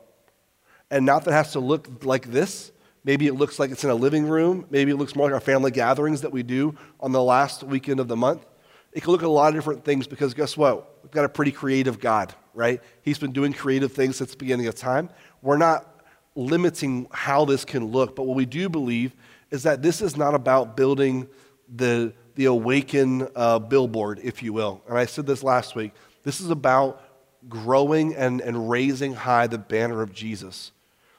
And 0.91 1.07
not 1.07 1.24
that 1.24 1.30
it 1.30 1.34
has 1.34 1.53
to 1.53 1.61
look 1.61 2.05
like 2.05 2.30
this. 2.30 2.72
Maybe 3.05 3.26
it 3.26 3.34
looks 3.34 3.59
like 3.59 3.70
it's 3.70 3.84
in 3.84 3.91
a 3.91 3.95
living 3.95 4.26
room. 4.26 4.66
Maybe 4.70 4.91
it 4.91 4.97
looks 4.97 5.14
more 5.14 5.26
like 5.26 5.34
our 5.34 5.41
family 5.41 5.70
gatherings 5.70 6.22
that 6.22 6.32
we 6.32 6.43
do 6.43 6.74
on 6.99 7.12
the 7.12 7.22
last 7.22 7.62
weekend 7.62 8.01
of 8.01 8.09
the 8.09 8.16
month. 8.16 8.45
It 8.93 9.03
can 9.03 9.12
look 9.12 9.22
at 9.22 9.28
a 9.28 9.30
lot 9.30 9.49
of 9.49 9.55
different 9.55 9.84
things 9.84 10.07
because 10.07 10.34
guess 10.34 10.57
what? 10.57 10.99
We've 11.03 11.12
got 11.12 11.24
a 11.24 11.28
pretty 11.28 11.53
creative 11.53 12.01
God, 12.01 12.34
right? 12.55 12.82
He's 13.03 13.18
been 13.18 13.32
doing 13.32 13.53
creative 13.53 13.93
things 13.93 14.16
since 14.16 14.32
the 14.32 14.36
beginning 14.36 14.66
of 14.66 14.74
time. 14.74 15.11
We're 15.43 15.59
not 15.59 15.89
limiting 16.35 17.07
how 17.11 17.45
this 17.45 17.64
can 17.64 17.87
look, 17.87 18.14
but 18.14 18.24
what 18.24 18.37
we 18.37 18.47
do 18.47 18.68
believe 18.68 19.14
is 19.51 19.64
that 19.64 19.83
this 19.83 20.01
is 20.01 20.16
not 20.16 20.35
about 20.35 20.76
building 20.76 21.28
the, 21.74 22.12
the 22.37 22.47
awaken 22.47 23.28
uh, 23.35 23.59
billboard, 23.59 24.20
if 24.22 24.43
you 24.43 24.53
will. 24.53 24.83
And 24.89 24.97
I 24.97 25.07
said 25.07 25.26
this 25.26 25.43
last 25.43 25.74
week. 25.74 25.93
This 26.22 26.41
is 26.41 26.51
about 26.51 27.03
growing 27.49 28.14
and, 28.14 28.41
and 28.41 28.70
raising 28.70 29.14
high 29.14 29.47
the 29.47 29.59
banner 29.59 30.03
of 30.03 30.12
Jesus. 30.12 30.72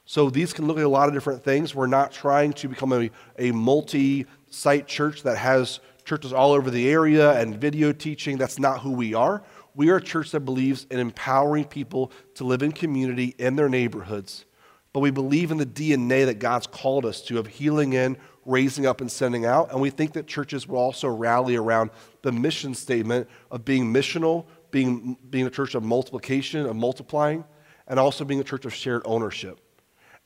So 0.05 0.29
these 0.29 0.53
can 0.53 0.67
look 0.67 0.77
at 0.77 0.83
a 0.83 0.89
lot 0.89 1.07
of 1.07 1.13
different 1.13 1.43
things. 1.43 1.73
We're 1.73 1.87
not 1.87 2.11
trying 2.11 2.53
to 2.53 2.67
become 2.67 2.93
a, 2.93 3.09
a 3.39 3.51
multi 3.51 4.25
site 4.49 4.87
church 4.87 5.23
that 5.23 5.37
has 5.37 5.79
churches 6.03 6.33
all 6.33 6.51
over 6.51 6.69
the 6.69 6.89
area 6.89 7.39
and 7.39 7.55
video 7.59 7.91
teaching. 7.91 8.37
That's 8.37 8.59
not 8.59 8.81
who 8.81 8.91
we 8.91 9.13
are. 9.13 9.43
We 9.73 9.89
are 9.89 9.97
a 9.97 10.01
church 10.01 10.31
that 10.31 10.41
believes 10.41 10.85
in 10.91 10.99
empowering 10.99 11.65
people 11.65 12.11
to 12.35 12.43
live 12.43 12.61
in 12.61 12.71
community 12.71 13.35
in 13.37 13.55
their 13.55 13.69
neighborhoods 13.69 14.45
but 14.93 14.99
we 14.99 15.11
believe 15.11 15.51
in 15.51 15.57
the 15.57 15.65
DNA 15.65 16.25
that 16.25 16.39
God's 16.39 16.67
called 16.67 17.05
us 17.05 17.21
to 17.23 17.39
of 17.39 17.47
healing 17.47 17.93
in, 17.93 18.17
raising 18.45 18.85
up, 18.85 19.01
and 19.01 19.11
sending 19.11 19.45
out. 19.45 19.71
And 19.71 19.79
we 19.79 19.89
think 19.89 20.13
that 20.13 20.27
churches 20.27 20.67
will 20.67 20.77
also 20.77 21.07
rally 21.07 21.55
around 21.55 21.91
the 22.21 22.31
mission 22.31 22.73
statement 22.73 23.29
of 23.49 23.63
being 23.63 23.93
missional, 23.93 24.45
being, 24.71 25.17
being 25.29 25.47
a 25.47 25.49
church 25.49 25.75
of 25.75 25.83
multiplication, 25.83 26.65
of 26.65 26.75
multiplying, 26.75 27.45
and 27.87 27.99
also 27.99 28.25
being 28.25 28.39
a 28.39 28.43
church 28.43 28.65
of 28.65 28.73
shared 28.73 29.01
ownership. 29.05 29.59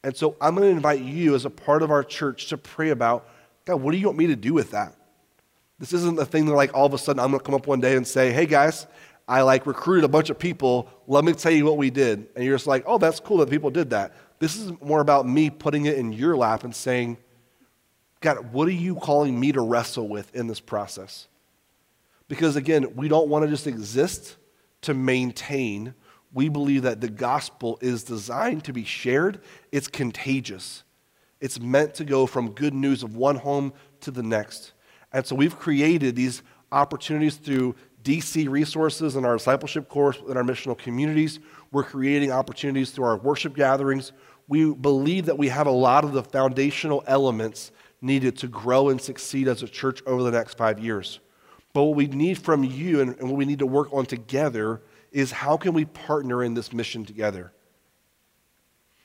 And 0.04 0.16
so 0.16 0.36
I'm 0.40 0.56
going 0.56 0.70
to 0.70 0.76
invite 0.76 1.02
you 1.02 1.36
as 1.36 1.46
a 1.46 1.50
part 1.50 1.82
of 1.82 1.92
our 1.92 2.04
church 2.04 2.48
to 2.48 2.58
pray 2.58 2.90
about 2.90 3.28
God, 3.66 3.82
what 3.82 3.92
do 3.92 3.98
you 3.98 4.06
want 4.06 4.20
me 4.20 4.28
to 4.28 4.36
do 4.36 4.54
with 4.54 4.72
that? 4.72 4.96
This 5.80 5.92
isn't 5.92 6.16
the 6.16 6.26
thing 6.26 6.46
that, 6.46 6.54
like, 6.54 6.74
all 6.74 6.86
of 6.86 6.94
a 6.94 6.98
sudden 6.98 7.20
I'm 7.20 7.32
going 7.32 7.40
to 7.40 7.46
come 7.46 7.56
up 7.56 7.68
one 7.68 7.82
day 7.82 7.96
and 7.96 8.08
say, 8.08 8.32
hey, 8.32 8.46
guys, 8.46 8.86
I 9.28 9.42
like 9.42 9.66
recruited 9.66 10.04
a 10.04 10.08
bunch 10.08 10.30
of 10.30 10.38
people. 10.38 10.88
Let 11.08 11.26
me 11.26 11.34
tell 11.34 11.52
you 11.52 11.66
what 11.66 11.78
we 11.78 11.90
did. 11.90 12.28
And 12.36 12.46
you're 12.46 12.56
just 12.56 12.68
like, 12.68 12.84
oh, 12.86 13.00
that's 13.00 13.20
cool 13.20 13.38
that 13.38 13.50
people 13.50 13.72
did 13.72 13.90
that. 13.90 14.14
This 14.40 14.56
is 14.56 14.72
more 14.82 15.02
about 15.02 15.28
me 15.28 15.50
putting 15.50 15.86
it 15.86 15.98
in 15.98 16.12
your 16.12 16.36
lap 16.36 16.64
and 16.64 16.76
saying, 16.76 17.18
God, 18.22 18.52
what 18.52 18.68
are 18.68 18.72
you 18.72 18.96
calling 18.96 19.40
me 19.40 19.52
to 19.52 19.62
wrestle 19.62 20.08
with 20.08 20.36
in 20.36 20.48
this 20.48 20.60
process? 20.60 21.28
Because 22.28 22.56
again, 22.56 22.96
we 22.96 23.08
don't 23.08 23.30
want 23.30 23.46
to 23.46 23.50
just 23.50 23.68
exist 23.68 24.38
to 24.82 24.94
maintain. 24.94 25.94
We 26.34 26.50
believe 26.50 26.84
that 26.84 27.02
the 27.02 27.10
gospel 27.10 27.78
is 27.82 28.04
designed 28.04 28.64
to 28.66 28.74
be 28.74 28.84
shared, 28.84 29.42
it's 29.72 29.88
contagious. 29.88 30.84
It's 31.40 31.60
meant 31.60 31.94
to 31.96 32.06
go 32.06 32.26
from 32.26 32.52
good 32.52 32.74
news 32.74 33.04
of 33.04 33.16
one 33.16 33.36
home 33.36 33.74
to 34.02 34.12
the 34.12 34.24
next. 34.24 34.74
And 35.14 35.26
so 35.26 35.36
we've 35.36 35.58
created 35.60 36.16
these 36.16 36.42
opportunities 36.72 37.36
through 37.36 37.76
DC 38.06 38.48
resources 38.48 39.16
and 39.16 39.26
our 39.26 39.36
discipleship 39.36 39.90
course 39.90 40.18
in 40.30 40.38
our 40.38 40.44
missional 40.44 40.78
communities. 40.78 41.40
We're 41.72 41.84
creating 41.84 42.32
opportunities 42.32 42.92
through 42.92 43.06
our 43.06 43.18
worship 43.18 43.56
gatherings. 43.56 44.12
We 44.48 44.72
believe 44.74 45.26
that 45.26 45.38
we 45.40 45.50
have 45.50 45.66
a 45.66 45.72
lot 45.72 46.06
of 46.06 46.14
the 46.14 46.22
foundational 46.22 47.04
elements 47.08 47.72
needed 48.02 48.38
to 48.38 48.48
grow 48.48 48.90
and 48.90 49.02
succeed 49.02 49.48
as 49.48 49.64
a 49.64 49.68
church 49.68 50.04
over 50.06 50.22
the 50.22 50.32
next 50.32 50.56
five 50.56 50.80
years. 50.80 51.20
But 51.74 51.84
what 51.84 51.96
we 51.96 52.06
need 52.06 52.38
from 52.38 52.64
you 52.64 53.02
and, 53.02 53.18
and 53.18 53.28
what 53.28 53.38
we 53.38 53.46
need 53.46 53.60
to 53.60 53.66
work 53.66 53.92
on 53.92 54.06
together 54.06 54.82
is 55.12 55.32
how 55.32 55.58
can 55.58 55.74
we 55.74 55.86
partner 55.86 56.44
in 56.44 56.54
this 56.54 56.72
mission 56.72 57.06
together? 57.06 57.52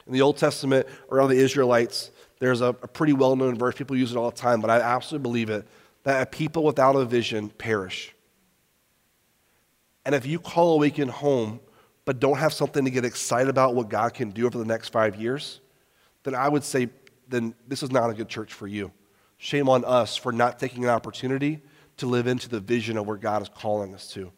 In 0.06 0.12
the 0.12 0.20
Old 0.20 0.36
Testament, 0.36 0.86
around 1.10 1.30
the 1.30 1.38
Israelites, 1.38 2.10
there's 2.38 2.60
a, 2.60 2.66
a 2.66 2.88
pretty 2.88 3.14
well 3.14 3.34
known 3.34 3.56
verse. 3.56 3.76
People 3.76 3.96
use 3.96 4.12
it 4.12 4.18
all 4.18 4.30
the 4.30 4.36
time, 4.36 4.60
but 4.60 4.68
I 4.68 4.80
absolutely 4.80 5.22
believe 5.22 5.50
it 5.50 5.66
that 6.02 6.22
a 6.22 6.26
people 6.26 6.64
without 6.64 6.96
a 6.96 7.04
vision 7.04 7.48
perish. 7.48 8.14
And 10.04 10.14
if 10.14 10.26
you 10.26 10.38
call 10.38 10.74
Awaken 10.74 11.08
home, 11.08 11.60
but 12.04 12.18
don't 12.20 12.38
have 12.38 12.52
something 12.52 12.84
to 12.84 12.90
get 12.90 13.04
excited 13.04 13.48
about 13.48 13.74
what 13.74 13.88
God 13.88 14.14
can 14.14 14.30
do 14.30 14.46
over 14.46 14.58
the 14.58 14.64
next 14.64 14.88
five 14.88 15.16
years, 15.16 15.60
then 16.22 16.34
I 16.34 16.48
would 16.48 16.64
say, 16.64 16.88
then 17.28 17.54
this 17.68 17.82
is 17.82 17.90
not 17.90 18.10
a 18.10 18.14
good 18.14 18.28
church 18.28 18.52
for 18.52 18.66
you. 18.66 18.90
Shame 19.38 19.68
on 19.68 19.84
us 19.84 20.16
for 20.16 20.32
not 20.32 20.58
taking 20.58 20.84
an 20.84 20.90
opportunity 20.90 21.60
to 21.98 22.06
live 22.06 22.26
into 22.26 22.48
the 22.48 22.60
vision 22.60 22.96
of 22.96 23.06
where 23.06 23.16
God 23.16 23.42
is 23.42 23.48
calling 23.48 23.94
us 23.94 24.12
to. 24.12 24.32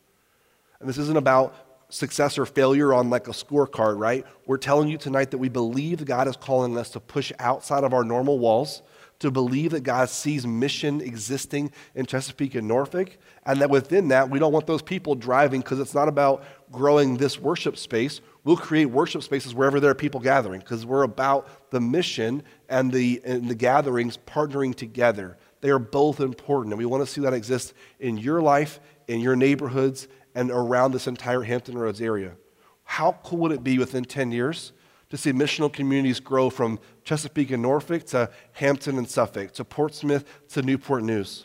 And 0.81 0.89
this 0.89 0.99
isn't 0.99 1.17
about 1.17 1.55
success 1.89 2.39
or 2.39 2.47
failure 2.47 2.93
on 2.93 3.11
like 3.11 3.29
a 3.29 3.33
scorecard, 3.33 3.99
right? 3.99 4.25
We're 4.47 4.57
telling 4.57 4.89
you 4.89 4.99
tonight 4.99 5.31
that 5.31 5.39
we 5.39 5.49
believe 5.49 6.05
God 6.05 6.27
is 6.27 6.37
calling 6.37 6.77
us 6.77 6.91
to 6.91 7.01
push 7.01 7.33
outside 7.39 7.85
of 7.85 7.93
our 7.93 8.05
normal 8.05 8.39
walls 8.39 8.83
to 9.23 9.31
believe 9.31 9.71
that 9.71 9.83
God 9.83 10.09
sees 10.09 10.47
mission 10.47 11.01
existing 11.01 11.73
in 11.95 12.07
Chesapeake 12.07 12.55
and 12.55 12.69
Norfolk, 12.69 13.17
and 13.47 13.61
that 13.61 13.71
within 13.71 14.09
that, 14.09 14.29
we 14.29 14.39
don't 14.39 14.53
want 14.53 14.67
those 14.67 14.83
people 14.83 15.15
driving 15.15 15.61
because 15.61 15.81
it's 15.81 15.95
not 15.95 16.09
about 16.09 16.45
growing 16.71 17.17
this 17.17 17.39
worship 17.39 17.77
space. 17.77 18.21
We'll 18.45 18.57
create 18.57 18.87
worship 18.87 19.23
spaces 19.23 19.55
wherever 19.55 19.81
there 19.81 19.91
are 19.91 19.95
people 19.95 20.21
gathering 20.21 20.61
because 20.61 20.85
we're 20.85 21.05
about 21.05 21.71
the 21.71 21.81
mission 21.81 22.43
and 22.69 22.93
the, 22.93 23.21
and 23.25 23.49
the 23.49 23.55
gatherings 23.55 24.19
partnering 24.27 24.75
together. 24.75 25.39
They 25.61 25.71
are 25.71 25.79
both 25.79 26.21
important, 26.21 26.73
and 26.73 26.79
we 26.79 26.87
want 26.87 27.07
to 27.07 27.13
see 27.13 27.21
that 27.23 27.33
exist 27.33 27.75
in 28.01 28.19
your 28.19 28.43
life, 28.43 28.81
in 29.07 29.21
your 29.21 29.37
neighborhoods, 29.37 30.09
and 30.35 30.51
around 30.51 30.93
this 30.93 31.07
entire 31.07 31.43
Hampton 31.43 31.79
Roads 31.79 32.01
area. 32.01 32.33
How 32.85 33.19
cool 33.23 33.39
would 33.39 33.53
it 33.53 33.63
be 33.63 33.79
within 33.79 34.05
10 34.05 34.33
years 34.33 34.73
to 35.13 35.19
see 35.19 35.31
missional 35.31 35.71
communities 35.71 36.21
grow 36.21 36.49
from 36.49 36.81
Chesapeake 37.05 37.51
and 37.51 37.61
Norfolk 37.61 38.07
to 38.07 38.31
Hampton 38.53 38.97
and 38.97 39.07
Suffolk 39.07 39.53
to 39.53 39.63
Portsmouth 39.63 40.25
to 40.49 40.63
Newport 40.63 41.03
News. 41.03 41.45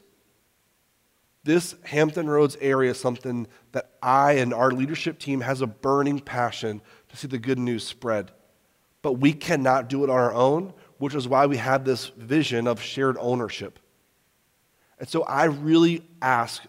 This 1.44 1.76
Hampton 1.84 2.30
Roads 2.30 2.56
area 2.62 2.92
is 2.92 2.98
something 2.98 3.46
that 3.74 3.92
I 4.02 4.34
and 4.36 4.54
our 4.54 4.72
leadership 4.72 5.20
team 5.20 5.42
has 5.42 5.60
a 5.60 5.68
burning 5.68 6.22
passion 6.22 6.82
to 7.10 7.18
see 7.18 7.28
the 7.28 7.38
good 7.38 7.60
news 7.60 7.86
spread. 7.86 8.32
But 9.02 9.20
we 9.20 9.34
cannot 9.34 9.90
do 9.90 10.06
it 10.06 10.10
on 10.10 10.18
our 10.18 10.34
own, 10.34 10.74
which 10.98 11.14
is 11.14 11.28
why 11.28 11.46
we 11.46 11.58
have 11.58 11.84
this 11.84 12.06
vision 12.08 12.68
of 12.68 12.82
shared 12.82 13.18
ownership. 13.20 13.80
And 14.98 15.10
so 15.10 15.24
I 15.24 15.44
really 15.44 16.08
ask, 16.22 16.64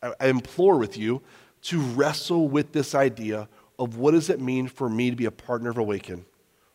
I 0.00 0.28
implore 0.28 0.78
with 0.78 0.96
you 0.96 1.20
to 1.62 1.80
wrestle 1.80 2.46
with 2.46 2.70
this 2.70 2.94
idea 2.94 3.48
of 3.82 3.96
what 3.96 4.12
does 4.12 4.30
it 4.30 4.40
mean 4.40 4.68
for 4.68 4.88
me 4.88 5.10
to 5.10 5.16
be 5.16 5.24
a 5.24 5.30
partner 5.32 5.70
of 5.70 5.78
Awaken? 5.78 6.24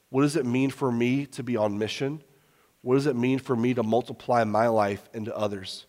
What 0.10 0.24
does 0.24 0.36
it 0.36 0.45
mean 0.45 0.70
for 0.70 0.91
me 0.91 1.26
to 1.28 1.41
be 1.41 1.55
on 1.55 1.78
mission? 1.78 2.22
What 2.82 2.95
does 2.95 3.08
it 3.08 3.16
mean 3.16 3.39
for 3.39 3.55
me 3.55 3.74
to 3.74 3.84
multiply 3.84 4.43
my 4.43 4.68
life 4.68 5.08
into 5.14 5.36
others? 5.36 5.86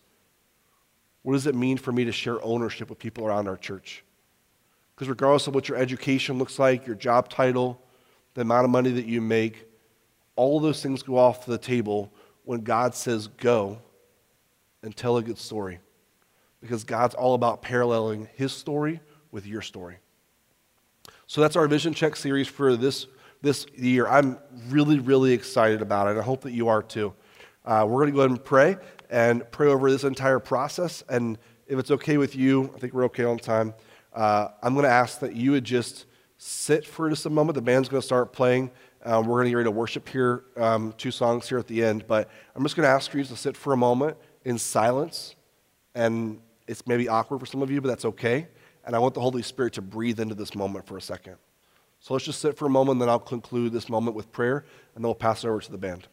What 1.23 1.33
does 1.33 1.45
it 1.45 1.55
mean 1.55 1.77
for 1.77 1.91
me 1.91 2.05
to 2.05 2.11
share 2.13 2.41
ownership 2.43 2.89
with 2.89 2.99
people 2.99 3.27
around 3.27 3.49
our 3.49 3.57
church? 3.57 4.03
Because 4.95 5.09
regardless 5.09 5.47
of 5.47 5.55
what 5.55 5.67
your 5.67 5.77
education 5.77 6.37
looks 6.37 6.57
like, 6.57 6.87
your 6.87 6.95
job 6.95 7.29
title, 7.29 7.81
the 8.33 8.41
amount 8.41 8.63
of 8.63 8.71
money 8.71 8.91
that 8.91 9.05
you 9.05 9.19
make, 9.19 9.65
all 10.37 10.57
of 10.57 10.63
those 10.63 10.81
things 10.81 11.03
go 11.03 11.17
off 11.17 11.45
the 11.45 11.57
table 11.57 12.13
when 12.45 12.61
God 12.61 12.95
says 12.95 13.27
go 13.27 13.79
and 14.81 14.95
tell 14.95 15.17
a 15.17 15.21
good 15.21 15.37
story 15.37 15.79
because 16.61 16.85
God's 16.85 17.15
all 17.15 17.33
about 17.33 17.61
paralleling 17.61 18.29
his 18.35 18.53
story 18.53 19.01
with 19.31 19.45
your 19.45 19.61
story. 19.61 19.97
So 21.29 21.41
that's 21.41 21.55
our 21.55 21.67
vision 21.67 21.93
check 21.93 22.15
series 22.15 22.47
for 22.47 22.75
this, 22.75 23.05
this 23.43 23.67
year. 23.75 24.07
I'm 24.07 24.39
really, 24.69 24.97
really 24.97 25.31
excited 25.31 25.79
about 25.79 26.07
it. 26.07 26.17
I 26.19 26.23
hope 26.23 26.41
that 26.41 26.53
you 26.53 26.69
are 26.69 26.81
too. 26.81 27.13
Uh, 27.63 27.85
we're 27.87 27.99
going 27.99 28.07
to 28.07 28.15
go 28.15 28.21
ahead 28.21 28.31
and 28.31 28.43
pray 28.43 28.77
and 29.11 29.43
pray 29.51 29.67
over 29.67 29.91
this 29.91 30.03
entire 30.03 30.39
process. 30.39 31.03
And 31.07 31.37
if 31.67 31.77
it's 31.77 31.91
okay 31.91 32.17
with 32.17 32.35
you, 32.35 32.73
I 32.75 32.79
think 32.79 32.95
we're 32.95 33.03
okay 33.03 33.25
on 33.25 33.37
time. 33.37 33.75
Uh, 34.11 34.47
I'm 34.63 34.73
going 34.73 34.85
to 34.85 34.89
ask 34.89 35.19
that 35.19 35.35
you 35.35 35.51
would 35.51 35.65
just 35.65 36.07
sit 36.39 36.83
for 36.83 37.11
just 37.11 37.27
a 37.27 37.29
moment. 37.29 37.53
The 37.53 37.61
band's 37.61 37.89
going 37.89 38.01
to 38.01 38.07
start 38.07 38.33
playing. 38.33 38.71
Um, 39.05 39.27
we're 39.27 39.35
going 39.35 39.45
to 39.45 39.49
get 39.51 39.57
ready 39.57 39.67
to 39.67 39.71
worship 39.71 40.09
here, 40.09 40.45
um, 40.57 40.95
two 40.97 41.11
songs 41.11 41.47
here 41.47 41.59
at 41.59 41.67
the 41.67 41.83
end. 41.83 42.07
But 42.07 42.27
I'm 42.55 42.63
just 42.63 42.75
going 42.75 42.87
to 42.87 42.91
ask 42.91 43.11
for 43.11 43.19
you 43.19 43.23
to 43.23 43.35
sit 43.35 43.55
for 43.55 43.73
a 43.73 43.77
moment 43.77 44.17
in 44.45 44.57
silence. 44.57 45.35
And 45.93 46.41
it's 46.67 46.87
maybe 46.87 47.07
awkward 47.07 47.39
for 47.39 47.45
some 47.45 47.61
of 47.61 47.69
you, 47.69 47.81
but 47.81 47.89
that's 47.89 48.05
okay. 48.05 48.47
And 48.89 48.95
I 48.95 48.99
want 48.99 49.13
the 49.13 49.21
Holy 49.21 49.43
Spirit 49.43 49.73
to 49.73 49.83
breathe 49.83 50.19
into 50.19 50.33
this 50.33 50.55
moment 50.55 50.87
for 50.87 50.97
a 50.97 51.01
second. 51.01 51.35
So 51.99 52.15
let's 52.15 52.25
just 52.25 52.41
sit 52.41 52.57
for 52.57 52.65
a 52.65 52.71
moment, 52.71 52.93
and 52.93 53.01
then 53.03 53.09
I'll 53.09 53.19
conclude 53.19 53.71
this 53.71 53.87
moment 53.87 54.15
with 54.15 54.31
prayer, 54.31 54.65
and 54.95 55.03
then 55.03 55.07
we'll 55.07 55.13
pass 55.13 55.43
it 55.43 55.47
over 55.47 55.61
to 55.61 55.71
the 55.71 55.77
band. 55.77 56.07